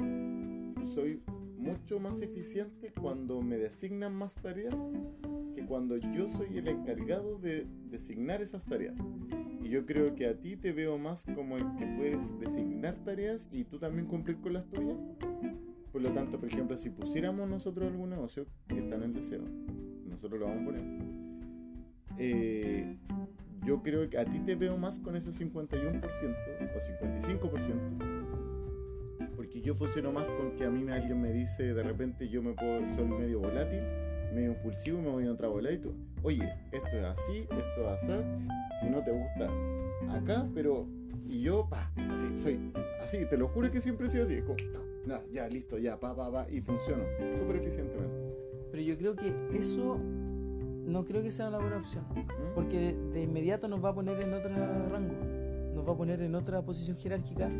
soy 0.94 1.22
mucho 1.58 2.00
más 2.00 2.22
eficiente 2.22 2.90
cuando 2.98 3.42
me 3.42 3.58
designan 3.58 4.14
más 4.14 4.34
tareas 4.34 4.74
que 5.54 5.66
cuando 5.66 5.98
yo 5.98 6.26
soy 6.26 6.56
el 6.56 6.68
encargado 6.68 7.36
de 7.38 7.66
designar 7.90 8.40
esas 8.40 8.64
tareas. 8.64 8.96
Y 9.62 9.68
yo 9.68 9.84
creo 9.86 10.14
que 10.14 10.26
a 10.26 10.34
ti 10.34 10.56
te 10.56 10.72
veo 10.72 10.98
más 10.98 11.24
como 11.34 11.56
el 11.56 11.64
que 11.76 11.86
puedes 11.86 12.38
designar 12.38 12.96
tareas 13.04 13.48
y 13.52 13.64
tú 13.64 13.78
también 13.78 14.06
cumplir 14.06 14.38
con 14.38 14.54
las 14.54 14.66
tuyas. 14.70 14.96
Por 15.92 16.02
lo 16.02 16.10
tanto, 16.12 16.38
por 16.38 16.48
ejemplo, 16.48 16.76
si 16.76 16.90
pusiéramos 16.90 17.48
nosotros 17.48 17.90
algún 17.90 18.10
negocio 18.10 18.46
que 18.68 18.78
está 18.78 18.96
en 18.96 19.02
el 19.02 19.12
deseo, 19.12 19.42
nosotros 20.06 20.40
lo 20.40 20.46
vamos 20.46 20.62
a 20.62 20.64
poner. 20.66 20.82
eh, 22.18 22.96
yo 23.64 23.82
creo 23.82 24.08
que 24.08 24.18
a 24.18 24.24
ti 24.24 24.40
te 24.40 24.54
veo 24.54 24.76
más 24.78 24.98
con 24.98 25.16
ese 25.16 25.30
51% 25.30 26.02
o 26.02 26.80
55%. 26.80 28.20
Porque 29.36 29.60
yo 29.60 29.74
funciono 29.74 30.12
más 30.12 30.30
con 30.30 30.52
que 30.52 30.64
a 30.64 30.70
mí 30.70 30.90
alguien 30.90 31.20
me 31.20 31.32
dice, 31.32 31.74
de 31.74 31.82
repente 31.82 32.28
yo 32.28 32.42
me 32.42 32.52
puedo, 32.52 32.86
soy 32.86 33.06
medio 33.06 33.40
volátil, 33.40 33.82
medio 34.34 34.52
impulsivo 34.52 35.00
me 35.00 35.08
voy 35.10 35.26
a 35.26 35.32
otra 35.32 35.48
bola 35.48 35.72
y 35.72 35.78
tú, 35.78 35.92
oye, 36.22 36.48
esto 36.72 36.88
es 36.88 37.04
así, 37.04 37.38
esto 37.40 37.80
es 37.80 37.86
así, 37.86 38.12
si 38.80 38.88
no 38.88 39.02
te 39.02 39.12
gusta 39.12 39.50
acá, 40.10 40.48
pero, 40.54 40.86
y 41.28 41.42
yo, 41.42 41.66
pa, 41.68 41.90
así, 42.12 42.26
soy 42.36 42.72
así, 43.02 43.18
te 43.28 43.36
lo 43.36 43.48
juro 43.48 43.70
que 43.70 43.80
siempre 43.80 44.06
he 44.06 44.10
sido 44.10 44.24
así, 44.24 44.40
como, 44.42 44.56
ya, 45.32 45.48
listo, 45.48 45.78
ya, 45.78 45.96
pa, 45.96 46.14
pa, 46.14 46.30
pa, 46.30 46.46
y 46.50 46.60
funciono 46.60 47.04
súper 47.38 47.56
eficientemente. 47.56 48.16
Pero 48.70 48.82
yo 48.82 48.96
creo 48.96 49.16
que 49.16 49.34
eso 49.54 49.98
no 49.98 51.04
creo 51.04 51.22
que 51.22 51.30
sea 51.30 51.48
una 51.48 51.58
buena 51.58 51.76
opción. 51.76 52.04
¿Mm? 52.14 52.54
Porque 52.54 52.78
de, 52.78 53.10
de 53.12 53.22
inmediato 53.22 53.68
nos 53.68 53.84
va 53.84 53.90
a 53.90 53.94
poner 53.94 54.20
en 54.22 54.32
otro 54.34 54.50
rango, 54.88 55.14
nos 55.74 55.86
va 55.88 55.92
a 55.92 55.96
poner 55.96 56.22
en 56.22 56.34
otra 56.34 56.62
posición 56.62 56.96
jerárquica 56.96 57.50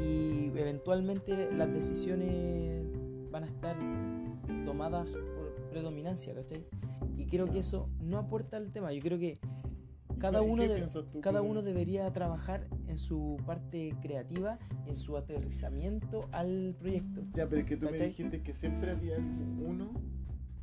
y 0.00 0.50
eventualmente 0.56 1.50
las 1.52 1.72
decisiones 1.72 2.84
van 3.30 3.44
a 3.44 3.46
estar 3.46 3.76
tomadas 4.64 5.16
por 5.16 5.52
predominancia, 5.70 6.34
¿cachai? 6.34 6.64
Y 7.16 7.26
creo 7.26 7.46
que 7.46 7.60
eso 7.60 7.88
no 8.00 8.18
aporta 8.18 8.56
al 8.56 8.70
tema. 8.70 8.92
Yo 8.92 9.02
creo 9.02 9.18
que 9.18 9.38
cada 10.18 10.42
¿Y 10.42 10.48
uno, 10.48 10.62
de- 10.62 10.86
tú 11.12 11.20
cada 11.20 11.42
uno 11.42 11.62
debería 11.62 12.10
trabajar 12.12 12.66
en 12.88 12.98
su 12.98 13.36
parte 13.46 13.94
creativa, 14.02 14.58
en 14.86 14.96
su 14.96 15.16
aterrizamiento 15.16 16.28
al 16.32 16.74
proyecto. 16.78 17.22
Ya, 17.34 17.48
pero 17.48 17.60
es 17.62 17.66
que 17.66 17.76
tú 17.76 17.86
me 17.86 17.92
¿Cachai? 17.92 18.08
dijiste 18.08 18.42
que 18.42 18.54
siempre 18.54 18.90
había 18.92 19.16
uno 19.18 19.90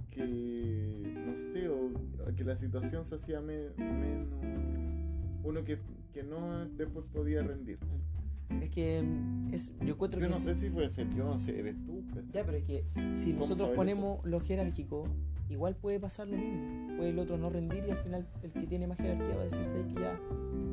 que, 0.10 1.14
no 1.26 1.36
sé, 1.36 1.70
o 1.70 2.36
que 2.36 2.44
la 2.44 2.56
situación 2.56 3.06
se 3.06 3.16
hacía 3.16 3.42
me- 3.42 3.70
menos... 3.78 4.28
Uno 5.44 5.64
que, 5.64 5.80
que 6.14 6.24
no 6.24 6.66
después 6.78 7.06
podía 7.12 7.42
rendir. 7.42 7.80
Es 8.62 8.70
que 8.70 9.04
es, 9.52 9.74
yo 9.80 9.94
encuentro 9.94 10.20
Yo 10.20 10.28
que 10.28 10.32
no 10.32 10.38
es- 10.38 10.44
sé 10.44 10.56
si 10.56 10.70
puede 10.70 10.90
ser 10.90 11.10
yo, 11.16 11.24
no 11.26 11.40
sé, 11.40 11.58
eres 11.58 11.76
tú. 11.86 12.04
¿cachai? 12.10 12.32
Ya, 12.34 12.44
pero 12.46 12.58
es 12.58 12.64
que 12.64 12.84
si 13.14 13.32
¿Cómo 13.32 13.42
nosotros 13.44 13.70
ponemos 13.76 14.24
lo 14.26 14.40
jerárquico, 14.40 15.06
igual 15.52 15.76
puede 15.76 16.00
pasar 16.00 16.28
lo 16.28 16.38
mismo. 16.38 16.96
Puede 16.98 17.10
el 17.10 17.20
otro 17.20 17.38
no 17.38 17.50
rendir 17.50 17.84
y 17.88 17.92
al 17.92 17.98
final 17.98 18.28
el 18.44 18.52
que 18.52 18.68
tiene 18.68 18.88
más 18.88 18.98
jerarquía 18.98 19.36
va 19.36 19.42
a 19.42 19.46
decir 19.46 19.66
"¿Sabes 19.66 19.86
que 19.88 19.94
ya 20.02 20.20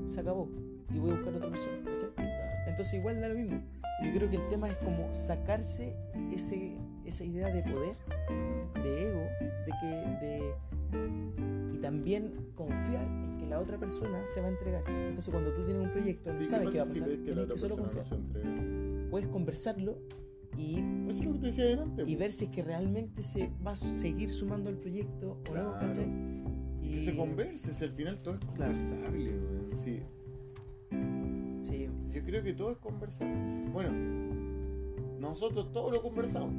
se 0.07 0.21
acabó 0.21 0.49
y 0.95 0.99
voy 0.99 1.11
a 1.11 1.15
buscar 1.15 1.35
otra 1.35 1.51
persona. 1.51 1.77
¿cachai? 1.85 2.29
Entonces 2.69 2.95
igual 2.95 3.21
da 3.21 3.29
lo 3.29 3.35
mismo. 3.35 3.61
Yo 4.05 4.13
creo 4.15 4.31
que 4.31 4.37
el 4.37 4.49
tema 4.49 4.69
es 4.69 4.77
como 4.79 5.13
sacarse 5.13 5.97
ese, 6.33 6.77
esa 7.05 7.25
idea 7.25 7.49
de 7.53 7.63
poder, 7.63 7.97
de 8.83 9.09
ego, 9.11 9.21
de 9.67 9.73
que 9.81 10.27
de 10.27 10.55
y 11.75 11.79
también 11.79 12.33
confiar 12.55 13.05
en 13.05 13.39
que 13.39 13.47
la 13.47 13.61
otra 13.61 13.77
persona 13.79 14.25
se 14.33 14.41
va 14.41 14.47
a 14.47 14.51
entregar. 14.51 14.83
Entonces 14.89 15.33
cuando 15.33 15.53
tú 15.53 15.65
tienes 15.65 15.83
un 15.83 15.91
proyecto, 15.91 16.31
¿Y 16.31 16.35
no 16.39 16.45
sabes 16.45 16.71
qué 16.71 16.79
va 16.79 16.85
a 16.85 16.87
pasa 16.87 16.95
si 16.95 17.01
pasar, 17.01 17.09
ves 17.09 17.19
que 17.21 17.33
tienes 17.33 17.53
que 17.53 17.59
solo 17.59 17.77
no 17.77 17.83
confiar. 17.83 18.07
entrega? 18.15 19.11
Puedes 19.11 19.29
conversarlo 19.29 19.99
y 20.57 20.75
Eso 21.09 21.19
es 21.21 21.25
lo 21.25 21.33
que 21.35 21.39
te 21.39 21.47
decía 21.47 21.65
adelante. 21.65 22.03
y 22.07 22.17
ver 22.17 22.33
si 22.33 22.47
es 22.47 22.51
que 22.51 22.63
realmente 22.63 23.23
se 23.23 23.51
va 23.67 23.73
a 23.73 23.77
seguir 23.77 24.31
sumando 24.31 24.71
al 24.71 24.77
proyecto 24.77 25.33
o 25.33 25.37
no, 25.37 25.43
Claro. 25.45 25.73
¿cachai? 25.81 26.07
Y 26.83 26.91
Que 26.93 27.01
se 27.01 27.17
converse, 27.17 27.73
si 27.73 27.85
al 27.85 27.93
final 27.93 28.23
todo 28.23 28.35
es 28.35 28.41
Claro. 28.41 28.73
conversable, 28.75 29.31
weón, 29.39 29.71
sí. 29.77 30.01
Sí, 31.63 31.89
Yo 32.13 32.25
creo 32.25 32.43
que 32.43 32.55
todo 32.55 32.73
es 32.73 32.79
conversable. 32.79 33.35
Bueno, 33.73 33.91
nosotros 35.21 35.71
todo 35.73 35.91
lo 35.91 36.01
conversamos. 36.03 36.55